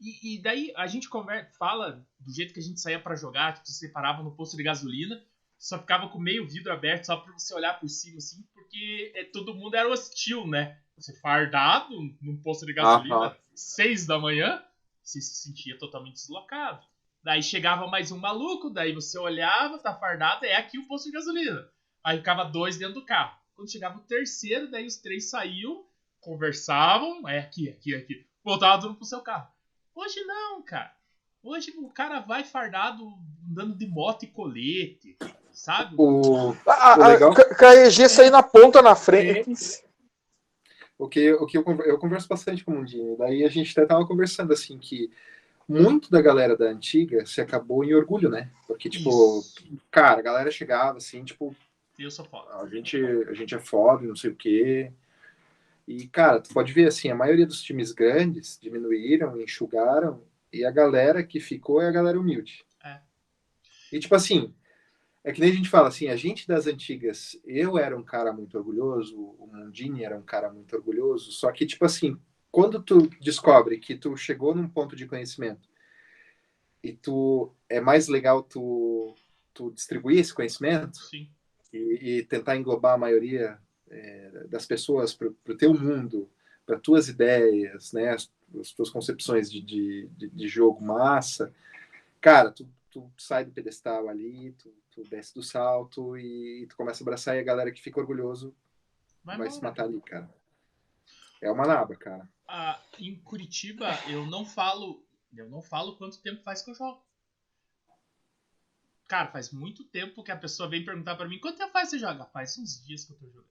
[0.00, 3.52] E, e daí a gente conversa, fala do jeito que a gente saía pra jogar,
[3.54, 5.22] tipo, se separava no posto de gasolina,
[5.60, 9.24] só ficava com meio vidro aberto só pra você olhar por cima, assim, porque é,
[9.24, 10.80] todo mundo era hostil, né?
[10.96, 13.36] Você fardado num posto de gasolina, Aham.
[13.54, 14.64] seis da manhã,
[15.02, 16.82] você se sentia totalmente deslocado.
[17.22, 21.12] Daí chegava mais um maluco, daí você olhava, tá fardado, é aqui o posto de
[21.12, 21.68] gasolina.
[22.02, 23.38] Aí ficava dois dentro do carro.
[23.54, 25.84] Quando chegava o terceiro, daí os três saíam,
[26.20, 28.26] conversavam, é aqui, aqui, aqui.
[28.42, 29.46] Voltava tudo pro seu carro.
[29.94, 30.90] Hoje não, cara.
[31.42, 33.04] Hoje o cara vai fardado
[33.50, 35.18] andando de moto e colete,
[35.60, 35.94] sabe?
[35.98, 39.82] O, Ah, O ah, legal- K- KEG sair na ponta na frente.
[40.98, 43.16] o que, o que eu, eu converso bastante com o Mundinho.
[43.18, 45.10] Daí a gente até tava conversando assim que
[45.68, 48.50] muito da galera da antiga se acabou em orgulho, né?
[48.66, 49.08] Porque, tipo,
[49.38, 49.54] Isso.
[49.90, 51.54] cara, a galera chegava assim, tipo,
[51.98, 52.56] Eu sou foda.
[52.56, 52.96] a gente,
[53.28, 54.90] a gente é foda, não sei o quê.
[55.86, 60.22] E, cara, tu pode ver assim, a maioria dos times grandes diminuíram, enxugaram,
[60.52, 62.64] e a galera que ficou é a galera humilde.
[62.84, 62.98] É.
[63.92, 64.52] E, tipo assim,
[65.22, 68.32] é que nem a gente fala assim, a gente das antigas, eu era um cara
[68.32, 72.18] muito orgulhoso, o Mundini era um cara muito orgulhoso, só que, tipo assim,
[72.50, 75.68] quando tu descobre que tu chegou num ponto de conhecimento
[76.82, 79.14] e tu é mais legal tu,
[79.52, 80.98] tu distribuir esse conhecimento,
[81.72, 86.28] e, e tentar englobar a maioria é, das pessoas para o teu mundo,
[86.66, 91.52] para tuas ideias, né, as, as tuas concepções de, de, de, de jogo massa,
[92.20, 97.02] cara, tu, tu sai do pedestal ali, tu, tu desce do salto e tu começa
[97.02, 98.54] a abraçar e a galera que fica orgulhoso
[99.22, 99.68] Vai, vai se né?
[99.68, 100.32] matar ali, cara.
[101.40, 102.28] É uma naba, cara.
[102.46, 105.04] Ah, em Curitiba, eu não falo.
[105.34, 107.02] Eu não falo quanto tempo faz que eu jogo.
[109.06, 111.96] Cara, faz muito tempo que a pessoa vem perguntar pra mim quanto tempo faz que
[111.96, 112.26] você joga?
[112.26, 113.50] Faz uns dias que eu tô jogando.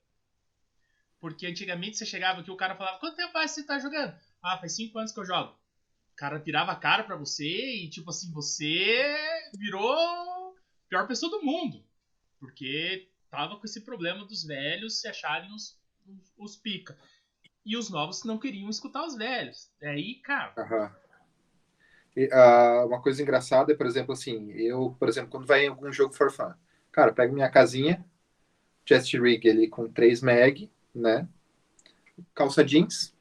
[1.19, 4.17] Porque antigamente você chegava aqui o cara falava, quanto tempo faz que você tá jogando?
[4.41, 5.51] Ah, faz cinco anos que eu jogo.
[6.13, 9.15] O cara virava a cara pra você e tipo assim, você
[9.57, 10.38] virou
[10.89, 11.83] pior pessoa do mundo.
[12.39, 16.97] Porque tava com esse problema dos velhos se acharem os, os, os pica.
[17.65, 19.71] E os novos não queriam escutar os velhos.
[19.81, 20.95] Aí, cara, Aham.
[22.15, 25.69] E, ah, uma coisa engraçada é, por exemplo, assim, eu, por exemplo, quando vai em
[25.69, 26.53] algum jogo for fun,
[26.91, 28.03] cara, pego minha casinha,
[28.85, 31.27] chest rig ali com 3 meg, né?
[32.33, 33.15] Calça jeans,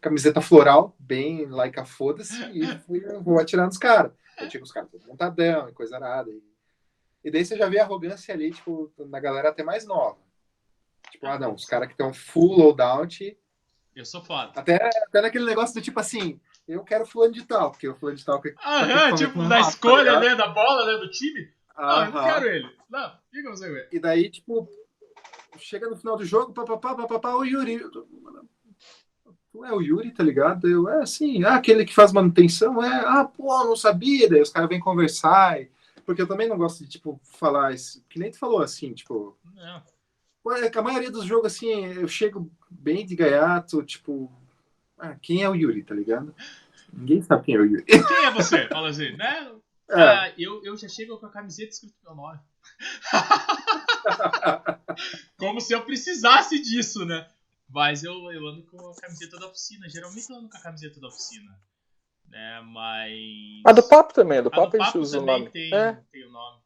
[0.00, 4.12] camiseta floral, bem like a foda-se, e fui, vou atirar nos caras.
[4.38, 6.30] Eu tinha os caras montadão e coisa arada.
[6.30, 6.42] E,
[7.28, 10.18] e daí você já vê a arrogância ali, tipo, na galera até mais nova.
[11.10, 13.36] Tipo, ah, não, os caras que estão full loadout,
[13.94, 14.52] eu sou foda.
[14.54, 14.76] até,
[15.06, 18.24] até naquele negócio do tipo assim, eu quero fulano de tal, porque o fulano de
[18.24, 20.34] tal que Aham, tipo, da mapa, escolha, tá né?
[20.34, 20.98] Da bola, né?
[20.98, 21.52] Do time.
[21.76, 22.34] Não, eu não Aham.
[22.34, 22.76] quero ele.
[22.88, 23.88] Não, diga você ver.
[23.92, 24.68] E daí, tipo,
[25.58, 27.78] chega no final do jogo, papapá, papapá, o Yuri.
[29.52, 30.68] Tu é o Yuri, tá ligado?
[30.68, 34.28] Eu, é assim, ah, aquele que faz manutenção, é, ah, pô, não sabia.
[34.28, 35.60] Daí os caras vêm conversar.
[35.60, 35.70] e-
[36.08, 38.02] Porque eu também não gosto de, tipo, falar isso.
[38.08, 40.56] Que nem tu falou assim, tipo, Não.
[40.56, 44.32] é a maioria dos jogos, assim, eu chego bem de gaiato, tipo,
[44.96, 46.34] ah, quem é o Yuri, tá ligado?
[46.90, 47.84] Ninguém sabe quem é o Yuri.
[48.08, 48.66] Quem é você?
[48.68, 49.52] Fala assim, né?
[49.90, 52.40] É, Ah, eu, eu já chego com a camiseta escrito meu nome.
[55.36, 57.28] Como se eu precisasse disso, né?
[57.68, 59.86] Mas eu, eu ando com a camiseta da oficina.
[59.90, 61.54] Geralmente eu ando com a camiseta da oficina.
[62.28, 62.60] Né?
[62.60, 63.62] Mas.
[63.64, 65.50] A do papo também, a do papo do a gente papo usa o nome.
[65.50, 65.94] tem, É.
[66.10, 66.62] tem o nome.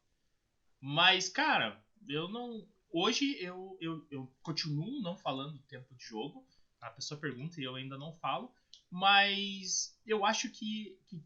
[0.79, 2.67] Mas, cara, eu não.
[2.91, 6.45] hoje eu, eu, eu continuo não falando tempo de jogo.
[6.81, 8.53] A pessoa pergunta e eu ainda não falo.
[8.91, 11.23] Mas eu acho que, que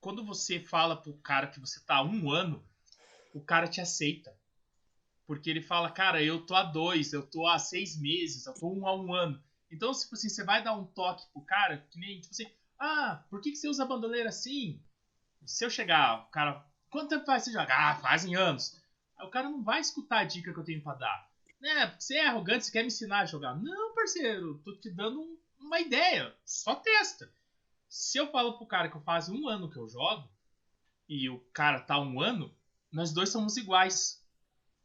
[0.00, 2.64] quando você fala pro cara que você tá há um ano,
[3.34, 4.32] o cara te aceita.
[5.26, 8.72] Porque ele fala, cara, eu tô há dois, eu tô há seis meses, eu tô
[8.72, 9.42] um a um ano.
[9.70, 12.46] Então, tipo assim, você vai dar um toque pro cara, que nem, tipo assim,
[12.78, 14.82] ah, por que, que você usa a bandoleira assim?
[15.44, 17.90] Se eu chegar, o cara, quanto tempo faz você jogar?
[17.90, 18.80] Ah, fazem anos.
[19.16, 21.30] Aí o cara não vai escutar a dica que eu tenho pra dar.
[21.60, 23.54] Né, você é arrogante, você quer me ensinar a jogar.
[23.54, 26.34] Não, parceiro, tô te dando um, uma ideia.
[26.44, 27.32] Só testa.
[27.88, 30.28] Se eu falo pro cara que eu faz um ano que eu jogo,
[31.08, 32.54] e o cara tá um ano,
[32.92, 34.22] nós dois somos iguais.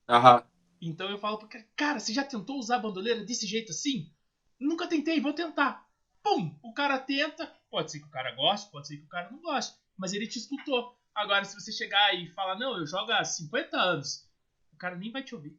[0.07, 0.43] Aham.
[0.81, 4.11] Então eu falo pro cara, cara, você já tentou usar a bandoleira desse jeito assim?
[4.59, 5.87] Nunca tentei, vou tentar.
[6.23, 6.57] Pum!
[6.61, 9.41] O cara tenta, pode ser que o cara goste, pode ser que o cara não
[9.41, 10.95] goste, mas ele te escutou.
[11.15, 14.29] Agora, se você chegar e falar, não, eu jogo há 50 anos,
[14.73, 15.57] o cara nem vai te ouvir.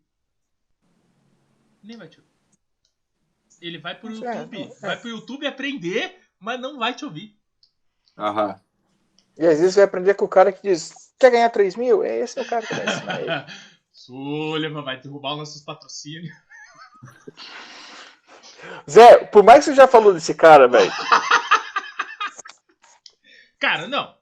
[1.83, 2.31] Nem vai te ouvir.
[3.61, 4.81] Ele vai pro É, YouTube, é.
[4.81, 7.37] vai pro YouTube aprender, mas não vai te ouvir.
[8.17, 8.61] Aham.
[9.39, 12.05] E às vezes vai aprender com o cara que diz: quer ganhar 3 mil?
[12.05, 13.31] Esse é o cara que vai ensinar ele.
[13.93, 16.35] Sullivan vai derrubar os nossos patrocínios.
[18.89, 20.91] Zé, por mais que você já falou desse cara, velho.
[23.63, 24.13] Cara, não.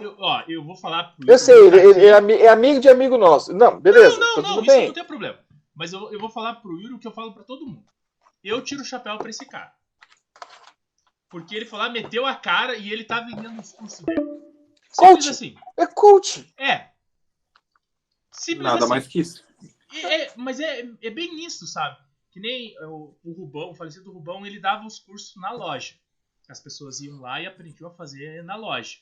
[0.00, 2.88] Eu, ó, eu vou falar pro Eu sei, ele, ele é, ami- é amigo de
[2.88, 3.52] amigo nosso.
[3.52, 4.86] Não, beleza, Não, tá não, não, tudo isso bem.
[4.88, 5.38] não tem problema.
[5.72, 7.84] Mas eu, eu vou falar pro Yuri o que eu falo pra todo mundo.
[8.42, 9.72] Eu tiro o chapéu pra esse cara.
[11.28, 14.20] Porque ele foi lá, meteu a cara e ele tá vendendo os cursos dele.
[14.90, 15.28] Simples Coach.
[15.30, 15.54] assim.
[15.76, 16.52] É coach.
[16.58, 16.88] É.
[18.32, 18.88] Simples Nada assim.
[18.88, 19.44] mais que isso.
[19.94, 21.96] É, é, mas é, é bem isso, sabe?
[22.32, 25.94] Que nem o, o Rubão, o falecido Rubão, ele dava os cursos na loja.
[26.50, 28.98] As pessoas iam lá e aprendiam a fazer na loja.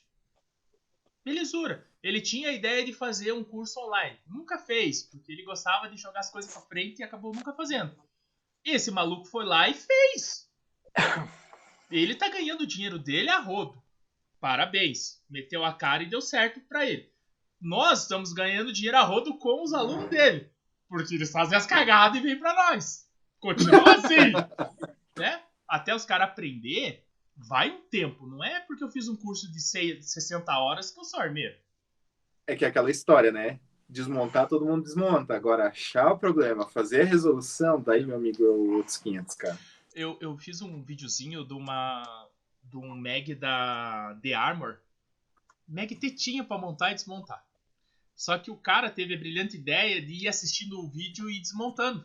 [1.25, 1.87] Belezura.
[2.03, 4.19] Ele tinha a ideia de fazer um curso online.
[4.27, 7.95] Nunca fez, porque ele gostava de jogar as coisas pra frente e acabou nunca fazendo.
[8.65, 10.49] Esse maluco foi lá e fez.
[11.91, 13.83] Ele tá ganhando o dinheiro dele a rodo.
[14.39, 15.23] Parabéns.
[15.29, 17.11] Meteu a cara e deu certo pra ele.
[17.59, 20.53] Nós estamos ganhando dinheiro a rodo com os alunos dele.
[20.87, 23.09] Porque eles fazem as cagadas e vêm pra nós.
[23.41, 24.33] Continua assim.
[25.16, 25.43] né?
[25.66, 27.08] Até os caras aprender,
[27.39, 28.27] vai um tempo.
[28.27, 31.56] Não é porque eu fiz um curso de seis- 60 horas que eu sou armeiro.
[32.47, 33.60] É que é aquela história, né?
[33.89, 35.35] Desmontar, todo mundo desmonta.
[35.35, 39.59] Agora, achar o problema, fazer a resolução, daí, meu amigo, é outros 500, cara.
[39.94, 42.02] Eu, eu fiz um videozinho de uma.
[42.65, 44.78] de um mag da The Armor.
[45.66, 47.43] Mag tetinha pra montar e desmontar.
[48.15, 52.02] Só que o cara teve a brilhante ideia de ir assistindo o vídeo e desmontando.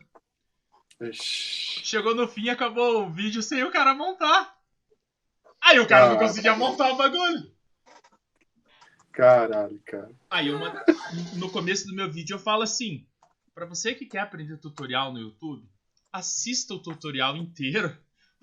[1.12, 4.53] Chegou no fim, acabou o vídeo sem o cara montar.
[5.64, 6.18] Aí o cara não Ah.
[6.18, 7.50] conseguia montar o bagulho.
[9.12, 10.10] Caralho, cara.
[10.28, 10.58] Aí eu,
[11.36, 13.06] no começo do meu vídeo eu falo assim:
[13.54, 15.68] pra você que quer aprender tutorial no YouTube,
[16.12, 17.96] assista o tutorial inteiro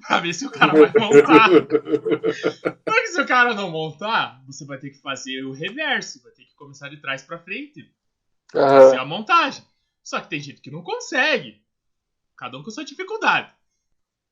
[0.08, 1.50] pra ver se o cara vai montar.
[2.86, 6.46] Porque se o cara não montar, você vai ter que fazer o reverso, vai ter
[6.46, 7.94] que começar de trás pra frente,
[8.52, 9.64] fazer a montagem.
[10.02, 11.62] Só que tem gente que não consegue.
[12.38, 13.52] Cada um com sua dificuldade.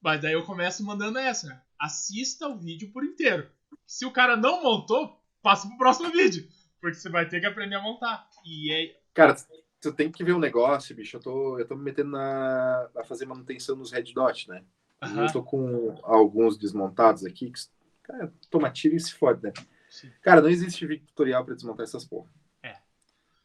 [0.02, 1.62] Mas daí eu começo mandando essa, né?
[1.80, 3.50] Assista o vídeo por inteiro.
[3.88, 6.48] Se o cara não montou, passa pro próximo vídeo.
[6.82, 8.30] Porque você vai ter que aprender a montar.
[8.46, 9.00] E é.
[9.14, 9.36] Cara,
[9.82, 11.18] tu tem que ver um negócio, bicho.
[11.18, 14.64] Eu tô, eu tô me metendo na, a fazer manutenção nos Red Dot, né?
[15.02, 17.52] Eu tô com alguns desmontados aqui.
[17.52, 17.60] Que,
[18.04, 19.54] cara, toma tiro e se fode, né?
[19.90, 20.12] sim.
[20.22, 22.30] Cara, não existe vídeo tutorial pra desmontar essas porra.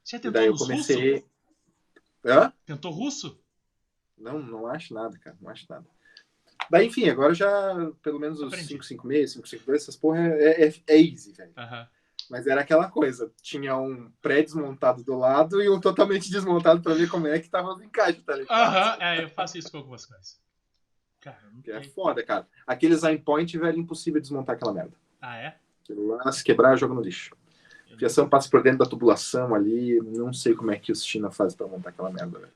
[0.02, 1.14] Você já E tentou daí eu comecei.
[1.14, 1.28] russo?
[2.26, 2.52] Hã?
[2.66, 3.40] Tentou russo?
[4.18, 5.36] Não, não acho nada, cara.
[5.40, 5.86] Não acho nada.
[6.70, 7.48] Daí, enfim, agora já,
[8.02, 8.68] pelo menos os Aprendi.
[8.68, 11.52] 556, 552, essas porra é, é, é easy, velho.
[11.56, 11.88] Aham.
[12.30, 13.30] Mas era aquela coisa.
[13.42, 17.74] Tinha um pré-desmontado do lado e um totalmente desmontado pra ver como é que tava
[17.74, 18.56] o encaixe, tá ligado?
[18.56, 20.40] Aham, é, eu faço isso com algumas coisas.
[21.20, 22.46] Cara, é foda, cara.
[22.66, 24.94] Aqueles point, velho, impossível desmontar aquela merda.
[25.20, 25.56] Ah, é?
[25.88, 27.34] Lá, se quebrar, joga no lixo.
[27.92, 30.00] A fiação passa por dentro da tubulação ali.
[30.02, 32.52] Não sei como é que os China fazem pra montar aquela merda, velho.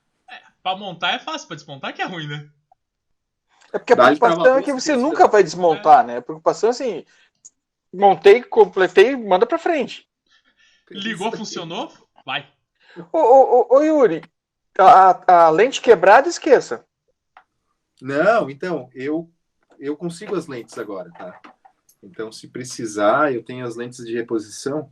[0.62, 2.50] Pra montar é fácil, pra desmontar que é ruim, né?
[3.72, 6.18] É porque a preocupação é que você nunca vai desmontar, né?
[6.18, 7.04] A preocupação é assim:
[7.92, 10.08] montei, completei, manda pra frente.
[10.90, 11.92] Ligou, funcionou?
[12.24, 12.48] Vai.
[13.12, 14.22] Ô, ô, ô, ô, Yuri,
[14.78, 16.84] a, a lente quebrada, esqueça.
[18.00, 19.30] Não, então, eu,
[19.78, 21.40] eu consigo as lentes agora, tá?
[22.02, 24.90] Então, se precisar, eu tenho as lentes de reposição.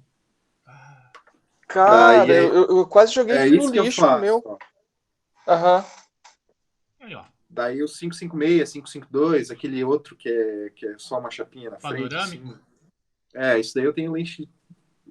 [1.68, 4.20] Cara, Daí é- eu, eu quase joguei É no lixo faço.
[4.20, 4.58] meu.
[5.46, 5.84] Aham.
[7.00, 7.24] Aí, ó.
[7.56, 12.10] Daí o 556, 552, aquele outro que é, que é só uma chapinha na frente.
[12.10, 12.48] Panorâmico?
[12.52, 12.60] assim.
[13.34, 14.46] É, isso daí eu tenho lente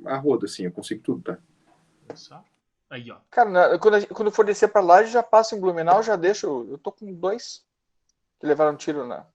[0.06, 1.40] a roda, assim, eu consigo tudo, tá?
[2.14, 2.46] Só.
[2.88, 3.18] Aí, ó.
[3.32, 6.68] Cara, na- quando, gente- quando for descer pra lá, já passa em Blumenau, já deixo.
[6.70, 7.66] Eu tô com dois
[8.40, 9.26] que levaram tiro na.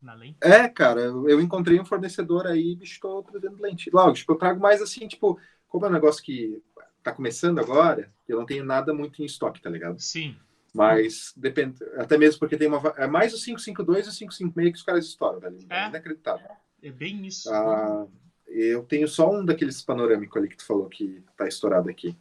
[0.00, 0.38] Na lente.
[0.42, 3.90] É, cara, eu encontrei um fornecedor aí, bicho, tô trazendo lente.
[3.92, 6.62] Lógico, eu trago mais assim, tipo, como é um negócio que
[7.02, 10.00] tá começando agora, eu não tenho nada muito em estoque, tá ligado?
[10.00, 10.38] Sim.
[10.74, 12.92] Mas depende, até mesmo porque tem uma.
[12.96, 15.58] É mais o 552 e o 556 que os caras estouram, velho.
[15.70, 15.88] É É.
[15.88, 16.46] inacreditável.
[16.82, 17.52] É bem isso.
[17.52, 18.06] Ah,
[18.46, 22.16] eu tenho só um daqueles panorâmicos ali que tu falou que tá estourado aqui.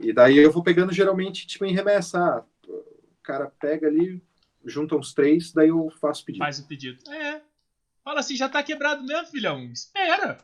[0.00, 2.18] E daí eu vou pegando geralmente, tipo, em remessa.
[2.18, 4.20] Ah, o cara pega ali,
[4.64, 6.42] junta uns três, daí eu faço pedido.
[6.42, 6.98] Faz o pedido.
[7.10, 7.40] É.
[8.02, 9.62] Fala assim, já tá quebrado mesmo, filhão.
[9.72, 10.38] Espera.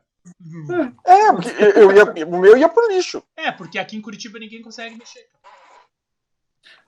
[1.04, 3.22] É, eu, eu ia, o meu ia pro lixo.
[3.36, 5.26] É, porque aqui em Curitiba ninguém consegue mexer.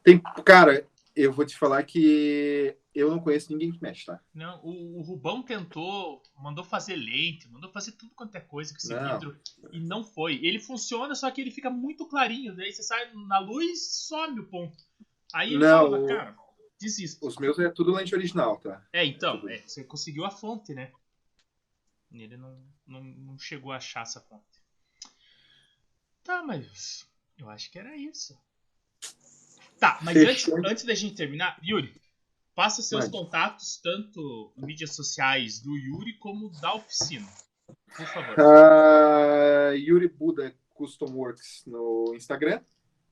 [0.02, 4.20] Tem, cara, eu vou te falar que eu não conheço ninguém que mexe, tá?
[4.34, 8.78] Não, o, o Rubão tentou, mandou fazer lente, mandou fazer tudo quanto é coisa com
[8.78, 9.12] esse Não.
[9.12, 9.40] vidro
[9.72, 10.34] e não foi.
[10.44, 12.54] Ele funciona, só que ele fica muito clarinho.
[12.54, 14.84] Daí você sai na luz some o ponto.
[15.32, 16.36] Aí ele Não, fala, cara,
[16.80, 17.26] desisto.
[17.26, 18.84] Os meus é tudo lente original, tá?
[18.92, 20.92] É, então, é, você conseguiu a fonte, né?
[22.12, 24.62] Ele não, não, não chegou a achar essa fonte.
[26.22, 27.08] Tá, mas
[27.38, 28.38] eu acho que era isso.
[29.82, 31.92] Tá, mas antes, antes da gente terminar, Yuri,
[32.54, 37.26] passa seus contatos, tanto mídias sociais do Yuri como da oficina.
[37.96, 38.36] Por favor.
[38.38, 42.60] Ah, Yuri Buda Custom Works no Instagram.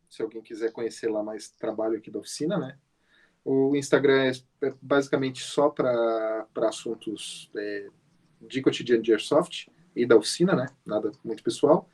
[0.08, 2.78] Se alguém quiser conhecer lá mais trabalho aqui da oficina, né?
[3.44, 7.88] O Instagram é é basicamente só para assuntos é,
[8.42, 9.66] de cotidiano de Airsoft
[9.96, 10.66] e da oficina, né?
[10.86, 11.90] Nada muito pessoal.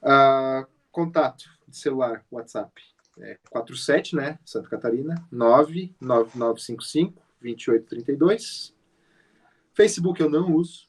[0.00, 4.38] Ah, contato de celular, WhatsApp, é 47, né?
[4.44, 8.74] Santa Catarina, 99955 2832.
[9.74, 10.88] Facebook eu não uso.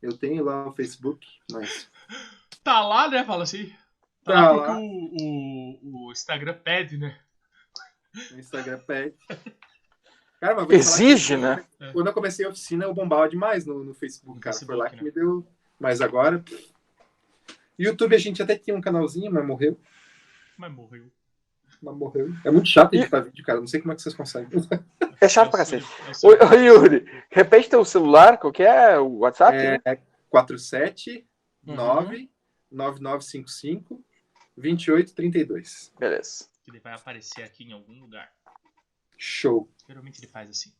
[0.00, 1.90] Eu tenho lá o Facebook, mas
[2.64, 3.24] Tá lá, né?
[3.24, 3.72] Fala assim.
[4.24, 4.78] Tá, Tá lá lá.
[4.78, 7.18] o, o, o Instagram pede, né?
[8.32, 9.14] o Instagram pede.
[10.40, 11.64] Cara, mas vou que Exige, quando- né?
[11.92, 14.52] Quando eu comecei a oficina, eu bombava demais no, no Facebook, No cara.
[14.54, 15.02] Facebook, Foi lá que né?
[15.02, 15.46] me deu.
[15.78, 16.42] Mas agora.
[17.78, 19.78] YouTube a gente até tinha um canalzinho, mas morreu.
[20.56, 21.10] Mas morreu.
[21.82, 22.28] Mas morreu.
[22.44, 23.58] É muito chato editar vídeo, cara.
[23.60, 24.48] Não sei como é que vocês conseguem.
[25.20, 25.86] É chato pra cacete.
[26.14, 28.98] sou- Oi, oi, Yuri, repete teu celular, qual que é?
[28.98, 29.56] O WhatsApp?
[29.56, 29.78] né?
[29.84, 29.98] É
[30.28, 31.26] 47
[31.66, 31.74] Uhum.
[31.74, 32.30] 9
[32.70, 34.02] 9955
[34.56, 35.92] 2832.
[35.98, 36.48] Beleza.
[36.68, 38.30] ele vai aparecer aqui em algum lugar.
[39.18, 39.68] Show.
[39.88, 40.72] Geralmente ele faz assim.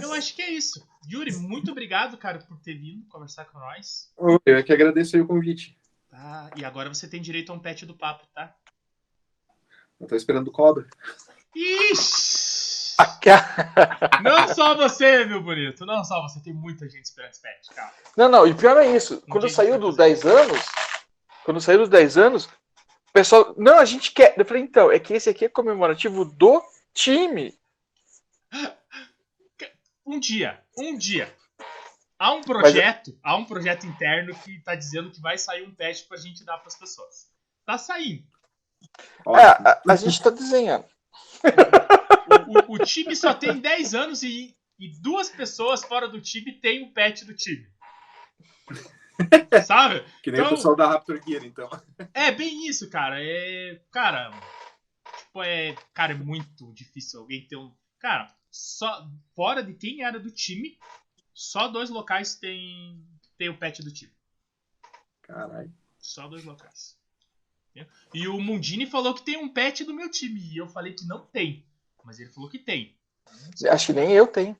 [0.00, 0.86] Eu acho que é isso.
[1.10, 4.12] Yuri, muito obrigado, cara, por ter vindo conversar com nós.
[4.16, 5.76] Ô, Eu é que agradeço aí o convite.
[6.10, 6.50] Tá?
[6.56, 8.54] E agora você tem direito a um pet do papo, tá?
[10.00, 10.86] Eu tô esperando cobra.
[11.54, 12.44] Ixi!
[14.22, 15.84] Não só você, meu bonito.
[15.84, 16.40] Não só você.
[16.40, 17.92] Tem muita gente esperando esse pet, cara.
[18.16, 19.20] Não, não, e pior é isso.
[19.22, 20.14] Quando Ninguém saiu vai dos fazer.
[20.14, 20.66] 10 anos,
[21.44, 24.34] quando saiu dos 10 anos, o pessoal, não, a gente quer.
[24.36, 26.62] Eu falei, então, é que esse aqui é comemorativo do
[26.92, 27.58] time.
[30.06, 31.34] Um dia, um dia.
[32.18, 36.04] Há um projeto, há um projeto interno que tá dizendo que vai sair um pet
[36.04, 37.28] pra gente dar pras pessoas.
[37.66, 38.24] Tá saindo.
[39.26, 40.84] Ó, É, a, a gente tá desenhando.
[42.48, 46.52] O, o- o time só tem 10 anos e, e duas pessoas fora do time
[46.52, 47.66] têm o pet do time.
[49.66, 50.04] Sabe?
[50.22, 51.68] que nem então- o pessoal da Raptor Gear, então.
[52.12, 53.16] É bem isso, cara.
[53.22, 53.80] É.
[53.90, 54.30] Cara.
[55.18, 55.74] Tipo, é.
[55.92, 57.72] Cara, é muito difícil alguém ter um.
[57.98, 59.06] Cara, só.
[59.36, 60.78] Fora de quem era do time,
[61.32, 63.00] só dois locais tem.
[63.38, 64.12] Tem o pet do time.
[65.22, 65.72] Caralho.
[65.98, 66.96] Só dois locais.
[68.12, 70.40] E o Mundini falou que tem um pet do meu time.
[70.40, 71.66] E eu falei que não tem.
[72.04, 72.96] Mas ele falou que tem.
[73.70, 74.56] Acho que nem eu tenho.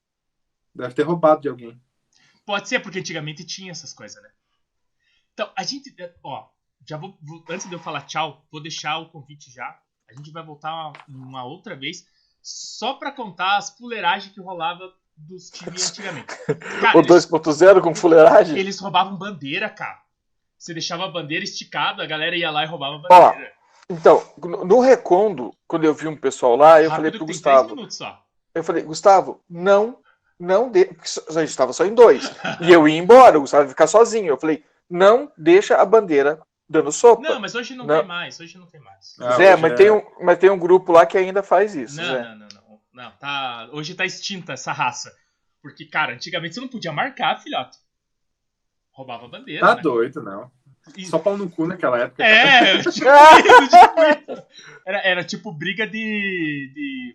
[0.74, 1.80] Deve ter roubado de alguém.
[2.44, 4.30] Pode ser, porque antigamente tinha essas coisas, né?
[5.32, 5.94] Então, a gente.
[6.22, 6.48] Ó,
[6.86, 7.18] já vou.
[7.48, 9.78] antes de eu falar tchau, vou deixar o convite já.
[10.08, 12.06] A gente vai voltar uma, uma outra vez.
[12.42, 16.26] Só pra contar as fuleiragens que rolava dos times antigamente.
[16.80, 18.58] Cara, O eles, 2.0 com fuleiragem.
[18.58, 20.03] eles roubavam bandeira, cara.
[20.64, 23.52] Você deixava a bandeira esticada, a galera ia lá e roubava a Ó, bandeira.
[23.90, 24.26] Então,
[24.64, 27.76] no Recondo, quando eu vi um pessoal lá, eu falei Rápido pro tem três Gustavo.
[27.76, 28.18] minutos só.
[28.54, 29.98] Eu falei, Gustavo, não,
[30.40, 30.88] não de...
[31.36, 32.32] a gente tava só em dois.
[32.62, 34.28] E eu ia embora, o Gustavo ia ficar sozinho.
[34.28, 37.20] Eu falei, não deixa a bandeira dando sopa.
[37.28, 37.98] Não, mas hoje não, Não.
[37.98, 38.40] tem mais.
[38.40, 39.16] Hoje não tem mais.
[39.20, 41.96] Ah, Zé, mas, é- tem um, mas tem um grupo lá que ainda faz isso,
[41.96, 42.22] Não, Zé.
[42.22, 42.80] não, não, não.
[43.04, 43.68] Não, tá.
[43.70, 45.12] Hoje tá extinta essa raça.
[45.60, 47.76] Porque, cara, antigamente você não podia marcar, filhote.
[48.94, 49.60] Roubava a bandeira.
[49.66, 49.82] Tá né?
[49.82, 50.50] doido, não.
[50.96, 52.22] E- Só pau no cu naquela época.
[52.24, 54.42] É, tipo isso, tipo isso.
[54.86, 57.14] Era, era tipo briga de, de,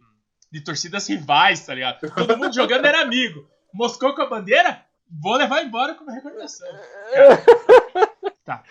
[0.52, 2.00] de torcidas rivais, tá ligado?
[2.14, 3.48] Todo mundo jogando era amigo.
[3.74, 4.84] Moscou com a bandeira?
[5.10, 6.68] Vou levar embora como recordação.
[7.14, 7.42] Cara,
[8.46, 8.64] Tá.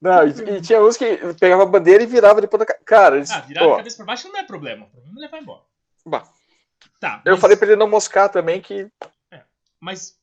[0.00, 2.64] Não, e, e tinha uns que pegava a bandeira e virava depois da.
[2.66, 4.86] ca- Cara, eles, Ah, virar a cabeça pra baixo não é problema.
[4.86, 5.60] O problema é levar embora.
[6.06, 6.24] bah,
[6.98, 7.20] Tá.
[7.26, 8.88] eu mas- falei pra ele não moscar também que.
[9.78, 10.18] Mas.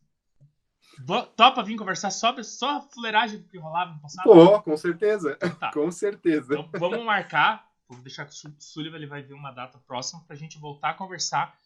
[1.36, 4.24] Topa vir conversar sobre só a fuleiragem que rolava no passado?
[4.26, 5.36] Pô, com certeza.
[5.60, 5.72] Tá.
[5.74, 6.54] Com certeza.
[6.58, 7.68] Então vamos marcar.
[7.88, 10.90] Vou deixar que o Su- Sullivan ele vai ver uma data próxima pra gente voltar
[10.90, 11.58] a conversar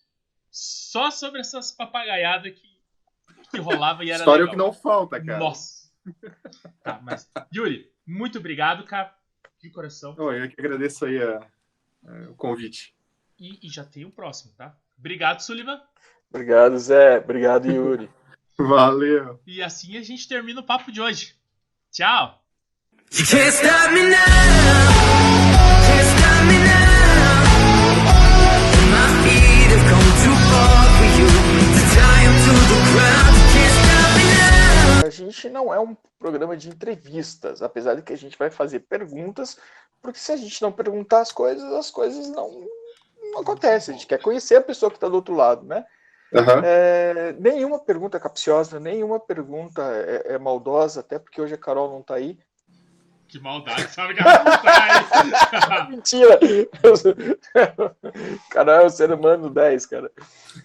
[0.51, 2.69] só sobre essas papagaiadas que,
[3.49, 4.51] que rolava e era História é o legal.
[4.51, 5.39] que não falta, cara.
[5.39, 5.89] Nossa.
[6.83, 7.29] Tá, mas.
[7.55, 9.15] Yuri, muito obrigado, cara.
[9.61, 10.15] De coração.
[10.17, 11.47] Eu que agradeço aí a-
[12.05, 12.93] a- o convite.
[13.39, 14.75] E, e já tem o próximo, tá?
[14.99, 15.81] Obrigado, Sullivan.
[16.29, 17.17] Obrigado, Zé.
[17.19, 18.09] Obrigado, Yuri.
[18.67, 19.39] Valeu.
[19.45, 21.35] E assim a gente termina o papo de hoje.
[21.91, 22.41] Tchau!
[35.03, 38.79] A gente não é um programa de entrevistas, apesar de que a gente vai fazer
[38.81, 39.57] perguntas,
[40.01, 42.65] porque se a gente não perguntar as coisas, as coisas não,
[43.31, 43.93] não acontecem.
[43.93, 45.85] A gente quer conhecer a pessoa que está do outro lado, né?
[46.33, 46.61] Aham.
[46.63, 52.01] É, nenhuma pergunta capciosa, nenhuma pergunta é, é maldosa, até porque hoje a Carol não
[52.01, 52.39] tá aí.
[53.27, 54.91] Que maldade, sabe que ela não tá aí.
[55.91, 56.39] Mentira!
[58.49, 60.09] Carol é o ser humano 10, cara.